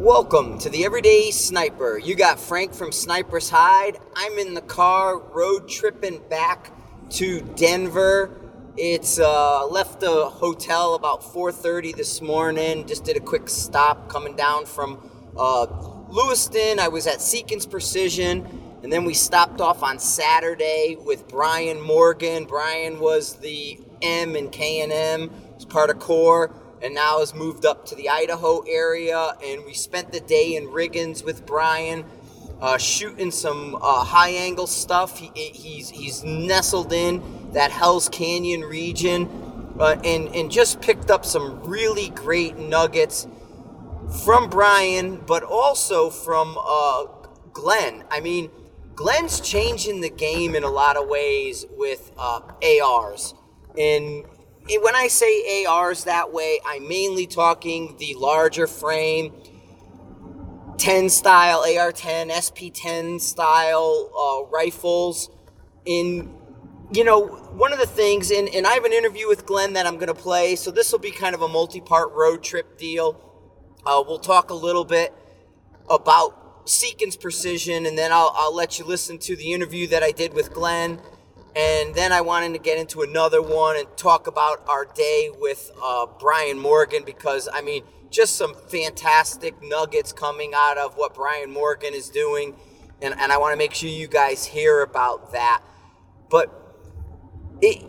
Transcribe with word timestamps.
Welcome 0.00 0.56
to 0.60 0.70
the 0.70 0.86
Everyday 0.86 1.30
Sniper. 1.30 1.98
You 1.98 2.14
got 2.14 2.40
Frank 2.40 2.72
from 2.72 2.90
Sniper's 2.90 3.50
Hide. 3.50 3.98
I'm 4.16 4.38
in 4.38 4.54
the 4.54 4.62
car 4.62 5.18
road 5.18 5.68
tripping 5.68 6.22
back 6.30 6.72
to 7.10 7.42
Denver. 7.42 8.30
It's 8.78 9.20
uh, 9.20 9.66
left 9.66 10.00
the 10.00 10.30
hotel 10.30 10.94
about 10.94 11.22
4:30 11.22 11.94
this 11.94 12.22
morning. 12.22 12.86
Just 12.86 13.04
did 13.04 13.18
a 13.18 13.20
quick 13.20 13.50
stop 13.50 14.08
coming 14.08 14.36
down 14.36 14.64
from 14.64 15.06
uh, 15.36 15.66
Lewiston. 16.08 16.78
I 16.78 16.88
was 16.88 17.06
at 17.06 17.18
Seekins 17.18 17.70
Precision, 17.70 18.78
and 18.82 18.90
then 18.90 19.04
we 19.04 19.12
stopped 19.12 19.60
off 19.60 19.82
on 19.82 19.98
Saturday 19.98 20.96
with 20.98 21.28
Brian 21.28 21.78
Morgan. 21.78 22.46
Brian 22.46 23.00
was 23.00 23.34
the 23.36 23.78
M 24.00 24.34
and 24.34 24.50
K 24.50 24.80
and 24.80 24.92
M, 24.92 25.30
was 25.56 25.66
part 25.66 25.90
of 25.90 25.98
Core, 25.98 26.54
and 26.82 26.94
now 26.94 27.20
has 27.20 27.34
moved 27.34 27.64
up 27.64 27.86
to 27.86 27.94
the 27.94 28.08
Idaho 28.08 28.60
area. 28.60 29.34
And 29.44 29.64
we 29.64 29.74
spent 29.74 30.12
the 30.12 30.20
day 30.20 30.56
in 30.56 30.68
Riggins 30.68 31.24
with 31.24 31.46
Brian. 31.46 32.04
Uh, 32.60 32.76
shooting 32.76 33.30
some 33.30 33.74
uh, 33.76 34.04
high 34.04 34.28
angle 34.28 34.66
stuff. 34.66 35.18
He, 35.18 35.30
he's 35.34 35.88
he's 35.88 36.22
nestled 36.22 36.92
in 36.92 37.22
that 37.52 37.70
Hell's 37.70 38.10
Canyon 38.10 38.60
region, 38.60 39.30
uh, 39.80 39.96
and 40.04 40.28
and 40.36 40.50
just 40.50 40.82
picked 40.82 41.10
up 41.10 41.24
some 41.24 41.62
really 41.62 42.10
great 42.10 42.58
nuggets 42.58 43.26
from 44.24 44.50
Brian, 44.50 45.22
but 45.26 45.42
also 45.42 46.10
from 46.10 46.58
uh, 46.60 47.04
Glen. 47.54 48.04
I 48.10 48.20
mean, 48.20 48.50
Glen's 48.94 49.40
changing 49.40 50.00
the 50.00 50.10
game 50.10 50.54
in 50.54 50.62
a 50.62 50.70
lot 50.70 50.96
of 50.96 51.08
ways 51.08 51.64
with 51.70 52.12
uh, 52.18 52.40
ARs, 52.82 53.34
and 53.78 54.24
when 54.78 54.94
I 54.94 55.08
say 55.08 55.64
ARs 55.64 56.04
that 56.04 56.32
way, 56.32 56.60
I'm 56.64 56.86
mainly 56.88 57.26
talking 57.26 57.96
the 57.98 58.14
larger 58.18 58.66
frame 58.66 59.32
10 60.78 61.10
style 61.10 61.62
AR10, 61.64 62.30
SP10 62.30 63.20
style 63.20 64.10
uh, 64.16 64.50
rifles. 64.50 65.28
In, 65.84 66.34
you 66.92 67.04
know, 67.04 67.26
one 67.26 67.72
of 67.72 67.78
the 67.78 67.86
things, 67.86 68.30
and, 68.30 68.48
and 68.48 68.66
I 68.66 68.72
have 68.72 68.84
an 68.84 68.92
interview 68.92 69.28
with 69.28 69.44
Glen 69.44 69.74
that 69.74 69.86
I'm 69.86 69.96
going 69.96 70.08
to 70.08 70.14
play, 70.14 70.56
so 70.56 70.70
this 70.70 70.92
will 70.92 70.98
be 70.98 71.10
kind 71.10 71.34
of 71.34 71.42
a 71.42 71.48
multi 71.48 71.80
part 71.80 72.12
road 72.12 72.42
trip 72.42 72.78
deal. 72.78 73.20
Uh, 73.84 74.02
we'll 74.06 74.18
talk 74.18 74.50
a 74.50 74.54
little 74.54 74.84
bit 74.84 75.12
about 75.88 76.66
Seekins 76.66 77.20
Precision, 77.20 77.86
and 77.86 77.98
then 77.98 78.12
I'll, 78.12 78.32
I'll 78.34 78.54
let 78.54 78.78
you 78.78 78.84
listen 78.84 79.18
to 79.18 79.36
the 79.36 79.52
interview 79.52 79.86
that 79.88 80.02
I 80.02 80.12
did 80.12 80.32
with 80.32 80.52
Glen. 80.52 81.00
And 81.56 81.94
then 81.94 82.12
I 82.12 82.20
wanted 82.20 82.52
to 82.52 82.58
get 82.60 82.78
into 82.78 83.02
another 83.02 83.42
one 83.42 83.76
and 83.76 83.86
talk 83.96 84.26
about 84.26 84.62
our 84.68 84.84
day 84.84 85.30
with 85.38 85.70
uh, 85.82 86.06
Brian 86.18 86.58
Morgan 86.58 87.02
because, 87.04 87.48
I 87.52 87.60
mean, 87.60 87.82
just 88.10 88.36
some 88.36 88.54
fantastic 88.54 89.60
nuggets 89.62 90.12
coming 90.12 90.52
out 90.54 90.78
of 90.78 90.94
what 90.94 91.14
Brian 91.14 91.52
Morgan 91.52 91.94
is 91.94 92.08
doing. 92.08 92.56
And, 93.02 93.14
and 93.18 93.32
I 93.32 93.38
want 93.38 93.52
to 93.52 93.56
make 93.56 93.74
sure 93.74 93.88
you 93.88 94.06
guys 94.06 94.44
hear 94.44 94.82
about 94.82 95.32
that. 95.32 95.62
But 96.28 96.52
it, 97.60 97.82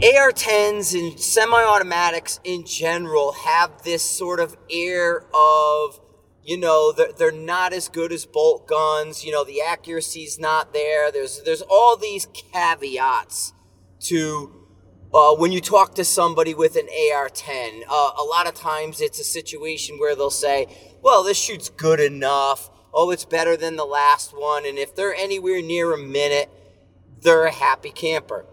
AR 0.00 0.32
10s 0.32 0.98
and 0.98 1.18
semi 1.18 1.62
automatics 1.62 2.40
in 2.44 2.64
general 2.64 3.32
have 3.32 3.82
this 3.82 4.02
sort 4.02 4.40
of 4.40 4.56
air 4.70 5.24
of, 5.34 6.00
you 6.44 6.56
know, 6.56 6.92
they're, 6.92 7.12
they're 7.12 7.32
not 7.32 7.72
as 7.72 7.88
good 7.88 8.12
as 8.12 8.24
bolt 8.24 8.66
guns. 8.66 9.24
You 9.24 9.32
know, 9.32 9.44
the 9.44 9.60
accuracy's 9.60 10.38
not 10.38 10.72
there. 10.72 11.12
There's, 11.12 11.42
there's 11.42 11.62
all 11.62 11.96
these 11.96 12.26
caveats 12.26 13.52
to 14.00 14.58
uh, 15.12 15.34
when 15.34 15.52
you 15.52 15.60
talk 15.60 15.94
to 15.94 16.04
somebody 16.04 16.52
with 16.52 16.76
an 16.76 16.86
AR-10, 16.86 17.82
uh, 17.88 18.10
a 18.18 18.22
lot 18.22 18.46
of 18.46 18.54
times 18.54 19.00
it's 19.00 19.18
a 19.18 19.24
situation 19.24 19.98
where 19.98 20.14
they'll 20.14 20.30
say, 20.30 20.66
"Well, 21.02 21.22
this 21.22 21.38
shoots 21.38 21.70
good 21.70 21.98
enough. 21.98 22.70
Oh, 22.92 23.10
it's 23.10 23.24
better 23.24 23.56
than 23.56 23.76
the 23.76 23.86
last 23.86 24.32
one." 24.36 24.66
And 24.66 24.76
if 24.78 24.94
they're 24.94 25.14
anywhere 25.14 25.62
near 25.62 25.94
a 25.94 25.98
minute, 25.98 26.50
they're 27.22 27.46
a 27.46 27.52
happy 27.52 27.90
camper. 27.90 28.44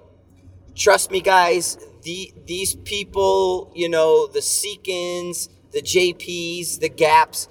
Trust 0.75 1.11
me, 1.11 1.19
guys. 1.19 1.77
The 2.03 2.33
these 2.45 2.75
people, 2.75 3.71
you 3.75 3.89
know, 3.89 4.27
the 4.27 4.39
Seekins, 4.39 5.49
the 5.71 5.81
JPs, 5.81 6.79
the 6.79 6.89
Gaps, 6.89 7.49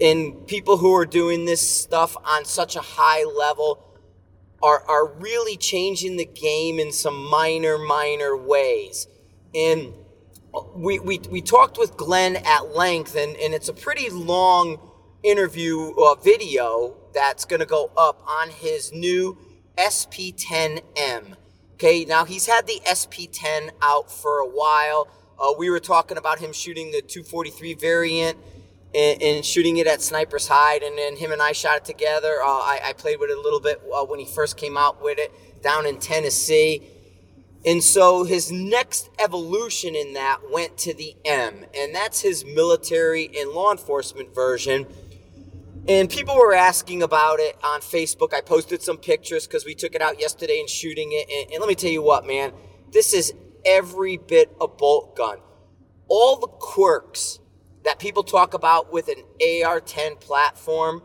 and 0.00 0.46
people 0.46 0.76
who 0.76 0.94
are 0.94 1.06
doing 1.06 1.44
this 1.44 1.80
stuff 1.80 2.16
on 2.24 2.44
such 2.44 2.76
a 2.76 2.80
high 2.80 3.24
level 3.24 3.82
are, 4.62 4.82
are 4.88 5.06
really 5.06 5.56
changing 5.56 6.16
the 6.16 6.24
game 6.24 6.78
in 6.78 6.92
some 6.92 7.24
minor, 7.30 7.78
minor 7.78 8.36
ways. 8.36 9.06
And 9.54 9.94
we, 10.74 10.98
we, 10.98 11.20
we 11.30 11.40
talked 11.40 11.78
with 11.78 11.96
Glen 11.96 12.36
at 12.36 12.74
length, 12.74 13.14
and, 13.16 13.36
and 13.36 13.54
it's 13.54 13.68
a 13.68 13.74
pretty 13.74 14.10
long 14.10 14.78
interview 15.22 15.92
uh, 15.98 16.14
video 16.16 16.96
that's 17.12 17.44
going 17.44 17.60
to 17.60 17.66
go 17.66 17.90
up 17.96 18.22
on 18.26 18.50
his 18.50 18.92
new 18.92 19.38
SP10M. 19.76 21.36
Okay, 21.74 22.04
now 22.04 22.24
he's 22.24 22.46
had 22.46 22.66
the 22.66 22.80
SP10 22.86 23.70
out 23.82 24.10
for 24.10 24.38
a 24.38 24.46
while. 24.46 25.08
Uh, 25.38 25.52
we 25.58 25.68
were 25.68 25.80
talking 25.80 26.16
about 26.16 26.38
him 26.38 26.52
shooting 26.52 26.90
the 26.90 27.02
243 27.02 27.74
variant 27.74 28.38
and, 28.94 29.22
and, 29.22 29.44
shooting 29.44 29.76
it 29.76 29.86
at 29.86 30.00
Sniper's 30.00 30.48
Hide, 30.48 30.82
and 30.82 30.96
then 30.96 31.16
him 31.16 31.32
and 31.32 31.42
I 31.42 31.52
shot 31.52 31.78
it 31.78 31.84
together. 31.84 32.40
Uh, 32.42 32.46
I, 32.46 32.80
I, 32.84 32.92
played 32.92 33.20
with 33.20 33.30
it 33.30 33.36
a 33.36 33.40
little 33.40 33.60
bit 33.60 33.82
uh, 33.94 34.04
when 34.04 34.18
he 34.18 34.26
first 34.26 34.56
came 34.56 34.76
out 34.76 35.02
with 35.02 35.18
it 35.18 35.32
down 35.62 35.86
in 35.86 35.98
Tennessee. 35.98 36.82
And 37.66 37.82
so 37.82 38.22
his 38.24 38.52
next 38.52 39.10
evolution 39.18 39.96
in 39.96 40.12
that 40.14 40.38
went 40.50 40.78
to 40.78 40.94
the 40.94 41.16
M, 41.24 41.64
and 41.76 41.94
that's 41.94 42.20
his 42.20 42.44
military 42.44 43.28
and 43.36 43.50
law 43.50 43.72
enforcement 43.72 44.34
version. 44.34 44.86
And 45.88 46.08
people 46.08 46.36
were 46.36 46.54
asking 46.54 47.02
about 47.02 47.38
it 47.38 47.56
on 47.62 47.80
Facebook. 47.80 48.34
I 48.34 48.40
posted 48.40 48.82
some 48.82 48.96
pictures 48.96 49.46
because 49.46 49.64
we 49.64 49.74
took 49.74 49.94
it 49.94 50.02
out 50.02 50.20
yesterday 50.20 50.58
and 50.58 50.68
shooting 50.68 51.10
it. 51.12 51.28
And, 51.30 51.52
and 51.52 51.60
let 51.60 51.68
me 51.68 51.74
tell 51.74 51.90
you 51.90 52.02
what, 52.02 52.26
man, 52.26 52.52
this 52.92 53.12
is 53.12 53.32
every 53.64 54.16
bit 54.16 54.50
a 54.60 54.66
bolt 54.66 55.16
gun. 55.16 55.38
All 56.08 56.36
the 56.36 56.48
quirks 56.48 57.38
that 57.86 57.98
people 57.98 58.22
talk 58.22 58.52
about 58.52 58.92
with 58.92 59.08
an 59.08 59.22
AR-10 59.40 60.20
platform 60.20 61.02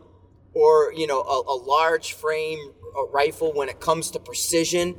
or 0.52 0.92
you 0.92 1.06
know 1.06 1.22
a, 1.22 1.40
a 1.40 1.56
large 1.56 2.12
frame 2.12 2.58
a 2.96 3.04
rifle 3.10 3.52
when 3.54 3.70
it 3.70 3.80
comes 3.80 4.10
to 4.10 4.20
precision 4.20 4.94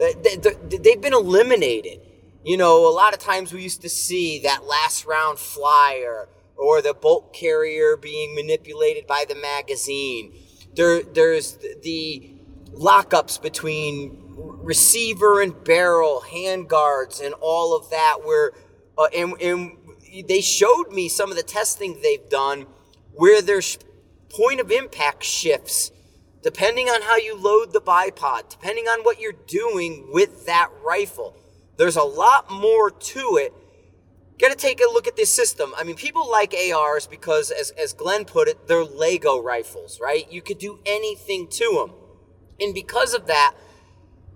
they, 0.00 0.36
they've 0.78 1.00
been 1.00 1.12
eliminated. 1.12 2.00
You 2.44 2.56
know 2.56 2.88
a 2.88 2.94
lot 2.94 3.12
of 3.12 3.18
times 3.18 3.52
we 3.52 3.62
used 3.62 3.82
to 3.82 3.88
see 3.88 4.40
that 4.40 4.64
last 4.64 5.04
round 5.04 5.38
flyer 5.38 6.28
or 6.56 6.80
the 6.80 6.94
bolt 6.94 7.34
carrier 7.34 7.96
being 7.96 8.34
manipulated 8.34 9.06
by 9.06 9.24
the 9.28 9.34
magazine. 9.34 10.34
There, 10.74 11.02
there's 11.02 11.58
the 11.82 12.34
lockups 12.72 13.42
between 13.42 14.16
receiver 14.36 15.42
and 15.42 15.64
barrel 15.64 16.22
handguards 16.26 17.24
and 17.24 17.34
all 17.40 17.76
of 17.76 17.90
that 17.90 18.18
where 18.24 18.52
uh, 18.96 19.08
and, 19.16 19.40
and 19.40 19.76
they 20.26 20.40
showed 20.40 20.90
me 20.90 21.08
some 21.08 21.30
of 21.30 21.36
the 21.36 21.42
testing 21.42 22.00
they've 22.02 22.28
done 22.28 22.66
where 23.12 23.42
there's 23.42 23.78
point 24.28 24.60
of 24.60 24.70
impact 24.70 25.24
shifts 25.24 25.90
depending 26.42 26.88
on 26.88 27.02
how 27.02 27.16
you 27.16 27.36
load 27.36 27.72
the 27.72 27.80
bipod, 27.80 28.48
depending 28.48 28.86
on 28.86 29.02
what 29.02 29.20
you're 29.20 29.32
doing 29.46 30.08
with 30.12 30.46
that 30.46 30.70
rifle. 30.84 31.36
There's 31.76 31.96
a 31.96 32.02
lot 32.02 32.50
more 32.50 32.90
to 32.90 33.38
it. 33.40 33.52
Got 34.38 34.50
to 34.50 34.56
take 34.56 34.80
a 34.80 34.90
look 34.90 35.06
at 35.06 35.16
this 35.16 35.30
system. 35.30 35.74
I 35.76 35.84
mean, 35.84 35.96
people 35.96 36.30
like 36.30 36.54
ARs 36.54 37.06
because, 37.06 37.50
as, 37.50 37.70
as 37.72 37.92
Glen 37.92 38.24
put 38.24 38.48
it, 38.48 38.66
they're 38.66 38.84
Lego 38.84 39.38
rifles, 39.42 40.00
right? 40.00 40.30
You 40.32 40.40
could 40.40 40.58
do 40.58 40.80
anything 40.86 41.46
to 41.48 41.72
them. 41.74 41.94
And 42.58 42.72
because 42.72 43.12
of 43.12 43.26
that, 43.26 43.54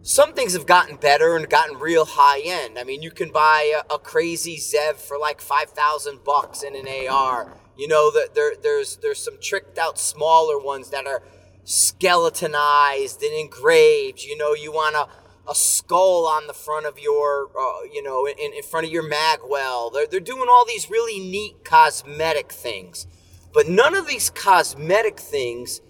some 0.04 0.34
things 0.34 0.52
have 0.52 0.66
gotten 0.66 0.96
better 0.96 1.34
and 1.34 1.48
gotten 1.48 1.78
real 1.78 2.04
high 2.04 2.40
end. 2.44 2.78
I 2.78 2.84
mean, 2.84 3.00
you 3.00 3.10
can 3.10 3.32
buy 3.32 3.72
a, 3.90 3.94
a 3.94 3.98
crazy 3.98 4.58
Zev 4.58 4.96
for 4.96 5.18
like 5.18 5.40
five 5.40 5.70
thousand 5.70 6.22
bucks 6.22 6.62
in 6.62 6.76
an 6.76 6.86
AR. 7.08 7.54
You 7.74 7.88
know 7.88 8.10
that 8.10 8.34
there, 8.34 8.52
there's 8.62 8.96
there's 8.98 9.18
some 9.18 9.38
tricked 9.40 9.78
out 9.78 9.98
smaller 9.98 10.58
ones 10.58 10.90
that 10.90 11.06
are 11.06 11.22
skeletonized 11.64 13.22
and 13.22 13.32
engraved. 13.32 14.22
You 14.22 14.36
know, 14.36 14.52
you 14.52 14.70
want 14.70 14.94
a 14.94 15.08
a 15.48 15.54
skull 15.54 16.26
on 16.26 16.46
the 16.46 16.54
front 16.54 16.86
of 16.86 16.98
your, 16.98 17.50
uh, 17.58 17.82
you 17.92 18.02
know, 18.02 18.26
in, 18.26 18.52
in 18.52 18.62
front 18.62 18.86
of 18.86 18.92
your 18.92 19.02
magwell. 19.02 19.92
They're, 19.92 20.06
they're 20.06 20.20
doing 20.20 20.46
all 20.48 20.64
these 20.66 20.88
really 20.90 21.18
neat 21.18 21.64
cosmetic 21.64 22.52
things. 22.52 23.06
But 23.52 23.68
none 23.68 23.94
of 23.94 24.06
these 24.06 24.30
cosmetic 24.30 25.20
things 25.20 25.80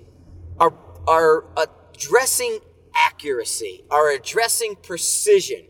are, 0.58 0.74
are 1.06 1.44
addressing 1.56 2.58
accuracy, 2.96 3.84
are 3.90 4.10
addressing 4.10 4.76
precision. 4.76 5.66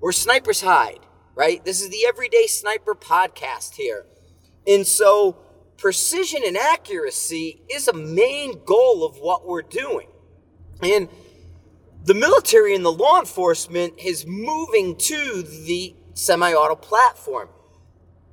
We're 0.00 0.12
snipers 0.12 0.60
hide, 0.62 1.00
right? 1.34 1.64
This 1.64 1.80
is 1.82 1.90
the 1.90 2.06
Everyday 2.06 2.46
Sniper 2.46 2.94
podcast 2.94 3.74
here. 3.74 4.06
And 4.66 4.86
so 4.86 5.38
precision 5.76 6.42
and 6.46 6.56
accuracy 6.56 7.62
is 7.70 7.88
a 7.88 7.92
main 7.92 8.64
goal 8.64 9.04
of 9.04 9.18
what 9.18 9.46
we're 9.46 9.62
doing. 9.62 10.08
And 10.82 11.08
the 12.04 12.14
military 12.14 12.74
and 12.74 12.84
the 12.84 12.92
law 12.92 13.18
enforcement 13.20 13.94
is 13.98 14.26
moving 14.26 14.96
to 14.96 15.42
the 15.42 15.94
semi 16.14 16.52
auto 16.52 16.76
platform. 16.76 17.48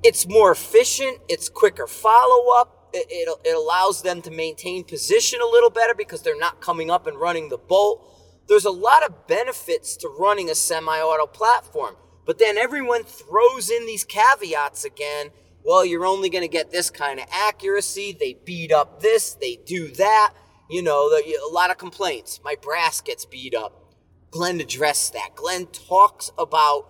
it's 0.03 0.27
more 0.27 0.51
efficient, 0.51 1.19
it's 1.29 1.49
quicker 1.49 1.87
follow 1.87 2.53
up. 2.59 2.80
It, 2.93 3.07
it, 3.09 3.39
it 3.45 3.55
allows 3.55 4.01
them 4.01 4.21
to 4.23 4.31
maintain 4.31 4.83
position 4.83 5.39
a 5.41 5.45
little 5.45 5.69
better 5.69 5.93
because 5.93 6.21
they're 6.21 6.37
not 6.37 6.61
coming 6.61 6.89
up 6.91 7.07
and 7.07 7.17
running 7.17 7.49
the 7.49 7.57
bolt. 7.57 8.07
There's 8.47 8.65
a 8.65 8.71
lot 8.71 9.03
of 9.03 9.27
benefits 9.27 9.95
to 9.97 10.09
running 10.09 10.49
a 10.49 10.55
semi 10.55 10.99
auto 10.99 11.25
platform. 11.25 11.95
But 12.25 12.37
then 12.37 12.57
everyone 12.57 13.03
throws 13.03 13.69
in 13.69 13.85
these 13.85 14.03
caveats 14.03 14.83
again. 14.83 15.29
Well, 15.63 15.85
you're 15.85 16.05
only 16.05 16.29
going 16.29 16.43
to 16.43 16.47
get 16.47 16.71
this 16.71 16.89
kind 16.89 17.19
of 17.19 17.25
accuracy. 17.31 18.15
They 18.17 18.37
beat 18.45 18.71
up 18.71 19.01
this, 19.01 19.33
they 19.33 19.57
do 19.65 19.89
that. 19.89 20.33
You 20.69 20.81
know, 20.81 21.07
a 21.09 21.51
lot 21.51 21.69
of 21.69 21.77
complaints. 21.77 22.39
My 22.43 22.55
brass 22.61 23.01
gets 23.01 23.25
beat 23.25 23.53
up. 23.53 23.93
Glen 24.31 24.61
addressed 24.61 25.11
that. 25.13 25.35
Glen 25.35 25.65
talks 25.67 26.31
about 26.37 26.87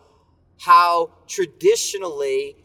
how 0.59 1.12
traditionally, 1.27 2.60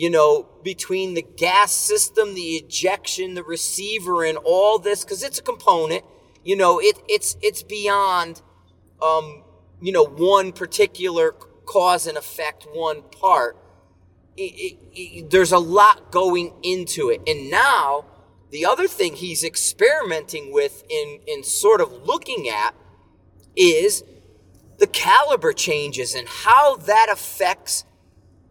you 0.00 0.08
know, 0.08 0.48
between 0.62 1.12
the 1.12 1.20
gas 1.20 1.72
system, 1.72 2.32
the 2.32 2.56
ejection, 2.56 3.34
the 3.34 3.42
receiver, 3.42 4.24
and 4.24 4.38
all 4.38 4.78
this, 4.78 5.04
because 5.04 5.22
it's 5.22 5.38
a 5.38 5.42
component, 5.42 6.02
you 6.42 6.56
know, 6.56 6.78
it, 6.80 6.96
it's 7.06 7.36
it's 7.42 7.62
beyond, 7.62 8.40
um, 9.02 9.44
you 9.82 9.92
know, 9.92 10.06
one 10.06 10.52
particular 10.52 11.32
cause 11.66 12.06
and 12.06 12.16
effect, 12.16 12.66
one 12.72 13.02
part. 13.10 13.58
It, 14.38 14.42
it, 14.42 14.78
it, 14.94 15.30
there's 15.30 15.52
a 15.52 15.58
lot 15.58 16.10
going 16.10 16.54
into 16.62 17.10
it, 17.10 17.20
and 17.26 17.50
now 17.50 18.06
the 18.50 18.64
other 18.64 18.88
thing 18.88 19.16
he's 19.16 19.44
experimenting 19.44 20.50
with 20.50 20.82
in, 20.88 21.20
in 21.26 21.44
sort 21.44 21.82
of 21.82 21.92
looking 22.06 22.48
at 22.48 22.74
is 23.54 24.02
the 24.78 24.86
caliber 24.86 25.52
changes 25.52 26.14
and 26.14 26.26
how 26.26 26.76
that 26.76 27.08
affects 27.12 27.84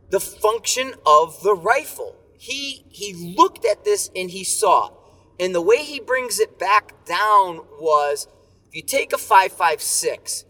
the 0.10 0.20
function 0.20 0.94
of 1.06 1.42
the 1.44 1.54
rifle. 1.54 2.16
He 2.38 2.86
he 2.90 3.36
looked 3.38 3.66
at 3.66 3.84
this 3.84 4.10
and 4.16 4.32
he 4.32 4.44
saw. 4.44 4.92
And 5.40 5.56
the 5.56 5.62
way 5.62 5.84
he 5.84 6.00
brings 6.00 6.40
it 6.40 6.60
back 6.60 7.06
down 7.06 7.62
was 7.80 8.28
if 8.68 8.76
you 8.76 8.82
take 8.82 9.14
a 9.14 9.18
556, 9.18 10.46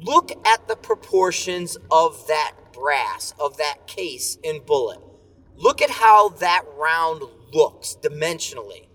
look 0.00 0.30
at 0.46 0.68
the 0.68 0.76
proportions 0.76 1.76
of 1.90 2.26
that 2.28 2.52
brass, 2.72 3.34
of 3.40 3.56
that 3.56 3.86
case 3.86 4.38
and 4.44 4.64
bullet. 4.64 5.00
Look 5.56 5.80
at 5.80 5.90
how 5.90 6.28
that 6.28 6.64
round 6.76 7.22
looks 7.52 7.96
dimensionally. 8.02 8.88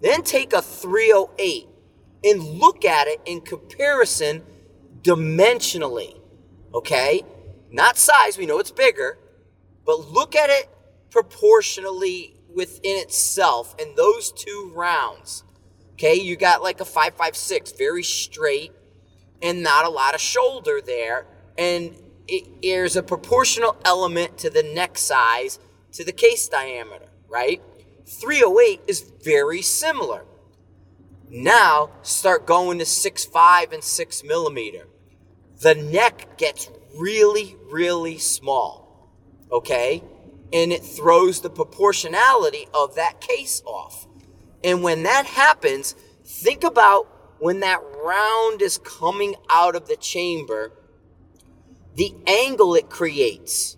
Then 0.00 0.22
take 0.22 0.52
a 0.52 0.62
308 0.62 1.66
and 2.24 2.42
look 2.42 2.84
at 2.84 3.08
it 3.08 3.20
in 3.26 3.40
comparison 3.40 4.42
dimensionally. 5.02 6.20
Okay? 6.72 7.22
Not 7.70 7.96
size, 7.96 8.38
we 8.38 8.46
know 8.46 8.58
it's 8.58 8.70
bigger, 8.70 9.18
but 9.90 10.08
look 10.12 10.36
at 10.36 10.50
it 10.50 10.68
proportionally 11.10 12.36
within 12.54 12.96
itself 12.98 13.74
in 13.76 13.92
those 13.96 14.30
two 14.30 14.70
rounds. 14.72 15.42
Okay, 15.94 16.14
you 16.14 16.36
got 16.36 16.62
like 16.62 16.80
a 16.80 16.84
556, 16.84 17.72
very 17.72 18.04
straight 18.04 18.70
and 19.42 19.64
not 19.64 19.84
a 19.84 19.88
lot 19.88 20.14
of 20.14 20.20
shoulder 20.20 20.80
there. 20.80 21.26
And 21.58 21.96
it, 22.28 22.62
there's 22.62 22.94
a 22.94 23.02
proportional 23.02 23.76
element 23.84 24.38
to 24.38 24.48
the 24.48 24.62
neck 24.62 24.96
size 24.96 25.58
to 25.94 26.04
the 26.04 26.12
case 26.12 26.48
diameter, 26.48 27.08
right? 27.28 27.60
308 28.06 28.82
is 28.86 29.00
very 29.24 29.60
similar. 29.60 30.24
Now 31.28 31.90
start 32.02 32.46
going 32.46 32.78
to 32.78 32.84
6.5 32.84 33.72
and 33.72 33.82
6 33.82 34.22
millimeter. 34.22 34.86
The 35.62 35.74
neck 35.74 36.38
gets 36.38 36.70
really, 36.96 37.56
really 37.72 38.18
small. 38.18 38.79
Okay? 39.52 40.02
And 40.52 40.72
it 40.72 40.82
throws 40.82 41.40
the 41.40 41.50
proportionality 41.50 42.66
of 42.74 42.94
that 42.96 43.20
case 43.20 43.62
off. 43.64 44.06
And 44.64 44.82
when 44.82 45.04
that 45.04 45.26
happens, 45.26 45.94
think 46.24 46.64
about 46.64 47.06
when 47.38 47.60
that 47.60 47.80
round 48.02 48.60
is 48.62 48.78
coming 48.78 49.34
out 49.48 49.74
of 49.74 49.88
the 49.88 49.96
chamber, 49.96 50.72
the 51.94 52.14
angle 52.26 52.74
it 52.74 52.90
creates 52.90 53.76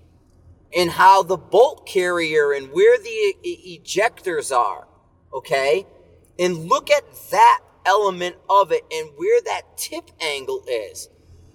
and 0.74 0.90
how 0.90 1.22
the 1.22 1.36
bolt 1.36 1.86
carrier 1.86 2.52
and 2.52 2.72
where 2.72 2.98
the 2.98 3.34
e- 3.42 3.80
ejectors 3.84 4.54
are, 4.54 4.86
okay? 5.32 5.86
And 6.38 6.69
look 6.69 6.90
at 6.90 7.04
that 7.30 7.60
element 7.86 8.36
of 8.48 8.72
it 8.72 8.84
and 8.92 9.10
where 9.16 9.40
that 9.42 9.76
tip 9.76 10.10
angle 10.20 10.64
is. 10.66 11.08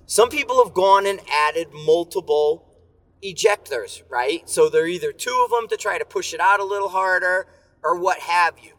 Some 0.05 0.29
people 0.29 0.63
have 0.63 0.73
gone 0.73 1.05
and 1.05 1.19
added 1.29 1.67
multiple 1.73 2.66
ejectors, 3.23 4.03
right? 4.09 4.47
So 4.49 4.69
they're 4.69 4.87
either 4.87 5.11
two 5.11 5.41
of 5.43 5.51
them 5.51 5.67
to 5.69 5.77
try 5.77 5.97
to 5.97 6.05
push 6.05 6.33
it 6.33 6.39
out 6.39 6.59
a 6.59 6.63
little 6.63 6.89
harder 6.89 7.47
or 7.83 7.99
what 7.99 8.19
have 8.19 8.55
you. 8.61 8.73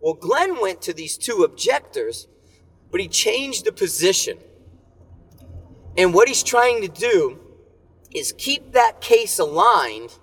Well, 0.00 0.14
Glen 0.14 0.60
went 0.60 0.82
to 0.82 0.92
these 0.92 1.16
two 1.16 1.46
ejectors, 1.48 2.26
but 2.90 3.00
he 3.00 3.08
changed 3.08 3.64
the 3.64 3.72
position. 3.72 4.38
And 5.96 6.12
what 6.12 6.28
he's 6.28 6.42
trying 6.42 6.82
to 6.82 6.88
do 6.88 7.40
is 8.14 8.32
keep 8.36 8.72
that 8.72 9.00
case 9.00 9.38
aligned 9.38 10.14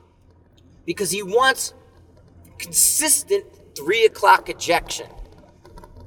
because 0.86 1.12
he 1.12 1.24
wants 1.24 1.74
consistent 2.58 3.46
three 3.76 4.06
o'clock 4.06 4.50
ejection. 4.50 5.08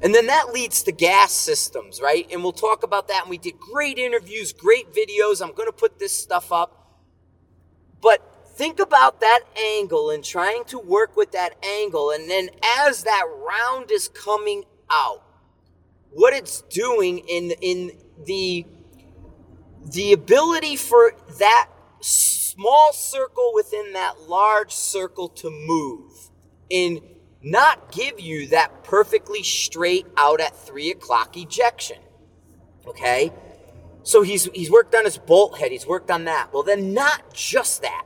And 0.02 0.14
then 0.14 0.26
that 0.26 0.52
leads 0.52 0.82
to 0.84 0.92
gas 0.92 1.32
systems, 1.32 2.00
right? 2.00 2.26
And 2.30 2.42
we'll 2.42 2.52
talk 2.52 2.82
about 2.82 3.08
that. 3.08 3.22
And 3.22 3.30
we 3.30 3.38
did 3.38 3.58
great 3.58 3.98
interviews, 3.98 4.52
great 4.52 4.92
videos. 4.92 5.42
I'm 5.42 5.54
going 5.54 5.68
to 5.68 5.72
put 5.72 5.98
this 5.98 6.16
stuff 6.16 6.52
up. 6.52 6.85
But 8.00 8.20
think 8.56 8.81
about 8.81 9.20
that 9.20 9.40
angle 9.56 10.10
and 10.10 10.25
trying 10.25 10.64
to 10.64 10.78
work 10.78 11.16
with 11.16 11.32
that 11.32 11.54
angle. 11.64 12.10
And 12.10 12.28
then 12.31 12.48
as 12.81 13.04
that 13.04 13.25
round 13.46 13.90
is 13.90 14.08
coming 14.08 14.64
out, 14.90 15.22
what 16.10 16.32
it's 16.32 16.62
doing 16.62 17.19
in, 17.19 17.50
in 17.60 17.93
the, 18.25 18.64
the 19.93 20.12
ability 20.12 20.76
for 20.76 21.12
that 21.38 21.69
small 22.00 22.93
circle 22.93 23.52
within 23.54 23.93
that 23.93 24.22
large 24.22 24.72
circle 24.72 25.28
to 25.28 25.50
move 25.50 26.31
and 26.70 27.00
not 27.42 27.92
give 27.92 28.19
you 28.19 28.49
that 28.49 28.82
perfectly 28.82 29.42
straight 29.42 30.06
out 30.16 30.40
at 30.40 30.56
three 30.56 30.90
o'clock 30.90 31.37
ejection. 31.37 31.99
Okay? 32.87 33.32
So 34.06 34.22
he's 34.22 34.44
he's 34.54 34.70
worked 34.70 34.94
on 34.94 35.04
his 35.04 35.18
bolt 35.18 35.58
head, 35.58 35.72
he's 35.72 35.84
worked 35.84 36.12
on 36.12 36.26
that. 36.26 36.52
Well, 36.52 36.62
then 36.62 36.94
not 36.94 37.34
just 37.34 37.82
that. 37.82 38.04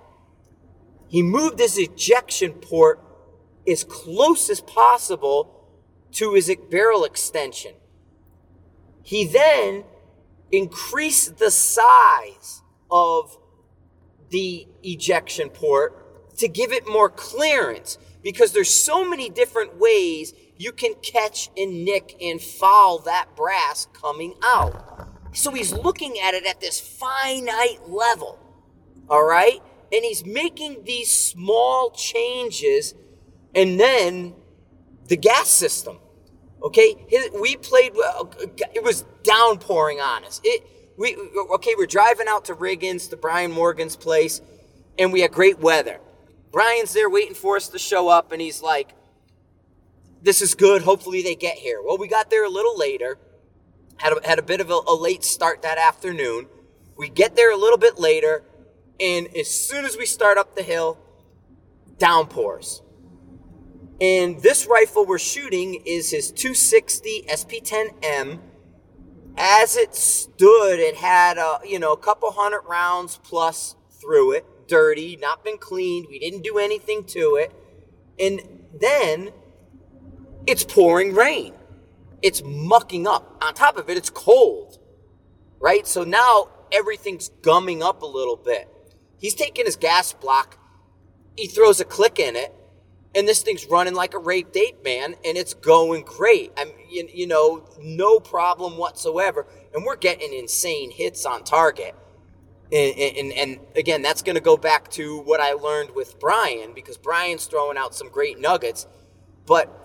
He 1.09 1.23
moved 1.23 1.59
his 1.59 1.77
ejection 1.77 2.53
port 2.53 3.05
as 3.69 3.85
close 3.85 4.49
as 4.49 4.63
possible 4.63 5.69
to 6.13 6.33
his 6.33 6.51
barrel 6.71 7.05
extension. 7.05 7.75
He 9.03 9.27
then 9.27 9.85
increased 10.51 11.37
the 11.37 11.51
size 11.51 12.63
of 12.91 13.37
the 14.31 14.67
ejection 14.83 15.51
port 15.51 16.39
to 16.39 16.49
give 16.49 16.73
it 16.73 16.89
more 16.89 17.11
clearance 17.11 17.99
because 18.23 18.53
there's 18.53 18.73
so 18.73 19.07
many 19.07 19.29
different 19.29 19.77
ways 19.77 20.33
you 20.57 20.73
can 20.73 20.95
catch 21.03 21.51
and 21.59 21.85
nick 21.85 22.17
and 22.23 22.41
foul 22.41 23.01
that 23.01 23.37
brass 23.37 23.87
coming 23.93 24.33
out. 24.43 25.10
So 25.33 25.53
he's 25.53 25.73
looking 25.73 26.19
at 26.19 26.35
it 26.35 26.47
at 26.47 26.61
this 26.61 26.81
finite 26.81 27.89
level. 27.89 28.39
All 29.09 29.25
right? 29.25 29.61
And 29.93 30.05
he's 30.05 30.25
making 30.25 30.85
these 30.85 31.17
small 31.17 31.91
changes 31.91 32.95
and 33.55 33.79
then 33.79 34.35
the 35.09 35.17
gas 35.17 35.49
system. 35.49 35.99
Okay? 36.63 36.97
We 37.41 37.57
played 37.57 37.93
uh, 37.97 38.23
uh, 38.23 38.47
it 38.75 38.83
was 38.85 39.05
downpouring 39.23 40.01
on 40.01 40.25
us. 40.25 40.41
It 40.45 40.65
we 40.97 41.17
okay, 41.55 41.75
we're 41.79 41.87
driving 41.87 42.27
out 42.29 42.45
to 42.47 42.55
Riggins, 42.55 43.09
to 43.11 43.17
Brian 43.17 43.51
Morgan's 43.51 43.97
place, 43.97 44.43
and 44.99 45.13
we 45.13 45.23
had 45.23 45.33
great 45.33 45.59
weather. 45.59 45.99
Brian's 46.53 46.93
there 46.93 47.09
waiting 47.09 47.35
for 47.35 47.57
us 47.57 47.69
to 47.69 47.79
show 47.79 48.09
up, 48.09 48.33
and 48.33 48.41
he's 48.41 48.61
like, 48.61 48.95
This 50.23 50.43
is 50.43 50.55
good. 50.55 50.83
Hopefully 50.83 51.23
they 51.23 51.35
get 51.35 51.57
here. 51.57 51.81
Well, 51.83 51.97
we 51.97 52.07
got 52.07 52.29
there 52.29 52.45
a 52.45 52.51
little 52.51 52.77
later, 52.77 53.17
had 54.01 54.13
a, 54.13 54.27
had 54.27 54.39
a 54.39 54.43
bit 54.43 54.61
of 54.61 54.71
a, 54.71 54.81
a 54.87 54.95
late 54.95 55.25
start 55.25 55.63
that 55.63 55.79
afternoon. 55.79 56.47
We 56.97 57.09
get 57.09 57.37
there 57.37 57.53
a 57.53 57.57
little 57.57 57.79
bit 57.79 57.99
later, 57.99 58.43
and 58.99 59.29
as 59.37 59.49
soon 59.49 59.85
as 59.85 59.97
we 59.97 60.07
start 60.07 60.39
up 60.39 60.57
the 60.57 60.63
hill, 60.63 60.99
downpours. 61.99 62.83
And 64.01 64.41
this 64.43 64.67
rifle 64.67 65.05
we're 65.05 65.19
shooting 65.19 65.83
is 65.85 66.11
his 66.11 66.31
260 66.31 67.27
SP10M 67.29 68.41
as 69.37 69.77
it 69.77 69.95
stood, 69.95 70.79
it 70.79 70.97
had 70.97 71.39
a 71.39 71.61
you 71.67 71.79
know 71.79 71.93
a 71.93 71.97
couple 71.97 72.31
hundred 72.33 72.63
rounds 72.63 73.19
plus 73.23 73.75
through 74.01 74.33
it, 74.33 74.69
dirty, 74.69 75.17
not 75.17 75.45
been 75.45 75.59
cleaned. 75.59 76.07
We 76.11 76.19
didn't 76.19 76.43
do 76.43 76.59
anything 76.59 77.05
to 77.05 77.37
it, 77.37 77.53
and 78.19 78.41
then 78.79 79.31
it's 80.47 80.65
pouring 80.65 81.15
rain. 81.15 81.55
It's 82.23 82.43
mucking 82.45 83.07
up. 83.07 83.43
On 83.43 83.55
top 83.55 83.77
of 83.77 83.89
it, 83.89 83.97
it's 83.97 84.11
cold, 84.11 84.79
right? 85.59 85.87
So 85.87 86.05
now 86.05 86.49
everything's 86.73 87.29
gumming 87.43 87.83
up 87.83 88.03
a 88.03 88.07
little 88.07 88.37
bit. 88.37 88.69
He's 89.19 89.35
taking 89.35 89.67
his 89.67 89.77
gas 89.77 90.13
block. 90.13 90.59
he 91.37 91.47
throws 91.47 91.81
a 91.81 91.85
click 91.85 92.19
in 92.19 92.37
it, 92.37 92.55
and 93.15 93.27
this 93.27 93.43
thing's 93.43 93.67
running 93.67 93.95
like 93.95 94.15
a 94.15 94.19
rape 94.19 94.55
ape, 94.55 94.85
man, 94.85 95.15
and 95.25 95.37
it's 95.37 95.55
going 95.55 96.05
great. 96.05 96.53
I'm, 96.57 96.69
you, 96.89 97.09
you 97.13 97.27
know, 97.27 97.69
no 97.81 98.21
problem 98.21 98.77
whatsoever, 98.77 99.47
and 99.75 99.85
we're 99.85 99.97
getting 99.97 100.33
insane 100.33 100.91
hits 100.91 101.25
on 101.27 101.45
target. 101.45 101.95
And, 102.73 102.97
and, 102.99 103.33
and 103.33 103.61
again, 103.75 104.01
that's 104.01 104.23
going 104.23 104.37
to 104.37 104.41
go 104.41 104.57
back 104.57 104.91
to 104.93 105.19
what 105.23 105.41
I 105.41 105.55
learned 105.55 105.91
with 105.95 106.21
Brian 106.21 106.73
because 106.73 106.97
Brian's 106.97 107.47
throwing 107.47 107.77
out 107.77 107.97
some 107.97 108.09
great 108.09 108.39
nuggets. 108.39 108.87
But, 109.45 109.80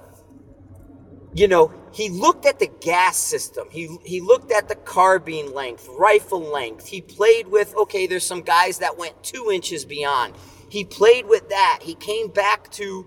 you 1.36 1.50
know, 1.50 1.70
he 1.92 2.08
looked 2.08 2.46
at 2.46 2.60
the 2.60 2.72
gas 2.80 3.18
system. 3.18 3.68
He, 3.70 3.98
he 4.06 4.22
looked 4.22 4.54
at 4.54 4.70
the 4.70 4.76
carbine 4.76 5.54
length, 5.54 5.86
rifle 6.00 6.40
length. 6.40 6.88
He 6.88 7.02
played 7.02 7.50
with, 7.50 7.76
okay, 7.76 8.08
there's 8.08 8.26
some 8.26 8.42
guys 8.42 8.80
that 8.80 8.98
went 8.98 9.22
two 9.22 9.52
inches 9.52 9.84
beyond. 9.84 10.34
He 10.70 10.86
played 10.86 11.28
with 11.28 11.50
that. 11.50 11.80
He 11.82 11.94
came 11.94 12.30
back 12.30 12.72
to, 12.72 13.06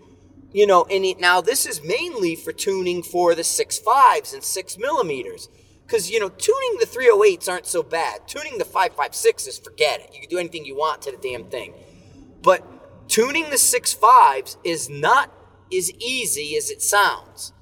you 0.52 0.66
know, 0.66 0.84
and 0.90 1.06
he, 1.06 1.14
now 1.14 1.40
this 1.40 1.64
is 1.64 1.82
mainly 1.82 2.36
for 2.36 2.52
tuning 2.52 3.02
for 3.02 3.34
the 3.34 3.44
six 3.44 3.78
fives 3.78 4.34
and 4.34 4.44
six 4.44 4.76
millimeters. 4.76 5.48
Because, 5.86 6.10
you 6.10 6.20
know, 6.20 6.28
tuning 6.28 6.76
the 6.80 6.86
308s 6.86 7.48
aren't 7.48 7.66
so 7.66 7.82
bad. 7.82 8.28
Tuning 8.28 8.58
the 8.58 8.64
556s, 8.64 9.64
forget 9.64 10.00
it. 10.00 10.10
You 10.12 10.20
can 10.20 10.28
do 10.28 10.36
anything 10.36 10.66
you 10.66 10.76
want 10.76 11.00
to 11.02 11.12
the 11.12 11.16
damn 11.16 11.44
thing. 11.44 11.72
But 12.42 13.08
tuning 13.08 13.44
the 13.44 13.56
65s 13.56 14.58
is 14.64 14.90
not 14.90 15.32
as 15.74 15.90
easy 15.92 16.58
as 16.58 16.68
it 16.68 16.82
sounds. 16.82 17.54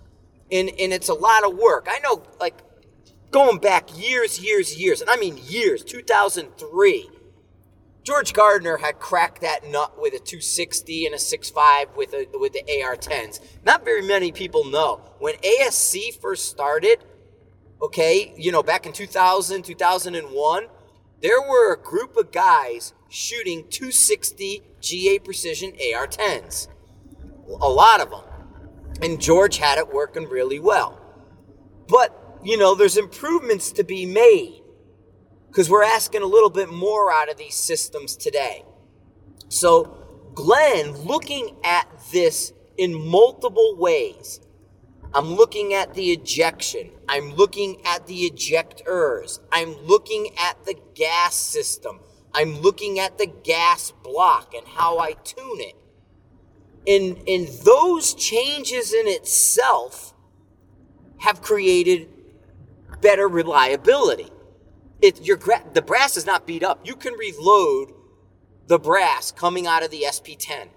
And, 0.50 0.70
and 0.78 0.92
it's 0.92 1.08
a 1.08 1.14
lot 1.14 1.44
of 1.44 1.56
work. 1.56 1.88
I 1.90 1.98
know, 2.00 2.22
like, 2.40 2.62
going 3.30 3.58
back 3.58 3.96
years, 3.98 4.40
years, 4.40 4.78
years, 4.78 5.00
and 5.00 5.10
I 5.10 5.16
mean 5.16 5.38
years, 5.42 5.82
2003, 5.82 7.10
George 8.06 8.32
Gardner 8.32 8.76
had 8.76 9.00
cracked 9.00 9.40
that 9.40 9.66
nut 9.68 10.00
with 10.00 10.14
a 10.14 10.18
260 10.18 11.06
and 11.06 11.14
a 11.16 11.18
65 11.18 11.88
with 11.96 12.14
a 12.14 12.28
with 12.34 12.52
the 12.52 12.60
AR-10s. 12.60 13.40
Not 13.64 13.84
very 13.84 14.02
many 14.02 14.30
people 14.30 14.64
know. 14.64 15.00
When 15.18 15.34
ASC 15.38 16.20
first 16.20 16.48
started, 16.48 17.04
okay, 17.82 18.32
you 18.36 18.52
know, 18.52 18.62
back 18.62 18.86
in 18.86 18.92
2000, 18.92 19.64
2001, 19.64 20.66
there 21.20 21.42
were 21.42 21.74
a 21.74 21.76
group 21.76 22.16
of 22.16 22.30
guys 22.30 22.94
shooting 23.08 23.64
260 23.70 24.62
GA 24.80 25.18
Precision 25.18 25.72
AR 25.72 26.06
10s. 26.06 26.68
A 27.48 27.68
lot 27.68 28.00
of 28.00 28.10
them. 28.10 28.35
And 29.02 29.20
George 29.20 29.58
had 29.58 29.78
it 29.78 29.92
working 29.92 30.28
really 30.28 30.58
well. 30.58 31.00
But, 31.88 32.40
you 32.42 32.56
know, 32.56 32.74
there's 32.74 32.96
improvements 32.96 33.72
to 33.72 33.84
be 33.84 34.06
made 34.06 34.62
because 35.48 35.70
we're 35.70 35.84
asking 35.84 36.22
a 36.22 36.26
little 36.26 36.50
bit 36.50 36.68
more 36.68 37.12
out 37.12 37.30
of 37.30 37.36
these 37.36 37.54
systems 37.54 38.16
today. 38.16 38.64
So, 39.48 40.30
Glen, 40.34 40.92
looking 40.92 41.56
at 41.64 41.88
this 42.12 42.52
in 42.76 42.94
multiple 42.94 43.76
ways, 43.78 44.40
I'm 45.14 45.34
looking 45.34 45.72
at 45.72 45.94
the 45.94 46.10
ejection. 46.10 46.90
I'm 47.08 47.34
looking 47.34 47.80
at 47.86 48.06
the 48.06 48.30
ejectors. 48.30 49.38
I'm 49.50 49.74
looking 49.86 50.28
at 50.38 50.64
the 50.66 50.74
gas 50.94 51.34
system. 51.34 52.00
I'm 52.34 52.60
looking 52.60 52.98
at 52.98 53.16
the 53.16 53.26
gas 53.26 53.92
block 54.02 54.52
and 54.54 54.66
how 54.66 54.98
I 54.98 55.12
tune 55.12 55.60
it. 55.60 55.74
And, 56.86 57.22
and 57.28 57.48
those 57.64 58.14
changes 58.14 58.92
in 58.92 59.08
itself 59.08 60.14
have 61.18 61.42
created 61.42 62.08
better 63.00 63.28
reliability. 63.28 64.30
It, 65.02 65.22
your, 65.22 65.38
the 65.72 65.82
brass 65.82 66.16
is 66.16 66.26
not 66.26 66.46
beat 66.46 66.62
up. 66.62 66.86
You 66.86 66.94
can 66.94 67.14
reload 67.14 67.92
the 68.66 68.78
brass 68.78 69.32
coming 69.32 69.66
out 69.66 69.84
of 69.84 69.90
the 69.90 70.04
SP10. 70.06 70.68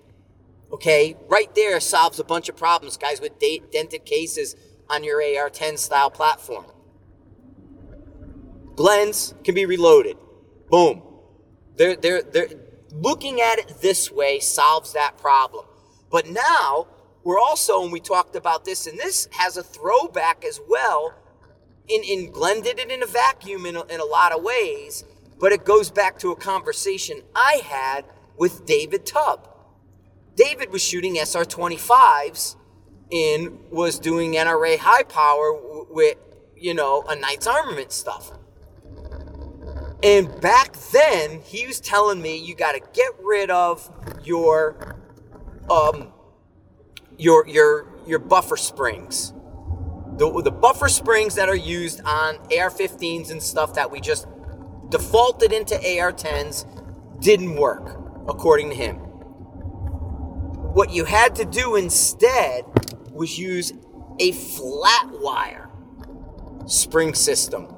Okay, 0.72 1.16
right 1.28 1.54
there 1.56 1.80
solves 1.80 2.20
a 2.20 2.24
bunch 2.24 2.48
of 2.50 2.56
problems, 2.56 2.98
guys, 2.98 3.20
with 3.20 3.40
dented 3.40 4.06
cases 4.06 4.56
on 4.90 5.04
your 5.04 5.22
AR 5.22 5.50
10 5.50 5.78
style 5.78 6.12
platform. 6.12 6.66
Glens 8.76 9.34
can 9.44 9.56
be 9.56 9.66
reloaded. 9.66 10.18
Boom. 10.70 11.02
They're, 11.76 11.96
they're, 11.96 12.22
they're, 12.22 12.50
looking 12.92 13.40
at 13.42 13.60
it 13.60 13.82
this 13.82 14.12
way 14.12 14.40
solves 14.40 14.94
that 14.94 15.18
problem. 15.18 15.66
But 16.12 16.28
now 16.28 16.88
we're 17.24 17.40
also, 17.40 17.84
and 17.84 17.92
we 17.92 18.00
talked 18.00 18.36
about 18.36 18.66
this, 18.66 18.88
and 18.88 18.98
this 18.98 19.28
has 19.32 19.58
a 19.58 19.64
throwback 19.64 20.44
as 20.46 20.60
well. 20.68 21.14
In, 21.88 22.04
in 22.04 22.32
Glen 22.32 22.62
did 22.62 22.80
it 22.80 22.92
in 22.92 23.04
a 23.04 23.08
vacuum 23.08 23.66
in 23.66 23.76
a, 23.76 23.84
in 23.86 24.00
a 24.00 24.06
lot 24.06 24.32
of 24.32 24.44
ways, 24.44 25.04
but 25.40 25.52
it 25.52 25.66
goes 25.66 25.90
back 25.90 26.20
to 26.20 26.32
a 26.32 26.36
conversation 26.36 27.22
I 27.36 27.62
had 27.64 28.06
with 28.38 28.66
David 28.66 29.06
Tubb. 29.06 29.48
David 30.36 30.72
was 30.72 30.84
shooting 30.84 31.16
SR 31.16 31.44
25s 31.44 32.56
and 33.12 33.60
was 33.70 34.00
doing 34.00 34.34
NRA 34.34 34.78
high 34.78 35.04
power 35.04 35.86
with, 35.90 36.18
you 36.56 36.74
know, 36.74 37.04
a 37.10 37.16
Knights 37.16 37.48
Armament 37.48 37.92
stuff. 37.92 38.32
And 40.02 40.40
back 40.40 40.78
then, 40.94 41.42
he 41.42 41.66
was 41.68 41.82
telling 41.82 42.22
me 42.22 42.38
you 42.38 42.56
got 42.56 42.72
to 42.72 42.82
get 42.94 43.12
rid 43.22 43.50
of 43.50 43.90
your, 44.24 44.96
um, 45.70 46.12
your 47.18 47.48
your 47.48 47.88
your 48.08 48.20
buffer 48.20 48.58
springs, 48.58 49.34
the 50.18 50.42
the 50.44 50.52
buffer 50.52 50.90
springs 50.90 51.36
that 51.36 51.50
are 51.50 51.56
used 51.56 52.02
on 52.02 52.38
AR-15s 52.38 53.32
and 53.32 53.42
stuff 53.42 53.74
that 53.76 53.92
we 53.92 54.00
just 54.02 54.28
defaulted 54.90 55.54
into 55.54 55.76
AR-10s 55.76 56.66
didn't 57.22 57.56
work, 57.56 58.00
according 58.28 58.70
to 58.70 58.76
him. 58.76 58.96
What 60.74 60.92
you 60.92 61.06
had 61.06 61.36
to 61.36 61.46
do 61.46 61.76
instead 61.76 62.66
was 63.12 63.38
use 63.38 63.74
a 64.20 64.32
flat 64.32 65.08
wire 65.12 65.70
spring 66.66 67.14
system. 67.14 67.76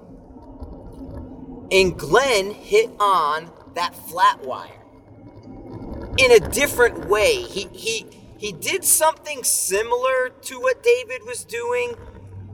And 1.71 1.97
Glen 1.97 2.51
hit 2.51 2.89
on 2.99 3.49
that 3.75 3.95
flat 3.95 4.45
wire 4.45 4.80
in 6.17 6.31
a 6.31 6.39
different 6.39 7.07
way. 7.07 7.41
He 7.41 7.67
he 7.71 8.05
he 8.37 8.51
did 8.51 8.83
something 8.83 9.43
similar 9.43 10.29
to 10.43 10.59
what 10.59 10.83
David 10.83 11.21
was 11.25 11.43
doing, 11.43 11.95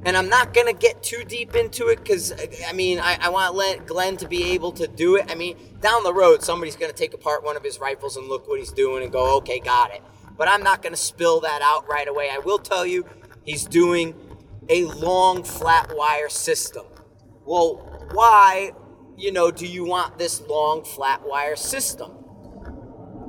and 0.06 0.18
I'm 0.18 0.30
not 0.30 0.54
gonna 0.54 0.74
get 0.74 1.04
too 1.04 1.24
deep 1.24 1.56
into 1.56 1.88
it 1.88 1.98
because 1.98 2.32
uh, 2.32 2.46
I 2.68 2.74
mean 2.74 3.00
I, 3.00 3.18
I 3.22 3.30
want 3.30 3.86
Glen 3.86 4.18
to 4.18 4.28
be 4.28 4.52
able 4.52 4.72
to 4.74 4.88
do 4.88 5.16
it. 5.16 5.26
I 5.30 5.36
mean 5.36 5.58
down 5.82 6.04
the 6.04 6.14
road 6.14 6.44
somebody's 6.44 6.76
gonna 6.76 6.94
take 6.94 7.14
apart 7.14 7.44
one 7.44 7.56
of 7.56 7.64
his 7.64 7.80
rifles 7.80 8.18
and 8.18 8.28
look 8.28 8.48
what 8.48 8.60
he's 8.60 8.72
doing 8.72 9.04
and 9.04 9.12
go 9.12 9.38
okay 9.38 9.60
got 9.60 9.94
it 9.94 10.02
but 10.38 10.48
I'm 10.48 10.64
not 10.64 10.82
to 10.84 10.96
spill 10.96 11.42
that 11.42 11.62
out 11.62 11.88
right 11.90 12.08
away. 12.08 12.30
I 12.32 12.38
will 12.38 12.60
tell 12.60 12.86
you, 12.86 13.06
he's 13.44 13.66
doing 13.66 14.14
a 14.70 14.86
long 14.86 15.44
flat 15.44 15.92
wire 15.96 16.30
system. 16.30 16.86
Well, 17.46 18.08
why, 18.14 18.72
you 19.18 19.32
know, 19.32 19.52
do 19.52 19.66
you 19.66 19.84
want 19.84 20.18
this 20.18 20.42
long 20.42 20.84
flat 20.84 21.26
wire 21.26 21.56
system? 21.56 22.17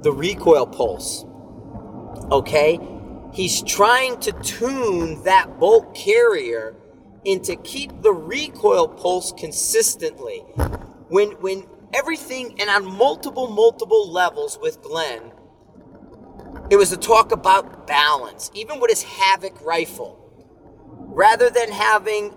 The 0.03 0.13
recoil 0.13 0.67
pulse. 0.67 1.25
Okay? 2.31 2.79
He's 3.33 3.63
trying 3.63 4.21
to 4.21 4.33
tune 4.33 5.23
that 5.25 5.59
bolt 5.59 5.95
carrier 5.95 6.77
and 7.27 7.45
to 7.45 7.57
keep 7.57 8.03
the 8.03 8.13
recoil 8.13 8.89
pulse 8.89 9.33
consistently. 9.33 10.39
When 11.09 11.33
when 11.41 11.65
everything 11.93 12.61
and 12.61 12.71
on 12.71 12.85
multiple 12.85 13.49
multiple 13.49 14.11
levels 14.11 14.59
with 14.61 14.83
Glen, 14.83 15.33
it 16.71 16.77
was 16.77 16.93
a 16.93 16.97
talk 16.97 17.33
about 17.33 17.87
balance, 17.87 18.51
even 18.55 18.81
with 18.81 18.91
his 18.91 19.03
Havoc 19.03 19.61
rifle. 19.65 20.25
Rather 21.09 21.51
than 21.51 21.71
having 21.71 22.33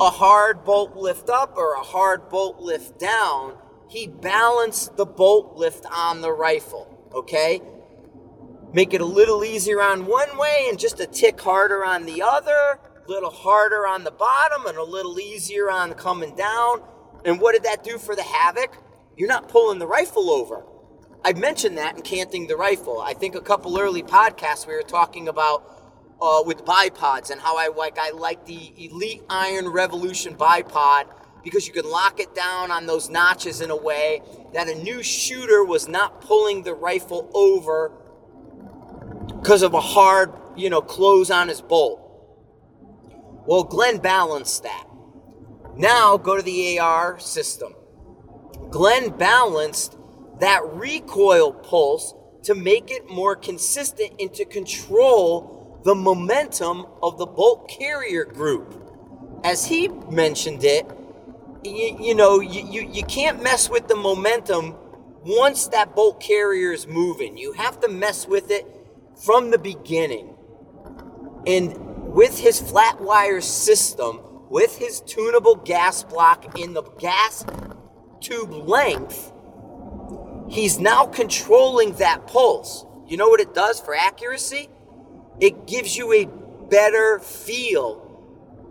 a 0.00 0.10
hard 0.10 0.64
bolt 0.64 0.96
lift 0.96 1.28
up 1.28 1.56
or 1.56 1.74
a 1.74 1.82
hard 1.82 2.28
bolt 2.28 2.60
lift 2.60 2.98
down, 2.98 3.54
he 3.90 4.06
balanced 4.06 4.96
the 4.96 5.04
bolt 5.04 5.56
lift 5.56 5.84
on 5.92 6.20
the 6.20 6.30
rifle, 6.30 7.10
okay? 7.12 7.60
Make 8.72 8.94
it 8.94 9.00
a 9.00 9.04
little 9.04 9.42
easier 9.42 9.82
on 9.82 10.06
one 10.06 10.38
way 10.38 10.66
and 10.68 10.78
just 10.78 11.00
a 11.00 11.06
tick 11.08 11.40
harder 11.40 11.84
on 11.84 12.06
the 12.06 12.22
other, 12.22 12.78
a 13.04 13.10
little 13.10 13.30
harder 13.30 13.88
on 13.88 14.04
the 14.04 14.12
bottom 14.12 14.66
and 14.66 14.78
a 14.78 14.84
little 14.84 15.18
easier 15.18 15.68
on 15.68 15.94
coming 15.94 16.36
down. 16.36 16.82
And 17.24 17.40
what 17.40 17.52
did 17.52 17.64
that 17.64 17.82
do 17.82 17.98
for 17.98 18.14
the 18.14 18.22
Havoc? 18.22 18.76
You're 19.16 19.28
not 19.28 19.48
pulling 19.48 19.80
the 19.80 19.88
rifle 19.88 20.30
over. 20.30 20.64
I 21.24 21.32
mentioned 21.32 21.76
that 21.76 21.96
in 21.96 22.02
canting 22.02 22.46
the 22.46 22.56
rifle. 22.56 23.00
I 23.00 23.12
think 23.12 23.34
a 23.34 23.40
couple 23.40 23.76
early 23.76 24.04
podcasts 24.04 24.68
we 24.68 24.74
were 24.74 24.82
talking 24.82 25.26
about 25.26 25.64
uh, 26.22 26.44
with 26.46 26.64
bipods 26.64 27.30
and 27.30 27.40
how 27.40 27.58
I 27.58 27.68
like 27.76 27.98
I 27.98 28.10
like 28.10 28.46
the 28.46 28.72
Elite 28.78 29.22
Iron 29.28 29.68
Revolution 29.68 30.36
bipod 30.36 31.06
because 31.42 31.66
you 31.66 31.72
can 31.72 31.88
lock 31.88 32.20
it 32.20 32.34
down 32.34 32.70
on 32.70 32.86
those 32.86 33.08
notches 33.08 33.60
in 33.60 33.70
a 33.70 33.76
way 33.76 34.22
that 34.52 34.68
a 34.68 34.74
new 34.74 35.02
shooter 35.02 35.64
was 35.64 35.88
not 35.88 36.20
pulling 36.20 36.62
the 36.62 36.74
rifle 36.74 37.30
over 37.34 37.92
because 39.28 39.62
of 39.62 39.74
a 39.74 39.80
hard, 39.80 40.32
you 40.56 40.68
know, 40.68 40.80
close 40.80 41.30
on 41.30 41.48
his 41.48 41.60
bolt. 41.60 42.06
Well, 43.46 43.64
Glen 43.64 43.98
balanced 43.98 44.62
that. 44.64 44.86
Now 45.76 46.16
go 46.16 46.36
to 46.36 46.42
the 46.42 46.78
AR 46.78 47.18
system. 47.18 47.74
Glen 48.70 49.10
balanced 49.10 49.96
that 50.40 50.60
recoil 50.64 51.52
pulse 51.52 52.14
to 52.44 52.54
make 52.54 52.90
it 52.90 53.08
more 53.08 53.36
consistent 53.36 54.12
and 54.18 54.32
to 54.34 54.44
control 54.44 55.80
the 55.84 55.94
momentum 55.94 56.86
of 57.02 57.18
the 57.18 57.26
bolt 57.26 57.68
carrier 57.68 58.24
group. 58.24 58.76
As 59.44 59.66
he 59.66 59.88
mentioned 59.88 60.64
it, 60.64 60.86
you, 61.64 61.96
you 62.00 62.14
know, 62.14 62.40
you, 62.40 62.66
you, 62.66 62.88
you 62.90 63.02
can't 63.04 63.42
mess 63.42 63.68
with 63.68 63.88
the 63.88 63.96
momentum 63.96 64.76
once 65.24 65.68
that 65.68 65.94
bolt 65.94 66.20
carrier 66.20 66.72
is 66.72 66.86
moving. 66.86 67.36
You 67.36 67.52
have 67.52 67.80
to 67.80 67.88
mess 67.88 68.26
with 68.26 68.50
it 68.50 68.66
from 69.24 69.50
the 69.50 69.58
beginning. 69.58 70.34
And 71.46 71.76
with 72.12 72.38
his 72.38 72.60
flat 72.60 73.00
wire 73.00 73.40
system, 73.40 74.20
with 74.48 74.78
his 74.78 75.00
tunable 75.00 75.56
gas 75.56 76.02
block 76.02 76.58
in 76.58 76.72
the 76.72 76.82
gas 76.98 77.44
tube 78.20 78.50
length, 78.50 79.32
he's 80.48 80.78
now 80.78 81.06
controlling 81.06 81.92
that 81.94 82.26
pulse. 82.26 82.84
You 83.06 83.16
know 83.16 83.28
what 83.28 83.40
it 83.40 83.54
does 83.54 83.80
for 83.80 83.94
accuracy? 83.94 84.68
It 85.40 85.66
gives 85.66 85.96
you 85.96 86.12
a 86.12 86.26
better 86.68 87.18
feel. 87.20 88.09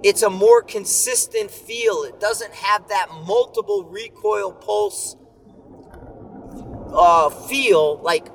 It's 0.03 0.21
a 0.21 0.29
more 0.29 0.61
consistent 0.61 1.51
feel. 1.51 2.03
It 2.03 2.19
doesn't 2.19 2.53
have 2.53 2.87
that 2.87 3.07
multiple 3.25 3.83
recoil 3.83 4.53
pulse 4.53 5.17
uh, 6.93 7.29
feel 7.29 7.99
like 8.01 8.27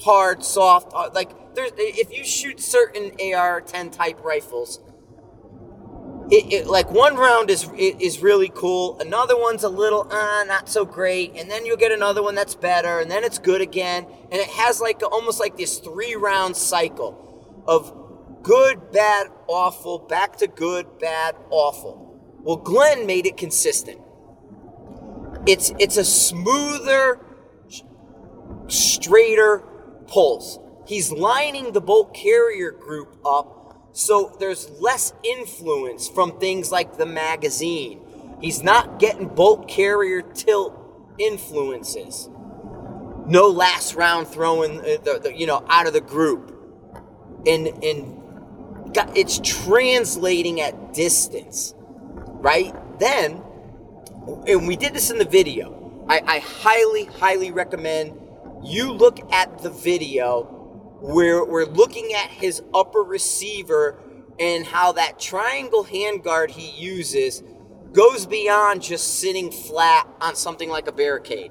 hard, 0.00 0.42
soft. 0.42 0.92
Uh, 0.94 1.10
like 1.14 1.54
there's, 1.54 1.72
if 1.76 2.16
you 2.16 2.24
shoot 2.24 2.60
certain 2.60 3.12
AR-10 3.20 3.92
type 3.92 4.24
rifles, 4.24 4.80
it, 6.30 6.52
it, 6.52 6.66
like 6.66 6.90
one 6.90 7.16
round 7.16 7.50
is 7.50 7.70
is 7.76 8.20
really 8.20 8.50
cool. 8.54 8.98
Another 9.00 9.36
one's 9.36 9.64
a 9.64 9.68
little 9.68 10.10
uh, 10.10 10.44
not 10.44 10.66
so 10.68 10.86
great, 10.86 11.34
and 11.36 11.50
then 11.50 11.66
you'll 11.66 11.76
get 11.76 11.92
another 11.92 12.22
one 12.22 12.34
that's 12.34 12.54
better, 12.54 13.00
and 13.00 13.10
then 13.10 13.22
it's 13.22 13.38
good 13.38 13.60
again, 13.60 14.06
and 14.30 14.40
it 14.40 14.48
has 14.48 14.80
like 14.80 15.02
almost 15.02 15.40
like 15.40 15.58
this 15.58 15.78
three 15.78 16.14
round 16.14 16.56
cycle 16.56 17.62
of 17.66 18.01
good, 18.42 18.92
bad, 18.92 19.28
awful, 19.46 19.98
back 19.98 20.36
to 20.38 20.46
good, 20.46 20.98
bad, 20.98 21.36
awful. 21.50 22.20
Well, 22.42 22.56
Glen 22.56 23.06
made 23.06 23.26
it 23.26 23.36
consistent. 23.36 24.00
It's 25.46 25.72
it's 25.78 25.96
a 25.96 26.04
smoother, 26.04 27.20
straighter 28.68 29.58
pulse. 30.06 30.58
He's 30.86 31.10
lining 31.12 31.72
the 31.72 31.80
bolt 31.80 32.14
carrier 32.14 32.70
group 32.70 33.16
up 33.24 33.62
so 33.92 34.34
there's 34.40 34.70
less 34.80 35.12
influence 35.22 36.08
from 36.08 36.38
things 36.38 36.72
like 36.72 36.96
the 36.96 37.06
magazine. 37.06 38.00
He's 38.40 38.62
not 38.62 38.98
getting 38.98 39.28
bolt 39.28 39.68
carrier 39.68 40.22
tilt 40.22 40.74
influences. 41.18 42.28
No 43.26 43.48
last 43.48 43.94
round 43.94 44.28
throwing 44.28 44.80
uh, 44.80 44.96
the, 45.04 45.20
the, 45.22 45.34
you 45.36 45.46
know 45.46 45.64
out 45.68 45.86
of 45.86 45.92
the 45.92 46.00
group, 46.00 46.58
and 47.46 47.68
and 47.84 48.21
it's 49.14 49.40
translating 49.42 50.60
at 50.60 50.94
distance, 50.94 51.74
right? 51.78 52.74
Then, 52.98 53.42
and 54.46 54.66
we 54.66 54.76
did 54.76 54.94
this 54.94 55.10
in 55.10 55.18
the 55.18 55.24
video. 55.24 56.04
I, 56.08 56.20
I 56.26 56.38
highly 56.40 57.04
highly 57.04 57.50
recommend 57.50 58.18
you 58.64 58.92
look 58.92 59.20
at 59.32 59.58
the 59.62 59.70
video 59.70 60.62
we're, 61.02 61.44
we're 61.44 61.66
looking 61.66 62.14
at 62.14 62.30
his 62.30 62.62
upper 62.72 63.00
receiver 63.00 63.98
and 64.38 64.64
how 64.64 64.92
that 64.92 65.18
triangle 65.18 65.84
handguard 65.84 66.50
he 66.50 66.70
uses 66.80 67.42
goes 67.92 68.24
beyond 68.24 68.82
just 68.82 69.18
sitting 69.18 69.50
flat 69.50 70.06
on 70.20 70.36
something 70.36 70.70
like 70.70 70.86
a 70.86 70.92
barricade. 70.92 71.50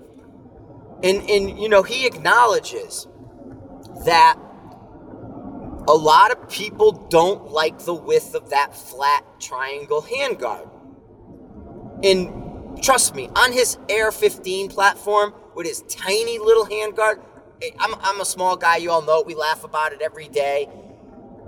And, 1.03 1.29
and 1.29 1.59
you 1.59 1.67
know, 1.67 1.83
he 1.83 2.07
acknowledges 2.07 3.07
that 4.05 4.39
a 5.87 5.93
lot 5.93 6.31
of 6.31 6.49
people 6.49 6.91
don't 7.09 7.51
like 7.51 7.79
the 7.79 7.93
width 7.93 8.35
of 8.35 8.49
that 8.51 8.75
flat 8.75 9.23
triangle 9.39 10.01
handguard. 10.01 10.69
And 12.03 12.81
trust 12.83 13.15
me, 13.15 13.29
on 13.35 13.51
his 13.51 13.77
AR-15 13.89 14.69
platform 14.69 15.33
with 15.55 15.67
his 15.67 15.81
tiny 15.83 16.39
little 16.39 16.65
handguard, 16.65 17.21
eh, 17.61 17.71
I'm, 17.79 17.95
I'm 18.01 18.21
a 18.21 18.25
small 18.25 18.55
guy, 18.55 18.77
you 18.77 18.91
all 18.91 19.01
know 19.01 19.21
it. 19.21 19.27
We 19.27 19.35
laugh 19.35 19.63
about 19.63 19.93
it 19.93 20.01
every 20.01 20.27
day. 20.27 20.69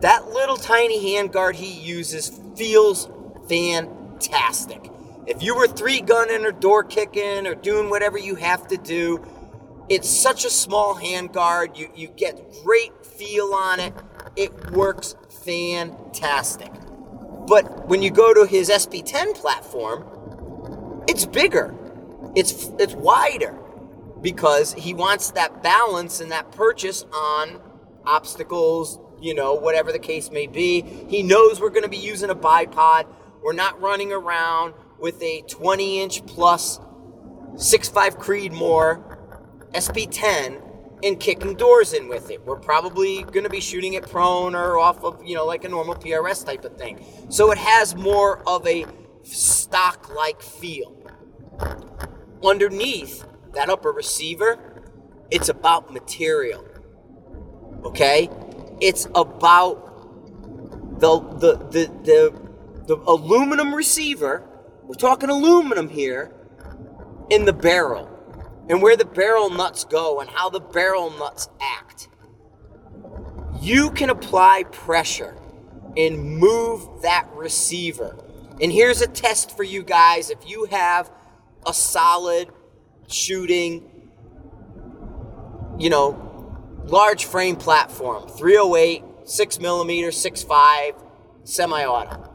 That 0.02 0.28
little 0.28 0.58
tiny 0.58 1.16
handguard 1.16 1.56
he 1.56 1.72
uses 1.72 2.40
feels 2.56 3.10
fantastic. 3.48 4.90
If 5.26 5.42
you 5.42 5.56
were 5.56 5.68
three 5.68 6.02
gunning 6.02 6.46
or 6.46 6.52
door 6.52 6.84
kicking 6.84 7.48
or 7.48 7.56
doing 7.56 7.90
whatever 7.90 8.18
you 8.18 8.36
have 8.36 8.68
to 8.68 8.78
do, 8.78 9.26
it's 9.90 10.10
such 10.10 10.44
a 10.44 10.50
small 10.50 10.96
handguard. 10.96 11.78
You, 11.78 11.90
you 11.96 12.08
get 12.10 12.42
great 12.64 13.06
feel 13.06 13.54
on 13.54 13.80
it. 13.80 13.94
It 14.36 14.72
works 14.72 15.16
fantastic. 15.44 16.72
But 17.48 17.88
when 17.88 18.02
you 18.02 18.10
go 18.10 18.34
to 18.34 18.46
his 18.46 18.70
SP10 18.70 19.36
platform, 19.36 21.04
it's 21.08 21.26
bigger. 21.26 21.76
It's 22.36 22.72
it's 22.80 22.96
wider 22.96 23.58
because 24.22 24.74
he 24.74 24.94
wants 24.94 25.32
that 25.32 25.62
balance 25.62 26.22
and 26.22 26.32
that 26.32 26.52
purchase 26.52 27.04
on 27.14 27.60
obstacles, 28.06 29.00
you 29.22 29.36
know, 29.36 29.54
whatever 29.54 29.92
the 29.92 30.00
case 30.00 30.32
may 30.32 30.48
be. 30.48 30.82
He 30.82 31.22
knows 31.22 31.60
we're 31.60 31.70
going 31.70 31.84
to 31.84 31.90
be 31.90 31.98
using 31.98 32.30
a 32.30 32.36
bipod. 32.36 33.06
We're 33.44 33.54
not 33.54 33.80
running 33.82 34.14
around 34.14 34.74
with 34.98 35.22
a 35.22 35.42
20 35.42 36.02
inch 36.02 36.26
plus 36.26 36.80
6.5 37.56 38.16
Creedmoor 38.18 39.20
SP10 39.74 40.63
and 41.04 41.20
kicking 41.20 41.56
doors 41.56 41.94
in 41.94 42.08
with 42.08 42.32
it. 42.32 42.46
We're 42.46 42.60
probably 42.60 43.24
going 43.24 43.44
to 43.44 43.50
be 43.50 43.60
shooting 43.60 43.94
it 43.94 44.10
prone 44.10 44.56
or 44.56 44.80
off 44.80 45.04
of, 45.04 45.22
you 45.24 45.36
know, 45.36 45.46
like 45.46 45.66
a 45.66 45.70
normal 45.70 45.96
PRS 45.96 46.46
type 46.46 46.64
of 46.64 46.78
thing. 46.78 47.06
So 47.30 47.52
it 47.52 47.58
has 47.58 47.94
more 47.96 48.42
of 48.48 48.66
a 48.66 48.86
stock 49.24 50.14
like 50.16 50.42
feel. 50.42 50.96
Underneath, 52.44 53.26
that 53.54 53.70
upper 53.70 53.92
receiver, 53.92 54.58
it's 55.30 55.50
about 55.50 55.94
material. 55.94 56.66
Okay? 57.84 58.30
It's 58.80 59.08
about 59.14 61.00
the 61.00 61.20
the 61.20 61.58
the 61.58 61.92
the, 62.04 62.42
the 62.88 62.96
aluminum 63.08 63.76
receiver. 63.76 64.48
We're 64.84 64.96
talking 64.96 65.30
aluminum 65.30 65.90
here 65.90 66.34
in 67.30 67.46
the 67.46 67.54
barrel 67.54 68.13
and 68.70 68.82
where 68.82 68.96
the 68.96 69.06
barrel 69.06 69.50
nuts 69.50 69.84
go 69.84 70.20
and 70.20 70.30
how 70.30 70.50
the 70.50 70.60
barrel 70.60 71.10
nuts 71.12 71.50
act. 71.62 72.08
You 73.62 73.92
can 73.92 74.10
apply 74.10 74.64
pressure 74.72 75.38
and 75.96 76.38
move 76.38 77.02
that 77.02 77.28
receiver. 77.34 78.18
And 78.62 78.72
here's 78.72 79.02
a 79.02 79.08
test 79.08 79.56
for 79.56 79.64
you 79.64 79.84
guys 79.84 80.30
if 80.30 80.50
you 80.50 80.66
have 80.66 81.12
a 81.66 81.74
solid 81.74 82.50
shooting, 83.08 83.90
you 85.78 85.90
know, 85.90 86.30
large 86.86 87.26
frame 87.26 87.56
platform, 87.56 88.28
308, 88.28 89.04
6 89.26 89.60
millimeter, 89.60 90.10
6.5, 90.10 91.02
semi 91.44 91.86
auto. 91.86 92.30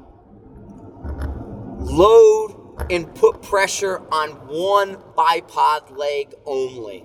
Load 1.81 2.58
and 2.91 3.15
put 3.15 3.43
pressure 3.43 3.99
on 4.13 4.31
one 4.49 4.97
bipod 5.17 5.97
leg 5.97 6.35
only. 6.47 7.05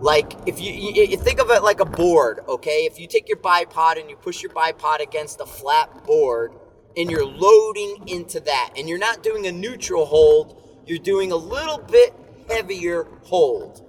Like 0.00 0.34
if 0.46 0.60
you, 0.60 0.72
you, 0.72 1.16
think 1.16 1.40
of 1.40 1.50
it 1.50 1.62
like 1.62 1.80
a 1.80 1.84
board, 1.84 2.40
okay? 2.48 2.84
If 2.84 2.98
you 2.98 3.06
take 3.06 3.28
your 3.28 3.38
bipod 3.38 4.00
and 4.00 4.10
you 4.10 4.16
push 4.16 4.42
your 4.42 4.52
bipod 4.52 5.00
against 5.00 5.40
a 5.40 5.46
flat 5.46 6.04
board 6.04 6.52
and 6.96 7.10
you're 7.10 7.26
loading 7.26 8.08
into 8.08 8.40
that 8.40 8.74
and 8.76 8.88
you're 8.88 8.98
not 8.98 9.22
doing 9.22 9.46
a 9.46 9.52
neutral 9.52 10.04
hold, 10.04 10.60
you're 10.86 10.98
doing 10.98 11.32
a 11.32 11.36
little 11.36 11.78
bit 11.78 12.14
heavier 12.48 13.04
hold. 13.22 13.80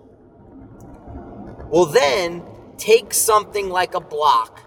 Well, 1.70 1.86
then 1.86 2.44
take 2.78 3.14
something 3.14 3.70
like 3.70 3.96
a 3.96 4.00
block 4.00 4.62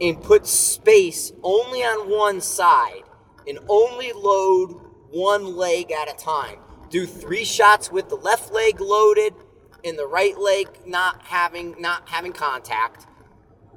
and 0.00 0.22
put 0.22 0.46
space 0.46 1.32
only 1.42 1.82
on 1.82 2.10
one 2.10 2.40
side 2.40 3.02
and 3.46 3.58
only 3.68 4.12
load 4.12 4.89
one 5.10 5.56
leg 5.56 5.92
at 5.92 6.12
a 6.12 6.16
time. 6.16 6.58
Do 6.90 7.06
three 7.06 7.44
shots 7.44 7.90
with 7.90 8.08
the 8.08 8.16
left 8.16 8.52
leg 8.52 8.80
loaded 8.80 9.34
and 9.84 9.98
the 9.98 10.06
right 10.06 10.38
leg 10.38 10.68
not 10.86 11.22
having 11.22 11.80
not 11.80 12.08
having 12.08 12.32
contact. 12.32 13.06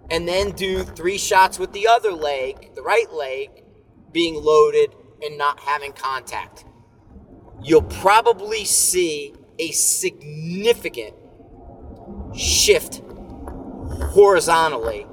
And 0.09 0.27
then 0.27 0.51
do 0.51 0.83
three 0.83 1.17
shots 1.17 1.57
with 1.57 1.71
the 1.71 1.87
other 1.87 2.11
leg, 2.11 2.75
the 2.75 2.81
right 2.81 3.11
leg, 3.11 3.63
being 4.11 4.35
loaded 4.35 4.93
and 5.21 5.37
not 5.37 5.59
having 5.61 5.93
contact 5.93 6.65
you'll 7.63 7.81
probably 7.81 8.65
see 8.65 9.33
a 9.57 9.71
significant 9.71 11.15
shift 12.35 13.01
horizontally 14.11 15.05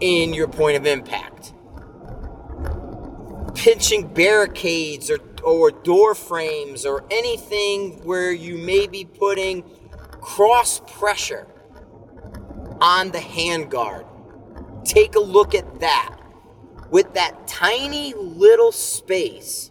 in 0.00 0.34
your 0.34 0.48
point 0.48 0.76
of 0.76 0.86
impact. 0.86 1.53
Pinching 3.54 4.12
barricades 4.12 5.10
or, 5.10 5.18
or 5.42 5.70
door 5.70 6.14
frames 6.14 6.84
or 6.84 7.04
anything 7.10 8.04
where 8.04 8.32
you 8.32 8.58
may 8.58 8.86
be 8.86 9.04
putting 9.04 9.62
cross 10.20 10.80
pressure 10.80 11.46
on 12.80 13.10
the 13.10 13.18
handguard. 13.18 14.06
Take 14.84 15.14
a 15.14 15.20
look 15.20 15.54
at 15.54 15.80
that. 15.80 16.18
With 16.90 17.14
that 17.14 17.46
tiny 17.46 18.14
little 18.14 18.70
space 18.70 19.70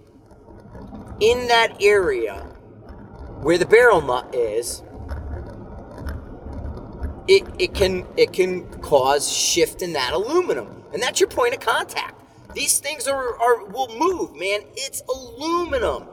in 1.20 1.48
that 1.48 1.82
area 1.82 2.40
where 3.42 3.58
the 3.58 3.66
barrel 3.66 4.02
nut 4.02 4.34
is, 4.34 4.84
it, 7.28 7.44
it 7.60 7.74
can 7.74 8.06
it 8.18 8.34
can 8.34 8.68
cause 8.82 9.32
shift 9.32 9.82
in 9.82 9.94
that 9.94 10.14
aluminum. 10.14 10.84
And 10.94 11.02
that's 11.02 11.20
your 11.20 11.30
point 11.30 11.54
of 11.54 11.60
contact. 11.60 12.23
These 12.54 12.80
things 12.80 13.08
are, 13.08 13.40
are 13.40 13.66
will 13.66 13.90
move, 13.98 14.36
man. 14.36 14.62
It's 14.76 15.02
aluminum. 15.10 16.08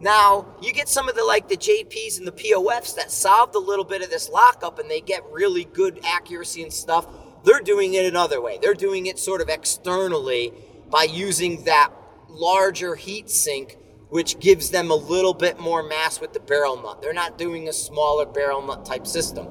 Now, 0.00 0.56
you 0.60 0.72
get 0.72 0.88
some 0.88 1.08
of 1.08 1.14
the 1.14 1.24
like 1.24 1.48
the 1.48 1.56
JPs 1.56 2.18
and 2.18 2.26
the 2.26 2.32
POFs 2.32 2.96
that 2.96 3.12
solved 3.12 3.54
a 3.54 3.60
little 3.60 3.84
bit 3.84 4.02
of 4.02 4.10
this 4.10 4.28
lockup 4.28 4.78
and 4.78 4.90
they 4.90 5.00
get 5.00 5.22
really 5.30 5.64
good 5.64 6.00
accuracy 6.04 6.62
and 6.62 6.72
stuff. 6.72 7.06
They're 7.44 7.60
doing 7.60 7.94
it 7.94 8.04
another 8.06 8.40
way. 8.40 8.58
They're 8.60 8.74
doing 8.74 9.06
it 9.06 9.18
sort 9.18 9.40
of 9.40 9.48
externally 9.48 10.52
by 10.90 11.04
using 11.04 11.64
that 11.64 11.90
larger 12.28 12.96
heat 12.96 13.30
sink, 13.30 13.76
which 14.08 14.40
gives 14.40 14.70
them 14.70 14.90
a 14.90 14.94
little 14.96 15.34
bit 15.34 15.60
more 15.60 15.82
mass 15.82 16.20
with 16.20 16.32
the 16.32 16.40
barrel 16.40 16.82
nut. 16.82 17.00
They're 17.00 17.12
not 17.12 17.38
doing 17.38 17.68
a 17.68 17.72
smaller 17.72 18.26
barrel 18.26 18.62
nut 18.62 18.84
type 18.84 19.06
system. 19.06 19.46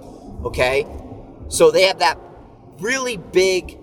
Okay? 0.46 0.86
So 1.48 1.72
they 1.72 1.84
have 1.84 2.00
that 2.00 2.20
really 2.80 3.18
big 3.18 3.78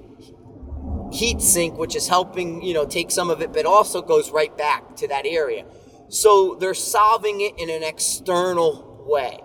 heat 1.13 1.41
sink, 1.41 1.79
which 1.79 1.97
is 1.97 2.09
helping, 2.09 2.63
you 2.63 2.75
know, 2.75 2.85
take 2.85 3.11
some 3.11 3.31
of 3.31 3.41
it, 3.41 3.53
but 3.53 3.67
also 3.67 4.03
goes 4.03 4.31
right 4.31 4.57
back 4.57 4.97
to 4.97 5.09
that 5.09 5.27
area. 5.27 5.65
So 6.09 6.57
they're 6.59 6.75
solving 6.75 7.41
it 7.41 7.59
in 7.59 7.71
an 7.71 7.83
external 7.83 9.05
way. 9.07 9.41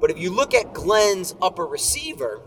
But 0.00 0.10
if 0.10 0.18
you 0.18 0.30
look 0.30 0.54
at 0.54 0.72
Glen's 0.72 1.34
upper 1.42 1.66
receiver, 1.66 2.42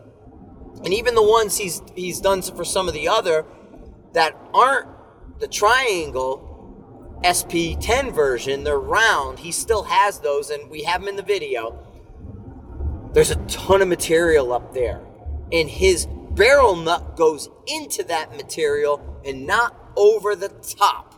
and 0.83 0.93
even 0.93 1.15
the 1.15 1.23
ones 1.23 1.57
he's 1.57 1.81
he's 1.95 2.19
done 2.19 2.41
for 2.41 2.63
some 2.63 2.87
of 2.87 2.93
the 2.93 3.07
other 3.07 3.45
that 4.13 4.35
aren't 4.53 4.87
the 5.39 5.47
triangle 5.47 6.47
SP10 7.23 8.13
version, 8.13 8.63
they're 8.63 8.79
round. 8.79 9.39
He 9.39 9.51
still 9.51 9.83
has 9.83 10.19
those, 10.19 10.49
and 10.49 10.69
we 10.69 10.83
have 10.83 11.01
them 11.01 11.09
in 11.09 11.15
the 11.15 11.23
video. 11.23 11.77
There's 13.13 13.31
a 13.31 13.35
ton 13.47 13.81
of 13.81 13.87
material 13.87 14.53
up 14.53 14.73
there, 14.73 15.01
and 15.51 15.69
his 15.69 16.07
barrel 16.35 16.75
nut 16.75 17.15
goes 17.15 17.49
into 17.67 18.03
that 18.03 18.35
material 18.35 19.21
and 19.25 19.45
not 19.45 19.75
over 19.95 20.35
the 20.35 20.49
top 20.49 21.11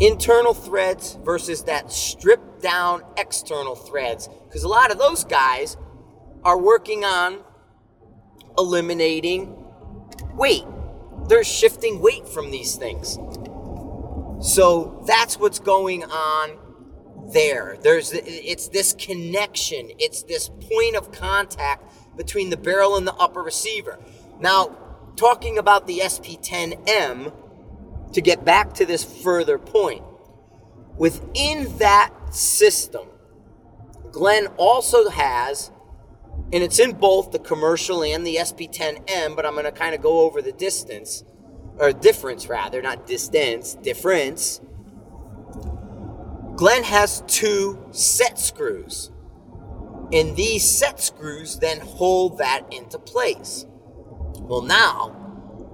internal 0.00 0.54
threads 0.54 1.18
versus 1.24 1.64
that 1.64 1.90
stripped 1.90 2.62
down 2.62 3.02
external 3.16 3.74
threads. 3.74 4.28
Because 4.44 4.62
a 4.62 4.68
lot 4.68 4.90
of 4.90 4.98
those 4.98 5.24
guys 5.24 5.76
are 6.44 6.58
working 6.58 7.04
on 7.04 7.40
eliminating 8.56 9.56
weight. 10.34 10.64
They're 11.28 11.44
shifting 11.44 12.00
weight 12.00 12.28
from 12.28 12.50
these 12.50 12.76
things. 12.76 13.18
So 14.40 15.02
that's 15.06 15.38
what's 15.38 15.58
going 15.58 16.04
on 16.04 16.58
there. 17.32 17.76
There's 17.82 18.12
it's 18.12 18.68
this 18.68 18.94
connection, 18.94 19.90
it's 19.98 20.22
this 20.22 20.48
point 20.48 20.96
of 20.96 21.10
contact 21.12 21.84
between 22.18 22.50
the 22.50 22.58
barrel 22.58 22.96
and 22.96 23.06
the 23.06 23.14
upper 23.14 23.42
receiver. 23.42 23.98
Now, 24.38 24.76
talking 25.16 25.56
about 25.56 25.86
the 25.86 26.00
SP10M, 26.00 27.32
to 28.12 28.20
get 28.20 28.44
back 28.44 28.74
to 28.74 28.84
this 28.84 29.04
further 29.04 29.58
point, 29.58 30.02
within 30.96 31.78
that 31.78 32.10
system, 32.30 33.08
Glen 34.10 34.48
also 34.56 35.08
has, 35.08 35.70
and 36.52 36.62
it's 36.62 36.78
in 36.78 36.92
both 36.92 37.32
the 37.32 37.38
commercial 37.38 38.02
and 38.02 38.26
the 38.26 38.36
SP10M, 38.36 39.36
but 39.36 39.46
I'm 39.46 39.52
going 39.52 39.64
to 39.64 39.72
kind 39.72 39.94
of 39.94 40.02
go 40.02 40.20
over 40.20 40.42
the 40.42 40.52
distance, 40.52 41.24
or 41.78 41.92
difference 41.92 42.48
rather, 42.48 42.82
not 42.82 43.06
distance, 43.06 43.74
difference. 43.74 44.60
Glen 46.56 46.82
has 46.82 47.22
two 47.28 47.78
set 47.92 48.38
screws. 48.38 49.10
And 50.12 50.36
these 50.36 50.68
set 50.68 51.00
screws 51.00 51.58
then 51.58 51.80
hold 51.80 52.38
that 52.38 52.72
into 52.72 52.98
place. 52.98 53.66
Well, 54.40 54.62
now, 54.62 55.10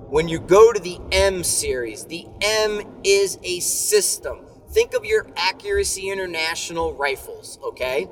when 0.09 0.29
you 0.29 0.41
go 0.41 0.73
to 0.73 0.81
the 0.81 0.99
M 1.13 1.45
series, 1.45 2.05
the 2.07 2.27
M 2.41 2.83
is 3.05 3.39
a 3.43 3.61
system. 3.61 4.47
Think 4.71 4.95
of 4.95 5.05
your 5.05 5.29
Accuracy 5.37 6.11
International 6.11 6.95
rifles, 6.95 7.59
okay? 7.63 8.09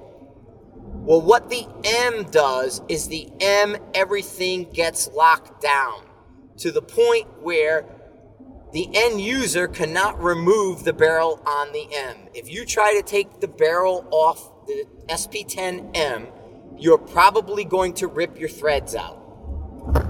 Well, 1.04 1.20
what 1.20 1.50
the 1.50 1.66
M 1.84 2.24
does 2.30 2.82
is 2.88 3.08
the 3.08 3.28
M, 3.40 3.76
everything 3.94 4.70
gets 4.70 5.08
locked 5.08 5.60
down 5.60 6.04
to 6.58 6.70
the 6.70 6.82
point 6.82 7.26
where 7.42 7.84
the 8.72 8.88
end 8.94 9.20
user 9.20 9.66
cannot 9.66 10.22
remove 10.22 10.84
the 10.84 10.92
barrel 10.92 11.42
on 11.44 11.72
the 11.72 11.88
M. 11.92 12.16
If 12.34 12.50
you 12.50 12.64
try 12.64 12.94
to 12.94 13.02
take 13.02 13.40
the 13.40 13.48
barrel 13.48 14.06
off 14.10 14.51
the 14.72 14.86
SP10M, 15.08 16.30
you're 16.78 16.98
probably 16.98 17.64
going 17.64 17.94
to 17.94 18.06
rip 18.06 18.38
your 18.38 18.48
threads 18.48 18.94
out. 18.94 19.18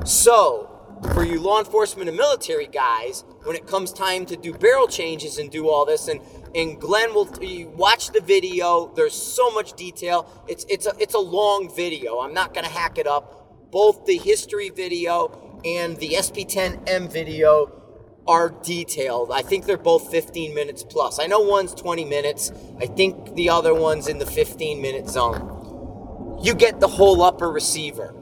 So, 0.04 0.68
for 1.14 1.24
you 1.24 1.40
law 1.40 1.58
enforcement 1.58 2.08
and 2.08 2.16
military 2.16 2.66
guys, 2.66 3.24
when 3.44 3.56
it 3.56 3.66
comes 3.66 3.92
time 3.92 4.24
to 4.26 4.36
do 4.36 4.52
barrel 4.54 4.86
changes 4.86 5.38
and 5.38 5.50
do 5.50 5.68
all 5.68 5.84
this, 5.84 6.08
and 6.08 6.20
and 6.54 6.80
Glen 6.80 7.14
will 7.14 7.28
watch 7.74 8.10
the 8.12 8.20
video. 8.20 8.92
There's 8.94 9.14
so 9.14 9.50
much 9.50 9.72
detail. 9.72 10.26
It's 10.46 10.64
it's 10.68 10.86
a 10.86 10.92
it's 10.98 11.14
a 11.14 11.18
long 11.18 11.74
video. 11.74 12.20
I'm 12.20 12.34
not 12.34 12.54
gonna 12.54 12.68
hack 12.68 12.98
it 12.98 13.06
up. 13.06 13.70
Both 13.70 14.06
the 14.06 14.16
history 14.16 14.70
video 14.70 15.60
and 15.64 15.96
the 15.96 16.10
SP10M 16.10 17.10
video 17.10 17.81
are 18.26 18.50
detailed. 18.50 19.30
I 19.32 19.42
think 19.42 19.66
they're 19.66 19.76
both 19.76 20.10
15 20.10 20.54
minutes 20.54 20.82
plus. 20.82 21.18
I 21.18 21.26
know 21.26 21.40
one's 21.40 21.74
20 21.74 22.04
minutes. 22.04 22.52
I 22.80 22.86
think 22.86 23.34
the 23.34 23.50
other 23.50 23.74
one's 23.74 24.08
in 24.08 24.18
the 24.18 24.26
15 24.26 24.80
minute 24.80 25.08
zone. 25.08 26.40
You 26.42 26.54
get 26.54 26.80
the 26.80 26.88
whole 26.88 27.22
upper 27.22 27.50
receiver. 27.50 28.14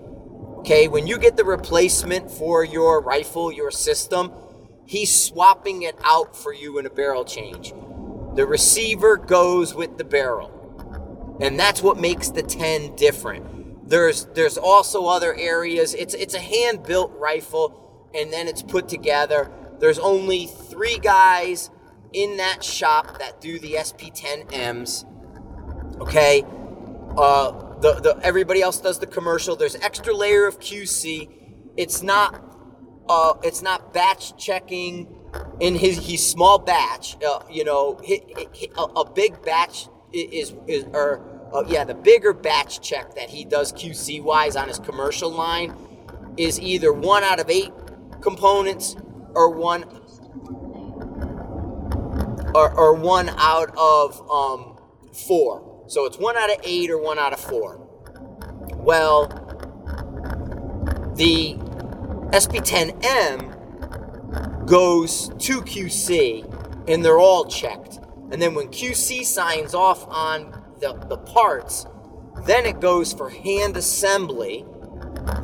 Okay, 0.61 0.89
when 0.89 1.07
you 1.07 1.19
get 1.19 1.37
the 1.37 1.45
replacement 1.45 2.31
for 2.31 2.65
your 2.65 3.01
rifle, 3.01 3.51
your 3.51 3.71
system, 3.71 4.31
he's 4.85 5.25
swapping 5.25 5.83
it 5.83 5.97
out 6.05 6.37
for 6.37 6.53
you 6.53 6.79
in 6.79 6.87
a 6.87 6.91
barrel 6.91 7.25
change. 7.25 7.73
The 8.35 8.47
receiver 8.47 9.17
goes 9.17 9.75
with 9.75 9.97
the 9.97 10.05
barrel. 10.05 10.57
And 11.41 11.59
that's 11.59 11.83
what 11.83 11.99
makes 11.99 12.29
the 12.29 12.43
10 12.43 12.97
different. 12.97 13.89
There's 13.89 14.27
there's 14.27 14.57
also 14.57 15.07
other 15.07 15.35
areas. 15.35 15.95
It's 15.95 16.15
it's 16.15 16.35
a 16.35 16.39
hand-built 16.39 17.13
rifle 17.19 18.09
and 18.15 18.33
then 18.33 18.47
it's 18.47 18.63
put 18.63 18.89
together. 18.89 19.51
There's 19.81 19.99
only 19.99 20.47
3 20.47 20.99
guys 20.99 21.71
in 22.13 22.37
that 22.37 22.63
shop 22.63 23.19
that 23.19 23.41
do 23.41 23.59
the 23.59 23.75
SP10Ms. 23.75 25.07
Okay? 26.01 26.45
Uh 27.17 27.67
the, 27.81 27.95
the 27.95 28.19
everybody 28.23 28.63
else 28.63 28.81
does 28.81 28.99
the 28.99 29.07
commercial. 29.07 29.57
There's 29.57 29.77
extra 29.77 30.15
layer 30.15 30.47
of 30.47 30.61
QC. 30.61 31.29
It's 31.77 32.03
not 32.03 32.45
uh, 33.09 33.35
it's 33.43 33.63
not 33.63 33.93
batch 33.93 34.37
checking 34.37 35.09
in 35.59 35.75
his 35.75 35.99
he's 35.99 36.25
small 36.25 36.59
batch. 36.59 37.17
Uh, 37.25 37.41
you 37.51 37.65
know, 37.65 38.01
hit, 38.05 38.23
hit, 38.55 38.73
a, 38.77 38.83
a, 38.83 39.11
big 39.11 39.43
batch 39.43 39.89
is 40.13 40.55
is 40.67 40.85
or 40.93 41.21
uh, 41.53 41.65
yeah, 41.67 41.85
the 41.85 41.95
bigger 41.95 42.33
batch 42.33 42.81
check 42.81 43.15
that 43.15 43.31
he 43.31 43.45
does 43.45 43.73
QC 43.73 44.23
wise 44.23 44.57
on 44.57 44.69
his 44.69 44.79
commercial 44.79 45.31
line 45.31 45.75
is 46.37 46.61
either 46.61 46.93
one 46.93 47.25
out 47.25 47.41
of 47.41 47.51
eight 47.51 47.73
components 48.21 48.95
or 49.35 49.51
one 49.51 49.85
or, 52.55 52.73
or 52.73 52.95
one 52.95 53.29
out 53.37 53.75
of 53.77 54.21
um, 54.31 54.79
four. 55.13 55.85
So 55.89 56.07
it's 56.07 56.19
one 56.19 56.37
out 56.37 56.51
of 56.51 56.59
eight 56.65 56.91
or 56.91 57.01
one 57.01 57.19
out 57.19 57.33
of 57.33 57.41
four. 57.41 57.87
Well, 58.75 59.29
the 61.17 61.57
SP10M 62.33 64.67
goes 64.67 65.29
to 65.29 65.61
QC 65.63 66.89
and 66.89 67.05
they're 67.05 67.19
all 67.19 67.45
checked. 67.45 67.99
And 68.31 68.41
then 68.41 68.55
when 68.55 68.69
QC 68.69 69.25
signs 69.25 69.75
off 69.75 70.07
on 70.09 70.65
the, 70.81 70.95
the 71.09 71.19
parts, 71.19 71.87
then 72.47 72.65
it 72.65 72.81
goes 72.81 73.13
for 73.13 73.31
hand 73.31 73.77
assembly. 73.77 74.65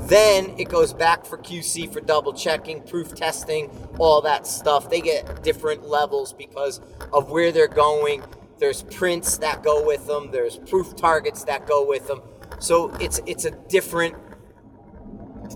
Then 0.00 0.54
it 0.58 0.68
goes 0.68 0.92
back 0.92 1.24
for 1.24 1.38
QC 1.38 1.92
for 1.92 2.00
double 2.00 2.32
checking, 2.32 2.82
proof 2.82 3.14
testing, 3.14 3.70
all 3.98 4.20
that 4.22 4.46
stuff. 4.46 4.90
They 4.90 5.00
get 5.00 5.42
different 5.42 5.88
levels 5.88 6.32
because 6.32 6.80
of 7.12 7.30
where 7.30 7.52
they're 7.52 7.68
going 7.68 8.22
there's 8.58 8.82
prints 8.84 9.38
that 9.38 9.62
go 9.62 9.84
with 9.84 10.06
them. 10.06 10.30
There's 10.30 10.56
proof 10.56 10.96
targets 10.96 11.44
that 11.44 11.66
go 11.66 11.86
with 11.86 12.06
them. 12.06 12.22
So 12.58 12.90
it's 13.00 13.20
it's 13.26 13.44
a 13.44 13.50
different 13.50 14.16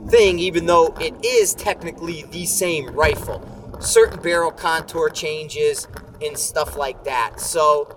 thing, 0.08 0.38
even 0.38 0.66
though 0.66 0.94
it 1.00 1.14
is 1.24 1.54
technically 1.54 2.24
the 2.30 2.44
same 2.46 2.90
rifle. 2.90 3.42
Certain 3.80 4.20
barrel 4.20 4.50
contour 4.50 5.08
changes 5.08 5.88
and 6.22 6.36
stuff 6.36 6.76
like 6.76 7.04
that. 7.04 7.40
So 7.40 7.88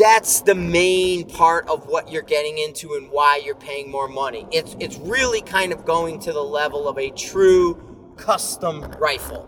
that's 0.00 0.40
the 0.40 0.54
main 0.54 1.28
part 1.28 1.68
of 1.68 1.86
what 1.86 2.10
you're 2.10 2.22
getting 2.22 2.56
into 2.56 2.94
and 2.94 3.10
why 3.10 3.40
you're 3.44 3.54
paying 3.54 3.90
more 3.90 4.08
money. 4.08 4.46
It's 4.50 4.74
it's 4.80 4.96
really 4.98 5.42
kind 5.42 5.72
of 5.72 5.84
going 5.84 6.20
to 6.20 6.32
the 6.32 6.42
level 6.42 6.88
of 6.88 6.98
a 6.98 7.10
true 7.10 8.14
custom 8.16 8.82
rifle. 8.98 9.46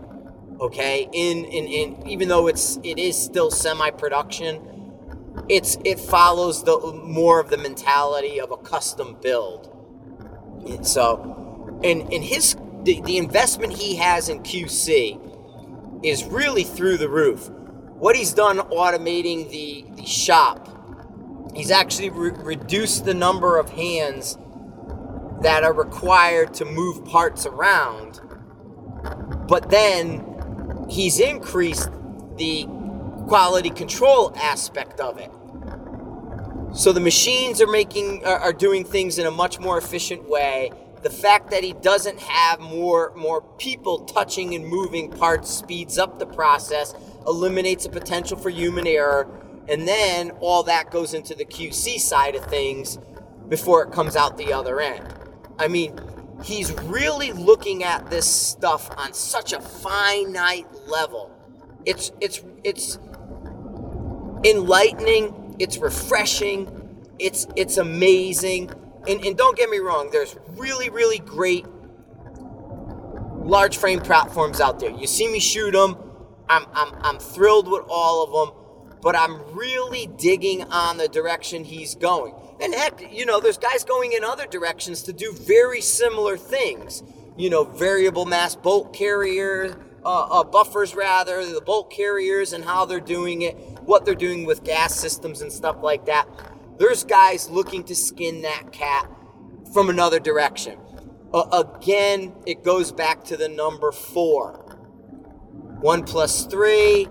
Okay? 0.61 1.09
In 1.11 1.45
in, 1.45 1.65
in 1.67 2.07
even 2.07 2.27
though 2.27 2.47
it's 2.47 2.77
it 2.83 2.99
is 2.99 3.19
still 3.19 3.49
semi-production, 3.49 4.93
it's 5.49 5.77
it 5.83 5.99
follows 5.99 6.63
the 6.63 7.01
more 7.03 7.39
of 7.39 7.49
the 7.49 7.57
mentality 7.57 8.39
of 8.39 8.51
a 8.51 8.57
custom 8.57 9.17
build. 9.21 9.69
And 10.67 10.85
so 10.85 11.79
and 11.83 12.13
in 12.13 12.21
his 12.21 12.55
the, 12.83 13.01
the 13.01 13.17
investment 13.17 13.73
he 13.73 13.95
has 13.95 14.29
in 14.29 14.43
QC 14.43 15.19
is 16.03 16.23
really 16.25 16.63
through 16.63 16.97
the 16.97 17.09
roof 17.09 17.49
what 18.03 18.17
he's 18.17 18.33
done 18.33 18.57
automating 18.57 19.49
the, 19.49 19.85
the 19.95 20.05
shop, 20.05 20.67
he's 21.55 21.71
actually 21.71 22.09
re- 22.09 22.31
reduced 22.31 23.05
the 23.05 23.13
number 23.13 23.57
of 23.57 23.69
hands 23.69 24.37
that 25.39 25.63
are 25.63 25.71
required 25.71 26.53
to 26.53 26.65
move 26.65 27.05
parts 27.05 27.45
around. 27.45 28.19
But 29.47 29.69
then 29.69 30.85
he's 30.89 31.17
increased 31.17 31.89
the 32.35 32.65
quality 33.29 33.69
control 33.69 34.33
aspect 34.35 34.99
of 34.99 35.17
it. 35.17 35.31
So 36.75 36.91
the 36.91 36.99
machines 36.99 37.61
are 37.61 37.67
making 37.67 38.25
are, 38.25 38.37
are 38.37 38.53
doing 38.53 38.83
things 38.83 39.17
in 39.17 39.25
a 39.25 39.31
much 39.31 39.61
more 39.61 39.77
efficient 39.77 40.27
way. 40.27 40.73
The 41.03 41.09
fact 41.09 41.51
that 41.51 41.63
he 41.63 41.71
doesn't 41.71 42.19
have 42.19 42.59
more 42.59 43.13
more 43.15 43.41
people 43.59 43.99
touching 43.99 44.55
and 44.55 44.67
moving 44.67 45.09
parts 45.09 45.49
speeds 45.49 45.97
up 45.97 46.19
the 46.19 46.25
process 46.25 46.93
eliminates 47.27 47.83
the 47.85 47.89
potential 47.89 48.37
for 48.37 48.49
human 48.49 48.87
error, 48.87 49.27
and 49.67 49.87
then 49.87 50.31
all 50.39 50.63
that 50.63 50.91
goes 50.91 51.13
into 51.13 51.35
the 51.35 51.45
QC 51.45 51.99
side 51.99 52.35
of 52.35 52.45
things 52.45 52.97
before 53.49 53.83
it 53.83 53.91
comes 53.91 54.15
out 54.15 54.37
the 54.37 54.53
other 54.53 54.79
end. 54.79 55.07
I 55.59 55.67
mean, 55.67 55.99
he's 56.43 56.71
really 56.83 57.31
looking 57.31 57.83
at 57.83 58.09
this 58.09 58.25
stuff 58.25 58.89
on 58.97 59.13
such 59.13 59.53
a 59.53 59.61
finite 59.61 60.67
level. 60.87 61.31
It's 61.85 62.11
it's 62.19 62.41
it's 62.63 62.99
enlightening, 64.43 65.55
it's 65.59 65.77
refreshing, 65.77 67.05
it's 67.19 67.47
it's 67.55 67.77
amazing. 67.77 68.71
And, 69.07 69.23
and 69.25 69.37
don't 69.37 69.57
get 69.57 69.69
me 69.69 69.79
wrong, 69.79 70.09
there's 70.11 70.37
really, 70.55 70.89
really 70.89 71.19
great 71.19 71.65
large 73.43 73.77
frame 73.77 73.99
platforms 73.99 74.61
out 74.61 74.79
there. 74.79 74.91
You 74.91 75.07
see 75.07 75.27
me 75.27 75.39
shoot 75.39 75.71
them, 75.71 75.97
I'm, 76.49 76.65
I'm, 76.73 76.93
I'm 77.01 77.19
thrilled 77.19 77.69
with 77.69 77.83
all 77.89 78.23
of 78.23 78.31
them, 78.31 78.99
but 79.01 79.15
I'm 79.15 79.55
really 79.55 80.07
digging 80.07 80.63
on 80.63 80.97
the 80.97 81.07
direction 81.07 81.63
he's 81.63 81.95
going. 81.95 82.33
And 82.61 82.73
heck, 82.73 83.11
you 83.11 83.25
know, 83.25 83.39
there's 83.39 83.57
guys 83.57 83.83
going 83.83 84.13
in 84.13 84.23
other 84.23 84.45
directions 84.45 85.03
to 85.03 85.13
do 85.13 85.33
very 85.33 85.81
similar 85.81 86.37
things. 86.37 87.03
You 87.35 87.49
know, 87.49 87.63
variable 87.63 88.25
mass 88.25 88.55
bolt 88.55 88.93
carrier, 88.93 89.75
uh, 90.05 90.39
uh, 90.39 90.43
buffers 90.43 90.95
rather, 90.95 91.45
the 91.45 91.61
bolt 91.61 91.91
carriers 91.91 92.53
and 92.53 92.63
how 92.63 92.85
they're 92.85 92.99
doing 92.99 93.41
it, 93.41 93.55
what 93.85 94.05
they're 94.05 94.15
doing 94.15 94.45
with 94.45 94.63
gas 94.63 94.95
systems 94.95 95.41
and 95.41 95.51
stuff 95.51 95.77
like 95.81 96.05
that. 96.05 96.27
There's 96.77 97.03
guys 97.03 97.49
looking 97.49 97.83
to 97.85 97.95
skin 97.95 98.41
that 98.43 98.71
cat 98.71 99.09
from 99.73 99.89
another 99.89 100.19
direction. 100.19 100.79
Uh, 101.33 101.63
again, 101.65 102.33
it 102.45 102.63
goes 102.63 102.91
back 102.91 103.23
to 103.25 103.37
the 103.37 103.47
number 103.47 103.91
four. 103.91 104.62
1 105.83 106.05
plus 106.05 106.45
3, 106.45 107.09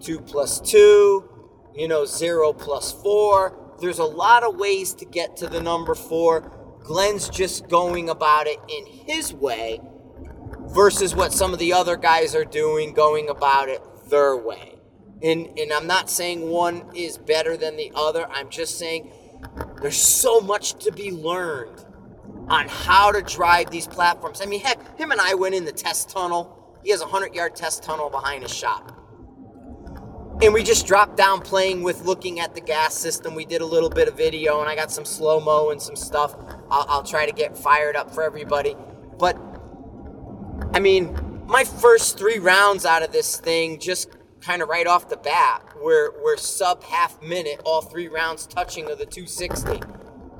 2 0.00 0.20
plus 0.20 0.58
2, 0.62 1.28
you 1.74 1.86
know, 1.86 2.06
0 2.06 2.54
plus 2.54 2.90
4. 3.02 3.76
There's 3.78 3.98
a 3.98 4.04
lot 4.04 4.42
of 4.42 4.56
ways 4.56 4.94
to 4.94 5.04
get 5.04 5.36
to 5.36 5.46
the 5.46 5.60
number 5.60 5.94
4. 5.94 6.78
Glen's 6.82 7.28
just 7.28 7.68
going 7.68 8.08
about 8.08 8.46
it 8.46 8.58
in 8.70 8.86
his 8.86 9.34
way 9.34 9.82
versus 10.68 11.14
what 11.14 11.34
some 11.34 11.52
of 11.52 11.58
the 11.58 11.74
other 11.74 11.98
guys 11.98 12.34
are 12.34 12.46
doing, 12.46 12.94
going 12.94 13.28
about 13.28 13.68
it 13.68 13.82
their 14.08 14.34
way. 14.34 14.76
And, 15.22 15.48
and 15.58 15.70
I'm 15.70 15.86
not 15.86 16.08
saying 16.08 16.48
one 16.48 16.90
is 16.94 17.18
better 17.18 17.54
than 17.58 17.76
the 17.76 17.92
other. 17.94 18.26
I'm 18.30 18.48
just 18.48 18.78
saying 18.78 19.12
there's 19.82 20.00
so 20.00 20.40
much 20.40 20.82
to 20.86 20.90
be 20.90 21.10
learned 21.10 21.84
on 22.48 22.66
how 22.66 23.12
to 23.12 23.20
drive 23.20 23.70
these 23.70 23.86
platforms. 23.86 24.40
I 24.40 24.46
mean, 24.46 24.60
heck, 24.60 24.98
him 24.98 25.12
and 25.12 25.20
I 25.20 25.34
went 25.34 25.54
in 25.54 25.66
the 25.66 25.72
test 25.72 26.08
tunnel 26.08 26.62
he 26.86 26.92
has 26.92 27.00
a 27.00 27.04
100 27.04 27.34
yard 27.34 27.56
test 27.56 27.82
tunnel 27.82 28.08
behind 28.08 28.44
his 28.44 28.54
shop. 28.54 28.92
And 30.40 30.54
we 30.54 30.62
just 30.62 30.86
dropped 30.86 31.16
down 31.16 31.40
playing 31.40 31.82
with 31.82 32.04
looking 32.04 32.38
at 32.38 32.54
the 32.54 32.60
gas 32.60 32.94
system. 32.94 33.34
We 33.34 33.44
did 33.44 33.60
a 33.60 33.66
little 33.66 33.90
bit 33.90 34.06
of 34.06 34.16
video, 34.16 34.60
and 34.60 34.70
I 34.70 34.76
got 34.76 34.92
some 34.92 35.04
slow 35.04 35.40
mo 35.40 35.70
and 35.70 35.82
some 35.82 35.96
stuff. 35.96 36.36
I'll, 36.70 36.86
I'll 36.88 37.02
try 37.02 37.26
to 37.26 37.32
get 37.32 37.58
fired 37.58 37.96
up 37.96 38.14
for 38.14 38.22
everybody. 38.22 38.76
But, 39.18 39.36
I 40.74 40.78
mean, 40.78 41.42
my 41.48 41.64
first 41.64 42.18
three 42.18 42.38
rounds 42.38 42.86
out 42.86 43.02
of 43.02 43.10
this 43.10 43.36
thing, 43.36 43.80
just 43.80 44.08
kind 44.40 44.62
of 44.62 44.68
right 44.68 44.86
off 44.86 45.08
the 45.08 45.16
bat, 45.16 45.64
were, 45.82 46.14
were 46.22 46.36
sub 46.36 46.84
half 46.84 47.20
minute, 47.20 47.60
all 47.64 47.82
three 47.82 48.06
rounds 48.06 48.46
touching 48.46 48.88
of 48.92 48.98
the 48.98 49.06
260. 49.06 49.80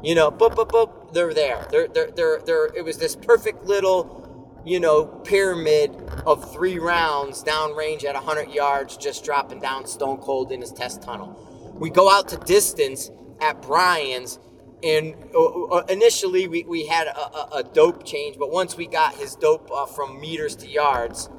You 0.04 0.14
know, 0.14 0.30
boop, 0.30 0.54
boop, 0.54 0.68
boop, 0.68 1.12
they're 1.12 1.34
there. 1.34 1.66
They're, 1.72 1.88
they're, 1.88 2.12
they're, 2.12 2.38
they're, 2.38 2.66
it 2.66 2.84
was 2.84 2.98
this 2.98 3.16
perfect 3.16 3.64
little 3.64 4.25
you 4.66 4.80
know, 4.80 5.04
pyramid 5.04 5.94
of 6.26 6.52
three 6.52 6.80
rounds 6.80 7.44
downrange 7.44 8.04
at 8.04 8.14
100 8.14 8.50
yards, 8.50 8.96
just 8.96 9.24
dropping 9.24 9.60
down 9.60 9.86
stone 9.86 10.18
cold 10.18 10.50
in 10.50 10.60
his 10.60 10.72
test 10.72 11.02
tunnel. 11.02 11.74
We 11.78 11.88
go 11.88 12.10
out 12.10 12.26
to 12.28 12.36
distance 12.36 13.08
at 13.40 13.62
Brian's, 13.62 14.40
and 14.82 15.14
uh, 15.32 15.66
uh, 15.66 15.84
initially 15.88 16.48
we, 16.48 16.64
we 16.64 16.84
had 16.84 17.06
a, 17.06 17.56
a, 17.58 17.62
dope 17.62 18.04
change, 18.04 18.38
but 18.38 18.50
once 18.50 18.76
we 18.76 18.88
got 18.88 19.14
his 19.14 19.36
dope 19.36 19.70
uh, 19.72 19.86
from 19.86 20.20
meters 20.20 20.56
to 20.56 20.68
yards, 20.68 21.30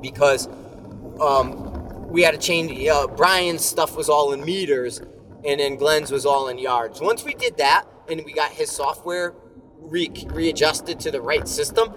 because 0.00 0.48
um, 1.20 2.08
we 2.08 2.22
had 2.22 2.32
to 2.32 2.38
change, 2.38 2.84
uh, 2.88 3.06
Brian's 3.06 3.64
stuff 3.64 3.96
was 3.96 4.08
all 4.08 4.32
in 4.32 4.44
meters, 4.44 5.00
and 5.44 5.60
then 5.60 5.76
Glen's 5.76 6.10
was 6.10 6.26
all 6.26 6.48
in 6.48 6.58
yards. 6.58 7.00
Once 7.00 7.22
we 7.22 7.34
did 7.34 7.58
that, 7.58 7.84
and 8.08 8.24
we 8.24 8.32
got 8.32 8.50
his 8.50 8.72
software 8.72 9.34
re- 9.78 10.10
readjusted 10.26 10.98
to 10.98 11.12
the 11.12 11.20
right 11.20 11.46
system, 11.46 11.92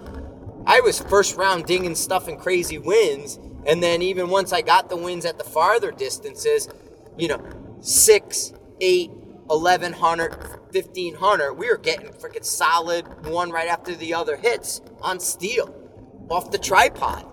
I 0.68 0.80
was 0.80 1.00
first 1.00 1.36
round 1.36 1.64
dinging 1.64 1.94
stuff 1.94 2.28
in 2.28 2.36
crazy 2.36 2.76
wins. 2.76 3.40
And 3.64 3.82
then 3.82 4.02
even 4.02 4.28
once 4.28 4.52
I 4.52 4.60
got 4.60 4.90
the 4.90 4.96
wins 4.96 5.24
at 5.24 5.38
the 5.38 5.44
farther 5.44 5.90
distances, 5.90 6.68
you 7.16 7.26
know, 7.26 7.42
six, 7.80 8.52
eight, 8.82 9.10
1100, 9.46 10.36
1500, 10.70 11.54
we 11.54 11.70
were 11.70 11.78
getting 11.78 12.08
freaking 12.08 12.44
solid 12.44 13.06
one 13.26 13.50
right 13.50 13.66
after 13.66 13.94
the 13.94 14.12
other 14.12 14.36
hits 14.36 14.82
on 15.00 15.18
steel 15.20 15.74
off 16.28 16.50
the 16.50 16.58
tripod. 16.58 17.24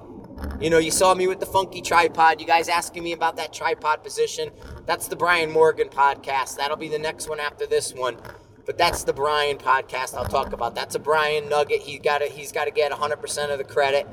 You 0.62 0.70
know, 0.70 0.78
you 0.78 0.92
saw 0.92 1.14
me 1.14 1.28
with 1.28 1.42
the 1.42 1.46
funky 1.46 1.82
tripod. 1.82 2.40
You 2.40 2.48
guys 2.48 2.70
asking 2.70 3.04
me 3.04 3.12
about 3.12 3.36
that 3.36 3.52
tripod 3.52 4.02
position. 4.02 4.52
That's 4.86 5.10
the 5.10 5.18
Brian 5.18 5.52
Morgan 5.52 5.90
podcast. 5.90 6.56
That'll 6.56 6.78
be 6.78 6.88
the 6.88 7.00
next 7.00 7.28
one 7.28 7.42
after 7.42 7.66
this 7.68 7.94
one. 7.94 8.18
But 8.66 8.78
that's 8.78 9.04
the 9.04 9.14
Brian 9.14 9.58
podcast 9.58 10.16
I'll 10.16 10.26
talk 10.26 10.54
about. 10.54 10.74
That's 10.74 10.96
a 10.96 11.00
Brian 11.00 11.50
nugget. 11.50 11.82
He's 11.82 12.00
got 12.00 12.20
to 12.20 12.26
he's 12.26 12.52
got 12.52 12.66
to 12.66 12.72
get 12.72 12.92
100% 12.92 13.52
of 13.52 13.58
the 13.58 13.64
credit 13.64 14.08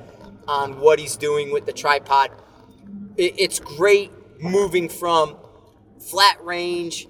on 0.47 0.81
what 0.81 0.99
he's 0.99 1.17
doing 1.17 1.53
with 1.53 1.67
the 1.67 1.73
tripod. 1.73 2.31
it's 3.17 3.61
great 3.61 4.11
moving 4.41 4.88
from 4.88 5.37
flat 6.01 6.45
range 6.45 7.07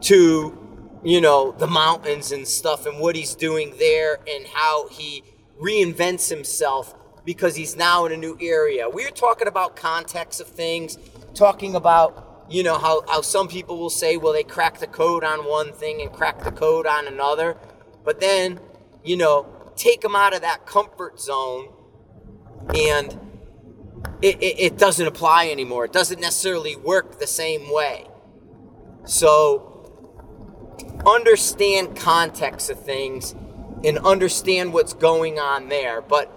to 0.00 0.58
you 1.04 1.20
know 1.20 1.52
the 1.52 1.66
mountains 1.66 2.32
and 2.32 2.46
stuff 2.46 2.86
and 2.86 2.98
what 2.98 3.14
he's 3.14 3.34
doing 3.34 3.74
there 3.78 4.18
and 4.28 4.46
how 4.48 4.88
he 4.88 5.22
reinvents 5.60 6.28
himself 6.28 6.94
because 7.24 7.56
he's 7.56 7.76
now 7.76 8.06
in 8.06 8.12
a 8.12 8.16
new 8.16 8.38
area. 8.40 8.88
We 8.88 9.04
are 9.06 9.10
talking 9.10 9.48
about 9.48 9.76
context 9.76 10.40
of 10.40 10.46
things, 10.46 10.98
talking 11.34 11.74
about 11.74 12.27
you 12.48 12.62
know 12.62 12.78
how, 12.78 13.02
how 13.06 13.20
some 13.20 13.48
people 13.48 13.78
will 13.78 13.90
say 13.90 14.16
well 14.16 14.32
they 14.32 14.42
crack 14.42 14.78
the 14.78 14.86
code 14.86 15.24
on 15.24 15.40
one 15.40 15.72
thing 15.72 16.00
and 16.00 16.12
crack 16.12 16.44
the 16.44 16.52
code 16.52 16.86
on 16.86 17.06
another. 17.06 17.56
But 18.04 18.20
then 18.20 18.60
you 19.04 19.16
know 19.16 19.46
take 19.76 20.00
them 20.00 20.16
out 20.16 20.34
of 20.34 20.42
that 20.42 20.66
comfort 20.66 21.20
zone 21.20 21.72
and 22.74 23.18
it, 24.20 24.42
it, 24.42 24.58
it 24.58 24.78
doesn't 24.78 25.06
apply 25.06 25.48
anymore. 25.48 25.84
It 25.84 25.92
doesn't 25.92 26.20
necessarily 26.20 26.76
work 26.76 27.18
the 27.18 27.26
same 27.26 27.72
way. 27.72 28.06
So 29.04 29.68
understand 31.06 31.96
context 31.96 32.70
of 32.70 32.82
things 32.82 33.34
and 33.84 33.98
understand 33.98 34.72
what's 34.72 34.92
going 34.92 35.38
on 35.38 35.68
there. 35.68 36.00
But 36.00 36.34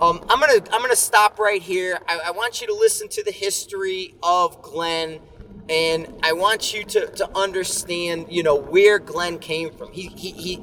um, 0.00 0.24
I'm 0.28 0.38
gonna 0.38 0.60
I'm 0.72 0.80
gonna 0.82 0.94
stop 0.94 1.38
right 1.38 1.62
here. 1.62 1.98
I, 2.06 2.20
I, 2.26 2.30
want 2.30 2.60
you 2.60 2.66
to 2.68 2.74
listen 2.74 3.08
to 3.08 3.24
the 3.24 3.32
history 3.32 4.14
of 4.22 4.62
Glen, 4.62 5.20
and 5.68 6.14
I 6.22 6.32
want 6.32 6.74
you 6.74 6.84
to, 6.84 7.06
to 7.06 7.36
understand, 7.36 8.26
you 8.30 8.42
know, 8.42 8.54
where 8.54 8.98
Glen 8.98 9.38
came 9.38 9.70
from. 9.70 9.92
He 9.92 10.08
he 10.08 10.30
he 10.32 10.62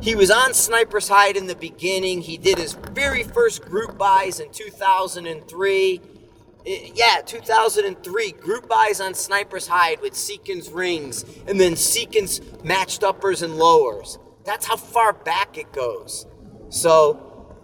he 0.00 0.14
was 0.14 0.30
on 0.30 0.54
Sniper's 0.54 1.08
Hide 1.08 1.36
in 1.36 1.46
the 1.46 1.56
beginning. 1.56 2.22
He 2.22 2.36
did 2.38 2.58
his 2.58 2.74
very 2.92 3.22
first 3.22 3.62
group 3.62 3.98
buys 3.98 4.40
in 4.40 4.50
2003, 4.52 6.00
yeah, 6.94 7.20
2003, 7.24 8.32
group 8.32 8.68
buys 8.68 9.00
on 9.00 9.14
Sniper's 9.14 9.66
Hide 9.66 10.00
with 10.00 10.12
Seekins 10.12 10.72
rings, 10.72 11.24
and 11.46 11.60
then 11.60 11.72
Seekins 11.72 12.64
matched 12.64 13.02
uppers 13.02 13.42
and 13.42 13.56
lowers. 13.56 14.18
That's 14.44 14.66
how 14.66 14.76
far 14.76 15.12
back 15.12 15.58
it 15.58 15.72
goes. 15.72 16.26
So, 16.70 17.54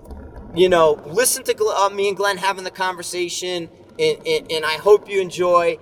you 0.55 0.69
know, 0.69 1.03
listen 1.07 1.45
to 1.45 1.65
uh, 1.65 1.91
me 1.91 2.09
and 2.09 2.17
Glen 2.17 2.39
having 2.39 2.65
the 2.65 2.71
conversation, 2.71 3.69
and, 3.99 4.27
and, 4.27 4.51
and 4.51 4.65
I 4.65 4.75
hope 4.75 5.09
you 5.09 5.21
enjoy. 5.21 5.79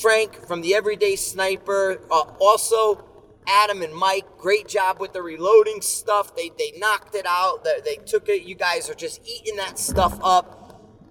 Frank 0.00 0.46
from 0.46 0.62
the 0.62 0.74
Everyday 0.74 1.16
Sniper, 1.16 2.00
uh, 2.10 2.24
also 2.40 3.04
Adam 3.46 3.82
and 3.82 3.94
Mike, 3.94 4.24
great 4.38 4.66
job 4.66 4.98
with 4.98 5.12
the 5.12 5.20
reloading 5.20 5.82
stuff. 5.82 6.34
They 6.34 6.50
they 6.58 6.72
knocked 6.78 7.14
it 7.14 7.26
out. 7.26 7.62
They, 7.64 7.80
they 7.84 7.96
took 7.96 8.28
it. 8.28 8.42
You 8.42 8.54
guys 8.54 8.88
are 8.88 8.94
just 8.94 9.20
eating 9.28 9.56
that 9.56 9.78
stuff 9.78 10.18
up. 10.22 10.58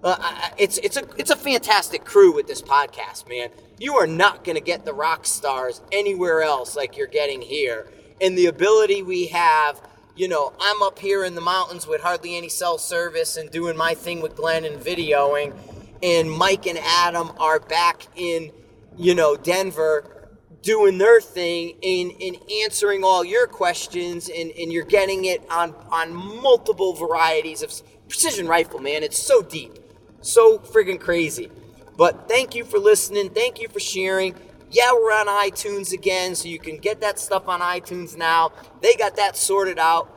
Uh, 0.02 0.50
it's 0.58 0.78
it's 0.78 0.96
a 0.96 1.04
it's 1.16 1.30
a 1.30 1.36
fantastic 1.36 2.04
crew 2.04 2.34
with 2.34 2.48
this 2.48 2.60
podcast, 2.60 3.28
man. 3.28 3.50
You 3.78 3.94
are 3.94 4.06
not 4.06 4.42
going 4.44 4.56
to 4.56 4.62
get 4.62 4.84
the 4.84 4.92
rock 4.92 5.26
stars 5.26 5.80
anywhere 5.92 6.42
else 6.42 6.74
like 6.74 6.96
you're 6.96 7.06
getting 7.06 7.40
here. 7.40 7.86
And 8.20 8.36
the 8.36 8.46
ability 8.46 9.02
we 9.02 9.26
have, 9.28 9.80
you 10.16 10.26
know, 10.26 10.52
I'm 10.60 10.82
up 10.82 10.98
here 10.98 11.24
in 11.24 11.34
the 11.36 11.40
mountains 11.40 11.86
with 11.86 12.00
hardly 12.00 12.36
any 12.36 12.48
cell 12.48 12.78
service 12.78 13.36
and 13.36 13.48
doing 13.50 13.76
my 13.76 13.94
thing 13.94 14.20
with 14.20 14.34
Glen 14.34 14.64
and 14.64 14.80
videoing, 14.80 15.54
and 16.02 16.30
Mike 16.30 16.66
and 16.66 16.78
Adam 16.78 17.30
are 17.38 17.60
back 17.60 18.06
in, 18.16 18.50
you 18.96 19.14
know, 19.14 19.36
Denver 19.36 20.28
doing 20.62 20.96
their 20.98 21.20
thing 21.20 21.76
in 21.82 22.10
in 22.10 22.36
answering 22.62 23.02
all 23.04 23.24
your 23.24 23.46
questions 23.46 24.28
and 24.28 24.50
and 24.52 24.72
you're 24.72 24.84
getting 24.84 25.24
it 25.24 25.44
on 25.50 25.74
on 25.90 26.14
multiple 26.14 26.92
varieties 26.92 27.62
of 27.62 27.72
precision 28.08 28.46
rifle 28.46 28.78
man. 28.78 29.02
It's 29.02 29.18
so 29.18 29.42
deep 29.42 29.78
so 30.22 30.58
friggin' 30.58 31.00
crazy. 31.00 31.50
But 31.96 32.28
thank 32.28 32.54
you 32.54 32.64
for 32.64 32.78
listening. 32.78 33.30
Thank 33.30 33.60
you 33.60 33.68
for 33.68 33.80
sharing. 33.80 34.34
Yeah 34.70 34.92
we're 34.94 35.12
on 35.12 35.26
itunes 35.26 35.92
again 35.92 36.34
so 36.34 36.48
you 36.48 36.58
can 36.58 36.78
get 36.78 37.00
that 37.02 37.18
stuff 37.18 37.48
on 37.48 37.60
itunes 37.60 38.16
now. 38.16 38.52
They 38.80 38.94
got 38.94 39.16
that 39.16 39.36
sorted 39.36 39.78
out. 39.78 40.08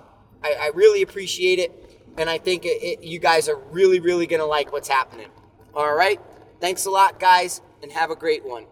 I, 0.44 0.56
I 0.62 0.72
really 0.74 1.02
appreciate 1.02 1.60
it 1.60 1.82
and 2.18 2.30
i 2.30 2.38
think 2.38 2.64
it, 2.64 2.82
it, 2.82 3.04
you 3.04 3.20
guys 3.20 3.50
are 3.50 3.58
really 3.72 4.00
really 4.00 4.28
gonna 4.28 4.46
like 4.46 4.72
what's 4.72 4.88
happening. 4.88 5.28
All 5.74 5.94
right? 5.94 6.22
Thanks 6.62 6.86
a 6.86 6.92
lot 6.92 7.20
guys 7.20 7.62
and 7.86 7.92
have 7.94 8.10
a 8.10 8.16
great 8.16 8.44
one 8.44 8.66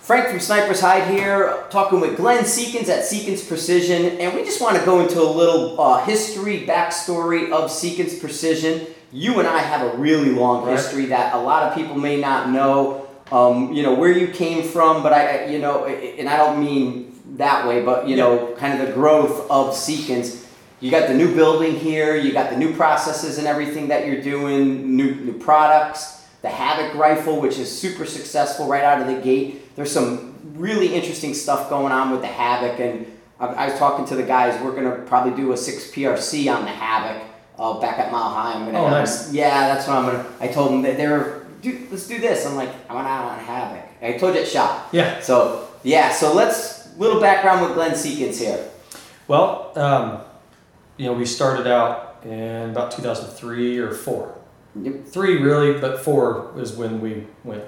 Frank 0.00 0.28
from 0.28 0.38
Sniper's 0.40 0.80
Hide 0.80 1.10
here, 1.10 1.64
talking 1.70 1.98
with 1.98 2.18
Glen 2.18 2.44
Seekins 2.44 2.88
at 2.90 3.04
Seekins 3.04 3.46
Precision, 3.48 4.18
and 4.20 4.34
we 4.34 4.44
just 4.44 4.60
want 4.60 4.76
to 4.78 4.84
go 4.84 5.00
into 5.00 5.18
a 5.18 5.24
little 5.24 5.80
uh, 5.80 6.04
history, 6.04 6.66
backstory 6.66 7.50
of 7.50 7.70
Seekins 7.70 8.20
Precision. 8.20 8.86
You 9.12 9.38
and 9.38 9.48
I 9.48 9.60
have 9.60 9.94
a 9.94 9.96
really 9.96 10.28
long 10.30 10.62
Right. 10.66 10.72
history 10.76 11.06
that 11.06 11.34
a 11.34 11.38
lot 11.38 11.62
of 11.62 11.74
people 11.74 11.96
may 11.96 12.20
not 12.20 12.50
know. 12.50 13.06
Um, 13.32 13.72
you 13.72 13.82
know 13.82 13.94
where 13.94 14.12
you 14.12 14.28
came 14.28 14.62
from, 14.68 15.02
but 15.02 15.14
I, 15.14 15.44
I- 15.44 15.46
you 15.46 15.58
know, 15.58 15.86
and 15.86 16.28
I 16.28 16.36
don't 16.36 16.60
mean 16.62 17.18
that 17.38 17.66
way, 17.66 17.80
but 17.82 18.06
you 18.06 18.16
know, 18.16 18.54
kind 18.58 18.78
of 18.78 18.86
the 18.86 18.92
growth 18.92 19.50
of 19.50 19.68
Seekins. 19.74 20.44
You 20.80 20.90
got 20.90 21.08
the 21.08 21.14
new 21.14 21.34
building 21.34 21.76
here. 21.76 22.14
You 22.14 22.30
got 22.34 22.50
the 22.50 22.58
new 22.58 22.74
processes 22.74 23.38
and 23.38 23.46
everything 23.46 23.88
that 23.88 24.06
you're 24.06 24.20
doing. 24.20 24.94
New 24.96 25.14
new 25.14 25.32
products. 25.38 26.23
The 26.44 26.50
Havoc 26.50 26.94
rifle, 26.94 27.40
which 27.40 27.58
is 27.58 27.70
super 27.72 28.04
successful 28.04 28.68
right 28.68 28.84
out 28.84 29.00
of 29.00 29.06
the 29.06 29.18
gate. 29.22 29.74
There's 29.76 29.90
some 29.90 30.34
really 30.52 30.94
interesting 30.94 31.32
stuff 31.32 31.70
going 31.70 31.90
on 31.90 32.10
with 32.10 32.20
the 32.20 32.26
Havoc, 32.26 32.78
and 32.80 33.06
I, 33.40 33.46
I 33.46 33.68
was 33.70 33.78
talking 33.78 34.04
to 34.04 34.14
the 34.14 34.24
guys. 34.24 34.62
We're 34.62 34.74
gonna 34.74 34.96
probably 35.06 35.34
do 35.34 35.52
a 35.52 35.56
six 35.56 35.90
PRC 35.90 36.54
on 36.54 36.66
the 36.66 36.70
Havoc 36.70 37.22
uh, 37.58 37.80
back 37.80 37.98
at 37.98 38.12
Mile 38.12 38.28
High. 38.28 38.52
I'm 38.52 38.66
gonna. 38.66 38.78
Oh, 38.78 38.90
nice. 38.90 39.32
Yeah, 39.32 39.74
that's 39.74 39.88
what 39.88 39.96
I'm 39.96 40.04
gonna. 40.04 40.26
I 40.38 40.48
told 40.48 40.72
them 40.72 40.82
that 40.82 40.98
they 40.98 41.06
were. 41.06 41.46
Dude, 41.62 41.90
let's 41.90 42.06
do 42.06 42.20
this. 42.20 42.44
I'm 42.44 42.56
like, 42.56 42.68
I 42.90 42.94
went 42.94 43.06
out 43.06 43.32
on 43.32 43.38
Havoc. 43.38 43.82
I 44.02 44.18
told 44.18 44.34
you 44.34 44.42
at 44.42 44.46
shop. 44.46 44.90
Yeah. 44.92 45.20
So 45.20 45.66
yeah, 45.82 46.12
so 46.12 46.34
let's 46.34 46.94
little 46.98 47.22
background 47.22 47.62
with 47.62 47.72
Glen 47.72 47.92
Seekins 47.92 48.38
here. 48.38 48.68
Well, 49.28 49.72
um, 49.78 50.20
you 50.98 51.06
know, 51.06 51.14
we 51.14 51.24
started 51.24 51.66
out 51.66 52.22
in 52.22 52.68
about 52.68 52.90
2003 52.90 53.78
or 53.78 53.94
four. 53.94 54.43
Yep. 54.80 55.06
Three 55.06 55.38
really, 55.40 55.80
but 55.80 56.00
four 56.00 56.52
is 56.56 56.72
when 56.72 57.00
we 57.00 57.26
went, 57.44 57.64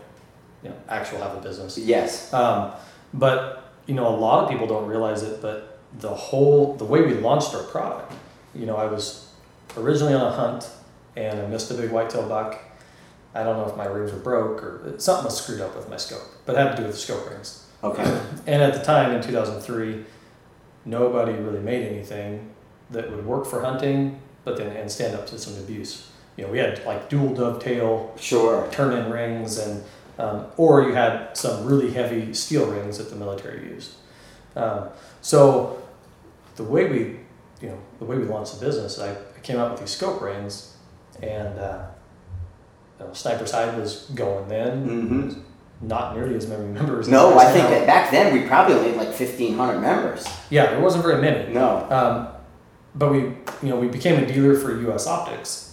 you 0.63 0.71
know, 0.71 0.77
actual 0.89 1.19
have 1.19 1.37
a 1.37 1.41
business. 1.41 1.79
Yes. 1.79 2.33
Um, 2.33 2.73
but 3.15 3.73
you 3.87 3.95
know, 3.95 4.09
a 4.09 4.17
lot 4.17 4.45
of 4.45 4.51
people 4.51 4.67
don't 4.67 4.87
realize 4.87 5.23
it, 5.23 5.41
but 5.41 5.79
the 5.99 6.09
whole 6.09 6.75
the 6.75 6.85
way 6.85 7.03
we 7.03 7.15
launched 7.15 7.55
our 7.55 7.63
product. 7.65 8.13
You 8.55 8.67
know, 8.67 8.77
I 8.77 8.87
was 8.87 9.29
originally 9.77 10.15
on 10.15 10.23
a 10.23 10.31
hunt 10.31 10.69
and 11.17 11.41
I 11.41 11.47
missed 11.47 11.71
a 11.71 11.75
big 11.75 11.91
whitetail 11.91 12.29
buck. 12.29 12.59
I 13.35 13.43
don't 13.43 13.59
know 13.59 13.71
if 13.71 13.77
my 13.77 13.85
rings 13.85 14.13
were 14.13 14.19
broke 14.19 14.63
or 14.63 14.95
something 14.99 15.27
was 15.27 15.37
screwed 15.41 15.61
up 15.61 15.77
with 15.77 15.89
my 15.91 15.97
scope, 15.97 16.23
but 16.47 16.57
it 16.57 16.59
had 16.59 16.71
to 16.71 16.77
do 16.79 16.83
with 16.85 16.93
the 16.93 16.99
scope 16.99 17.29
rings. 17.31 17.67
Okay. 17.83 18.03
And 18.47 18.63
at 18.63 18.75
the 18.75 18.83
time 18.83 19.13
in 19.13 19.23
2003, 19.23 20.05
nobody 20.85 21.33
really 21.33 21.61
made 21.61 21.87
anything 21.87 22.51
that 22.91 23.11
would 23.11 23.27
work 23.27 23.45
for 23.47 23.61
hunting, 23.63 24.21
but 24.45 24.57
then 24.57 24.75
and 24.75 24.91
stand 24.91 25.15
up 25.15 25.27
to 25.27 25.39
some 25.39 25.57
abuse. 25.63 26.09
You 26.37 26.45
know, 26.45 26.51
we 26.53 26.59
had 26.59 26.85
like 26.85 27.09
dual 27.09 27.35
dovetail 27.35 28.15
Sure. 28.19 28.69
turn 28.71 28.93
in 28.93 29.11
rings, 29.11 29.59
and 29.59 29.83
um, 30.19 30.47
or 30.57 30.83
you 30.83 30.95
had 30.95 31.37
some 31.37 31.65
really 31.67 31.93
heavy 31.93 32.33
steel 32.35 32.67
rings 32.67 32.99
that 32.99 33.11
the 33.11 33.17
military 33.17 33.69
used. 33.69 33.93
Um, 34.55 34.89
so 35.21 35.83
the 36.57 36.65
way 36.65 36.89
we, 36.91 36.99
you 37.61 37.69
know, 37.69 37.79
the 37.99 38.05
way 38.05 38.17
we 38.17 38.25
launched 38.25 38.59
the 38.59 38.65
business, 38.65 38.99
I, 38.99 39.13
I 39.13 39.41
came 39.43 39.59
out 39.59 39.71
with 39.73 39.81
these 39.81 39.91
scope 39.91 40.21
rings, 40.21 40.77
and 41.23 41.59
uh, 41.59 41.87
you 42.99 43.07
know, 43.07 43.13
Sniper's 43.13 43.51
Hide 43.53 43.77
was 43.79 44.11
going 44.15 44.49
then. 44.49 44.89
Mm-hmm. 44.89 45.41
Not 45.83 46.17
nearly 46.17 46.35
as 46.37 46.47
many 46.49 46.65
members. 46.65 47.07
No, 47.07 47.39
I 47.39 47.53
think 47.53 47.65
now. 47.65 47.71
that 47.71 47.87
back 47.87 48.11
then 48.11 48.33
we 48.33 48.49
probably 48.49 48.77
only 48.77 48.89
had 48.89 48.97
like 48.97 49.09
1,500 49.09 49.79
members. 49.79 50.27
Yeah, 50.49 50.71
there 50.71 50.81
wasn't 50.81 51.05
very 51.05 51.21
many. 51.21 51.53
No. 51.53 51.87
Um, 51.91 52.29
but 52.95 53.13
we, 53.13 53.19
you 53.19 53.35
know, 53.69 53.77
we 53.79 53.89
became 53.89 54.23
a 54.23 54.27
dealer 54.27 54.57
for 54.57 54.81
U.S. 54.81 55.07
Optics, 55.07 55.66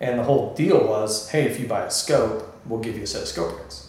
and 0.00 0.18
the 0.18 0.24
whole 0.24 0.54
deal 0.54 0.86
was, 0.86 1.30
hey, 1.30 1.44
if 1.44 1.58
you 1.58 1.66
buy 1.66 1.84
a 1.84 1.90
scope, 1.90 2.56
we'll 2.66 2.80
give 2.80 2.96
you 2.96 3.02
a 3.02 3.06
set 3.06 3.22
of 3.22 3.28
scope 3.28 3.58
rings. 3.58 3.88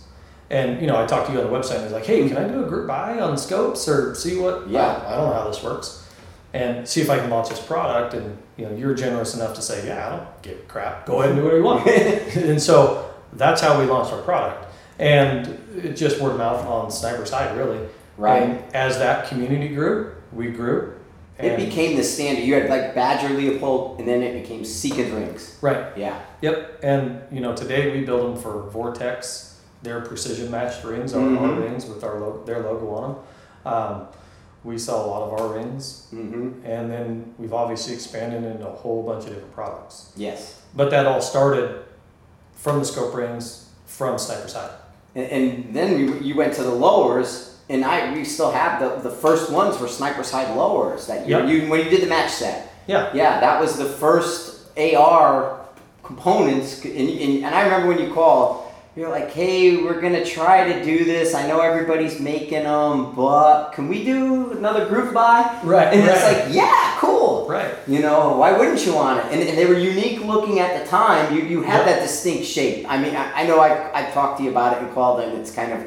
And 0.50 0.82
you 0.82 0.88
know, 0.88 1.02
I 1.02 1.06
talked 1.06 1.28
to 1.28 1.34
you 1.34 1.40
on 1.42 1.46
the 1.46 1.52
website, 1.52 1.76
and 1.76 1.84
was 1.84 1.94
like, 1.94 2.06
hey, 2.06 2.28
can 2.28 2.38
I 2.38 2.48
do 2.48 2.64
a 2.64 2.68
group 2.68 2.88
buy 2.88 3.20
on 3.20 3.38
scopes 3.38 3.88
or 3.88 4.16
see 4.16 4.38
what? 4.38 4.68
Yeah. 4.68 4.82
I, 4.82 5.14
I 5.14 5.16
don't 5.16 5.30
know 5.30 5.36
how 5.36 5.48
this 5.48 5.62
works, 5.64 6.08
and 6.54 6.88
see 6.88 7.02
if 7.02 7.10
I 7.10 7.20
can 7.20 7.30
launch 7.30 7.50
this 7.50 7.60
product. 7.60 8.16
And 8.16 8.38
you 8.58 8.66
know, 8.66 8.76
you're 8.76 8.96
generous 8.96 9.36
enough 9.36 9.54
to 9.56 9.62
say, 9.62 9.86
yeah, 9.86 10.08
I 10.08 10.16
don't 10.18 10.42
give 10.42 10.58
a 10.58 10.62
crap. 10.64 11.06
Go 11.06 11.20
ahead 11.20 11.32
and 11.32 11.40
do 11.40 11.44
whatever 11.44 11.60
you 11.60 11.64
want. 11.64 11.88
and 12.36 12.60
so 12.62 13.14
that's 13.34 13.62
how 13.62 13.80
we 13.80 13.86
launched 13.86 14.12
our 14.12 14.24
product, 14.24 14.74
and 14.98 15.48
it 15.76 15.94
just 15.94 16.20
word 16.20 16.32
of 16.32 16.38
mouth 16.40 16.66
on 16.66 16.90
Sniper's 16.90 17.30
Hide, 17.30 17.56
really. 17.56 17.88
Right. 18.18 18.42
And 18.42 18.76
as 18.76 18.98
that 18.98 19.30
community 19.30 19.74
grew, 19.74 20.16
we 20.34 20.50
grew. 20.50 20.99
It 21.40 21.58
became 21.58 21.96
the 21.96 22.04
standard. 22.04 22.44
You 22.44 22.56
had 22.56 22.70
like 22.70 22.94
Badger 22.94 23.30
Leupold, 23.30 24.00
and 24.00 24.08
then 24.08 24.22
it 24.22 24.42
became 24.42 24.62
Seekins 24.64 25.14
rings. 25.14 25.58
Right. 25.62 25.86
Yeah. 25.98 26.20
Yep. 26.42 26.80
And 26.84 27.22
you 27.32 27.40
know, 27.40 27.56
today 27.56 27.92
we 27.98 28.04
build 28.06 28.36
them 28.36 28.42
for 28.42 28.70
Vortex. 28.70 29.58
Their 29.82 30.02
precision 30.02 30.52
matched 30.52 30.84
rings, 30.84 31.14
our, 31.14 31.22
our 31.22 31.28
Mhm. 31.28 31.62
rings 31.62 31.86
with 31.86 32.04
our 32.04 32.20
lo- 32.20 32.42
their 32.46 32.60
logo 32.60 32.90
on 32.90 33.02
them. 33.14 33.74
Um, 33.74 34.08
we 34.66 34.78
sell 34.78 35.06
a 35.06 35.08
lot 35.08 35.22
of 35.22 35.40
our 35.40 35.48
rings, 35.56 36.08
Mm-hmm. 36.14 36.66
and 36.66 36.92
then 36.92 37.34
we've 37.38 37.54
obviously 37.54 37.94
expanded 37.94 38.44
into 38.44 38.68
a 38.68 38.72
whole 38.72 39.04
bunch 39.04 39.24
of 39.24 39.30
different 39.30 39.54
products. 39.56 40.12
Yes. 40.18 40.60
But 40.76 40.90
that 40.92 41.06
all 41.06 41.22
started 41.22 41.80
from 42.56 42.80
the 42.80 42.86
scope 42.86 43.16
rings, 43.16 43.70
from 43.86 44.18
Sniper's 44.20 44.52
Hide. 44.54 44.72
And, 45.16 45.26
and 45.32 45.74
then 45.74 46.22
you 46.22 46.36
went 46.36 46.54
to 46.56 46.64
the 46.64 46.72
lowers, 46.76 47.49
and 47.70 47.86
I 47.86 48.14
we 48.14 48.24
still 48.26 48.52
have 48.52 48.80
the 48.82 49.10
the 49.10 49.16
first 49.16 49.52
ones 49.52 49.80
were 49.80 49.88
Sniper's 49.88 50.32
Hide 50.32 50.56
lowers 50.56 51.08
that 51.08 51.28
you, 51.28 51.38
Yep. 51.38 51.48
you 51.50 51.70
when 51.70 51.84
you 51.84 51.90
did 51.90 52.02
the 52.02 52.08
match 52.08 52.32
set. 52.32 52.74
Yeah. 52.88 53.12
Yeah, 53.14 53.40
that 53.40 53.62
was 53.62 53.78
the 53.78 53.86
first 53.86 54.68
AR 54.78 55.60
components, 56.04 56.84
and, 56.84 56.96
and, 56.98 57.46
and 57.46 57.54
I 57.54 57.62
remember 57.64 57.88
when 57.90 58.00
you 58.00 58.12
called, 58.14 58.64
you're 58.96 59.10
like, 59.10 59.30
"Hey, 59.32 59.78
we're 59.84 60.02
gonna 60.02 60.26
try 60.26 60.74
to 60.74 60.84
do 60.84 61.06
this. 61.06 61.36
I 61.36 61.46
know 61.48 61.60
everybody's 61.62 62.20
making 62.20 62.64
them, 62.64 63.14
but 63.16 63.72
can 63.74 63.88
we 63.88 64.04
do 64.04 64.52
another 64.54 64.86
group 64.88 65.14
buy?" 65.14 65.60
Right. 65.64 65.94
And 65.94 66.02
it's 66.10 66.24
like, 66.24 66.54
"Yeah, 66.54 66.96
cool." 67.00 67.46
right. 67.48 67.76
You 67.88 68.00
know, 68.02 68.38
why 68.38 68.52
wouldn't 68.58 68.84
you 68.86 68.94
want 68.96 69.20
it? 69.20 69.26
And, 69.32 69.42
and 69.50 69.58
they 69.58 69.66
were 69.66 69.78
unique 69.78 70.24
looking 70.24 70.60
at 70.60 70.72
the 70.82 70.88
time. 70.90 71.36
You 71.36 71.42
you 71.44 71.62
had 71.62 71.80
Yep. 71.80 71.86
that 71.90 72.02
distinct 72.02 72.46
shape. 72.46 72.86
I 72.90 72.98
mean, 72.98 73.16
I, 73.16 73.42
I 73.42 73.48
know 73.48 73.60
I 73.60 73.72
I 73.94 74.10
talked 74.12 74.38
to 74.40 74.44
you 74.44 74.50
about 74.50 74.76
it 74.78 74.84
and 74.84 74.92
called, 74.96 75.20
and 75.22 75.38
it's 75.40 75.52
kind 75.52 75.72
of 75.74 75.80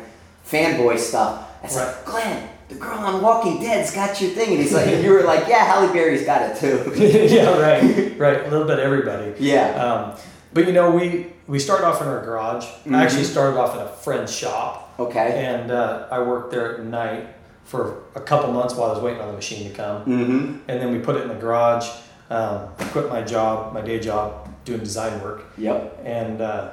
fanboy 0.48 0.98
stuff. 0.98 1.48
I 1.62 1.66
said, 1.68 1.94
Right. 1.96 2.04
Glen, 2.04 2.48
the 2.68 2.74
girl 2.76 2.98
on 2.98 3.22
Walking 3.22 3.60
Dead's 3.60 3.94
got 3.94 4.20
your 4.20 4.30
thing, 4.30 4.50
and 4.52 4.58
he's 4.60 4.72
like, 4.72 4.86
and 4.86 5.04
you 5.04 5.12
were 5.12 5.22
like, 5.22 5.46
yeah, 5.48 5.64
Halle 5.64 5.92
Berry's 5.92 6.24
got 6.24 6.42
it 6.50 6.56
too. 6.58 6.92
yeah. 6.96 7.58
Right. 7.58 8.18
Right. 8.18 8.40
A 8.46 8.50
little 8.50 8.66
bit 8.66 8.78
everybody. 8.78 9.34
yeah. 9.38 9.74
Um, 9.82 10.18
but 10.54 10.66
you 10.66 10.72
know, 10.72 10.90
we 10.90 11.32
we 11.46 11.58
started 11.58 11.86
off 11.86 12.00
in 12.02 12.08
our 12.08 12.22
garage. 12.24 12.64
Mhm. 12.84 12.94
I 12.94 13.04
actually 13.04 13.24
started 13.24 13.58
off 13.58 13.74
in 13.74 13.82
a 13.82 13.88
friend's 13.88 14.34
shop. 14.34 14.94
Okay. 14.98 15.44
and 15.46 15.70
uh, 15.70 16.06
I 16.10 16.20
worked 16.22 16.50
there 16.50 16.76
at 16.78 16.84
night 16.84 17.26
for 17.64 18.02
a 18.14 18.20
couple 18.20 18.52
months 18.52 18.74
while 18.74 18.90
I 18.90 18.92
was 18.94 19.02
waiting 19.02 19.20
on 19.20 19.28
the 19.28 19.32
machine 19.34 19.68
to 19.70 19.74
come. 19.74 20.02
Mm-hmm. 20.02 20.56
And 20.68 20.80
then 20.80 20.92
we 20.92 20.98
put 20.98 21.16
it 21.16 21.22
in 21.22 21.28
the 21.28 21.34
garage. 21.34 21.88
Um, 22.30 22.68
quit 22.92 23.08
my 23.08 23.22
job, 23.22 23.72
my 23.74 23.80
day 23.80 23.98
job, 24.00 24.48
doing 24.64 24.80
design 24.80 25.20
work, 25.22 25.44
Yep. 25.58 26.00
and 26.04 26.40
uh, 26.40 26.72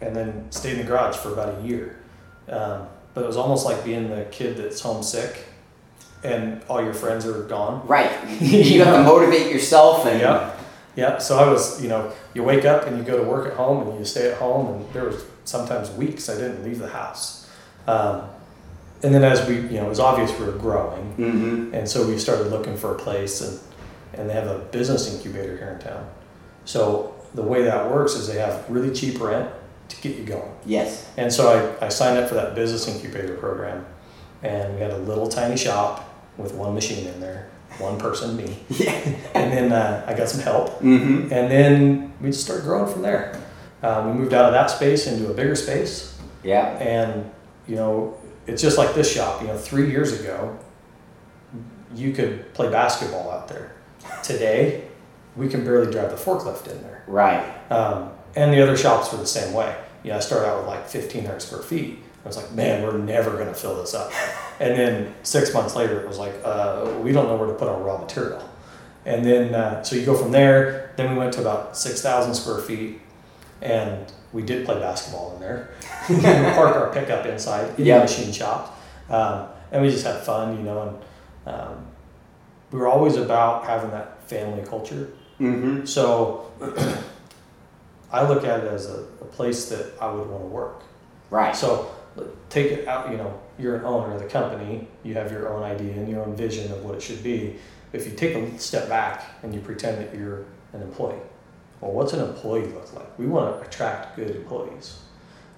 and 0.00 0.14
then 0.16 0.50
stayed 0.50 0.72
in 0.72 0.78
the 0.78 0.84
garage 0.84 1.16
for 1.16 1.32
about 1.32 1.58
a 1.58 1.66
year. 1.66 1.98
Um, 2.48 2.86
but 3.14 3.24
it 3.24 3.26
was 3.26 3.36
almost 3.36 3.64
like 3.66 3.84
being 3.84 4.10
the 4.10 4.24
kid 4.30 4.56
that's 4.56 4.80
homesick 4.80 5.44
and 6.24 6.62
all 6.68 6.82
your 6.82 6.94
friends 6.94 7.26
are 7.26 7.42
gone. 7.44 7.86
Right. 7.86 8.10
You 8.40 8.82
have 8.84 8.94
to 8.96 9.02
motivate 9.02 9.52
yourself 9.52 10.06
and 10.06 10.20
Yeah. 10.20 10.54
Yeah. 10.96 11.18
So 11.18 11.38
I 11.38 11.48
was, 11.48 11.80
you 11.80 11.88
know, 11.88 12.12
you 12.34 12.42
wake 12.42 12.64
up 12.64 12.86
and 12.86 12.98
you 12.98 13.04
go 13.04 13.16
to 13.16 13.22
work 13.22 13.46
at 13.46 13.56
home 13.56 13.86
and 13.88 13.98
you 13.98 14.04
stay 14.04 14.30
at 14.32 14.38
home, 14.38 14.74
and 14.74 14.92
there 14.92 15.04
was 15.04 15.24
sometimes 15.44 15.90
weeks 15.92 16.28
I 16.28 16.34
didn't 16.34 16.64
leave 16.64 16.80
the 16.80 16.88
house. 16.88 17.48
Um, 17.86 18.22
and 19.04 19.14
then 19.14 19.22
as 19.22 19.46
we, 19.48 19.56
you 19.56 19.78
know, 19.78 19.86
it 19.86 19.88
was 19.88 20.00
obvious 20.00 20.36
we 20.40 20.46
were 20.46 20.52
growing, 20.58 21.04
hmm 21.12 21.72
and 21.72 21.88
so 21.88 22.04
we 22.06 22.18
started 22.18 22.48
looking 22.48 22.76
for 22.76 22.94
a 22.96 22.98
place, 22.98 23.40
and 23.40 23.60
and 24.14 24.28
they 24.28 24.34
have 24.34 24.48
a 24.48 24.58
business 24.72 25.14
incubator 25.14 25.56
here 25.56 25.68
in 25.68 25.78
town. 25.78 26.04
So 26.64 27.14
the 27.32 27.42
way 27.42 27.62
that 27.62 27.88
works 27.88 28.14
is 28.14 28.26
they 28.26 28.38
have 28.40 28.68
really 28.68 28.92
cheap 28.92 29.20
rent 29.20 29.48
to 29.88 30.00
get 30.00 30.16
you 30.16 30.24
going. 30.24 30.50
Yes. 30.66 31.08
And 31.16 31.32
so 31.32 31.76
I, 31.80 31.86
I 31.86 31.88
signed 31.88 32.18
up 32.18 32.28
for 32.28 32.34
that 32.34 32.54
business 32.54 32.86
incubator 32.88 33.36
program, 33.36 33.84
and 34.42 34.74
we 34.74 34.80
had 34.80 34.90
a 34.90 34.98
little 34.98 35.28
tiny 35.28 35.56
shop 35.56 36.04
with 36.36 36.54
one 36.54 36.74
machine 36.74 37.06
in 37.06 37.20
there, 37.20 37.48
one 37.78 37.98
person, 37.98 38.36
me, 38.36 38.58
Yeah. 38.68 38.92
and 39.34 39.52
then 39.52 39.72
uh, 39.72 40.04
I 40.06 40.14
got 40.14 40.28
some 40.28 40.40
help, 40.40 40.80
mm-hmm. 40.80 41.32
and 41.32 41.50
then 41.50 42.12
we 42.20 42.30
just 42.30 42.44
started 42.44 42.64
growing 42.64 42.92
from 42.92 43.02
there. 43.02 43.40
Um, 43.82 44.08
we 44.12 44.18
moved 44.22 44.34
out 44.34 44.44
of 44.46 44.52
that 44.52 44.70
space 44.70 45.06
into 45.06 45.30
a 45.30 45.34
bigger 45.34 45.56
space, 45.56 46.18
Yeah. 46.42 46.66
and 46.78 47.30
you 47.66 47.76
know, 47.76 48.16
it's 48.46 48.62
just 48.62 48.78
like 48.78 48.94
this 48.94 49.12
shop. 49.12 49.42
You 49.42 49.48
know, 49.48 49.56
three 49.58 49.90
years 49.90 50.18
ago, 50.18 50.58
you 51.94 52.12
could 52.12 52.52
play 52.54 52.70
basketball 52.70 53.30
out 53.30 53.48
there. 53.48 53.72
Today, 54.22 54.84
we 55.36 55.48
can 55.48 55.64
barely 55.64 55.90
drive 55.92 56.10
the 56.10 56.16
forklift 56.16 56.70
in 56.70 56.82
there. 56.82 57.04
Right. 57.06 57.42
Um, 57.70 58.10
and 58.36 58.52
the 58.52 58.62
other 58.62 58.76
shops 58.76 59.10
were 59.12 59.18
the 59.18 59.26
same 59.26 59.52
way. 59.54 59.74
You 60.04 60.10
know, 60.10 60.16
I 60.16 60.20
started 60.20 60.48
out 60.48 60.58
with 60.58 60.66
like 60.68 60.80
1,500 60.92 61.40
square 61.40 61.62
feet. 61.62 61.98
I 62.24 62.28
was 62.28 62.36
like, 62.36 62.52
man, 62.52 62.82
we're 62.82 62.98
never 62.98 63.32
going 63.32 63.48
to 63.48 63.54
fill 63.54 63.76
this 63.76 63.94
up. 63.94 64.12
And 64.60 64.76
then 64.76 65.14
six 65.22 65.54
months 65.54 65.76
later, 65.76 66.00
it 66.00 66.08
was 66.08 66.18
like, 66.18 66.34
uh, 66.44 66.92
we 67.00 67.12
don't 67.12 67.28
know 67.28 67.36
where 67.36 67.46
to 67.46 67.54
put 67.54 67.68
our 67.68 67.80
raw 67.80 67.96
material. 67.96 68.42
And 69.06 69.24
then, 69.24 69.54
uh, 69.54 69.84
so 69.84 69.94
you 69.94 70.04
go 70.04 70.16
from 70.16 70.32
there. 70.32 70.90
Then 70.96 71.12
we 71.12 71.16
went 71.16 71.32
to 71.34 71.40
about 71.40 71.76
6,000 71.76 72.34
square 72.34 72.58
feet, 72.58 73.00
and 73.62 74.12
we 74.32 74.42
did 74.42 74.64
play 74.66 74.80
basketball 74.80 75.34
in 75.34 75.40
there. 75.40 75.70
we 76.10 76.16
parked 76.20 76.76
our 76.76 76.92
pickup 76.92 77.24
inside 77.26 77.78
in 77.78 77.86
Yeah. 77.86 77.98
the 77.98 78.02
machine 78.06 78.32
shop, 78.32 78.76
um, 79.08 79.46
and 79.70 79.80
we 79.80 79.90
just 79.90 80.04
had 80.04 80.22
fun, 80.24 80.56
you 80.56 80.64
know. 80.64 80.98
And 81.46 81.54
um, 81.54 81.86
we 82.72 82.80
were 82.80 82.88
always 82.88 83.14
about 83.16 83.64
having 83.64 83.90
that 83.92 84.28
family 84.28 84.64
culture. 84.66 85.10
hmm 85.38 85.84
So 85.84 86.50
I 88.10 88.26
look 88.26 88.44
at 88.44 88.64
it 88.64 88.72
as 88.72 88.86
a, 88.86 89.00
a 89.20 89.24
place 89.26 89.68
that 89.68 89.92
I 90.00 90.10
would 90.10 90.28
want 90.28 90.42
to 90.42 90.48
work. 90.48 90.82
Right. 91.30 91.54
So 91.54 91.94
take 92.48 92.72
it 92.72 92.88
out, 92.88 93.10
you 93.10 93.16
know, 93.16 93.38
you're 93.58 93.76
an 93.76 93.84
owner 93.84 94.14
of 94.14 94.20
the 94.20 94.28
company, 94.28 94.88
you 95.02 95.14
have 95.14 95.30
your 95.30 95.52
own 95.52 95.62
idea 95.62 95.92
and 95.92 96.08
your 96.08 96.22
own 96.22 96.34
vision 96.36 96.72
of 96.72 96.84
what 96.84 96.94
it 96.94 97.02
should 97.02 97.22
be. 97.22 97.56
If 97.92 98.06
you 98.06 98.12
take 98.12 98.34
a 98.34 98.58
step 98.58 98.88
back 98.88 99.24
and 99.42 99.54
you 99.54 99.60
pretend 99.60 99.98
that 99.98 100.14
you're 100.14 100.44
an 100.72 100.82
employee, 100.82 101.20
well, 101.80 101.92
what's 101.92 102.12
an 102.12 102.20
employee 102.20 102.66
look 102.66 102.92
like? 102.94 103.18
We 103.18 103.26
want 103.26 103.60
to 103.60 103.66
attract 103.66 104.16
good 104.16 104.34
employees. 104.34 104.98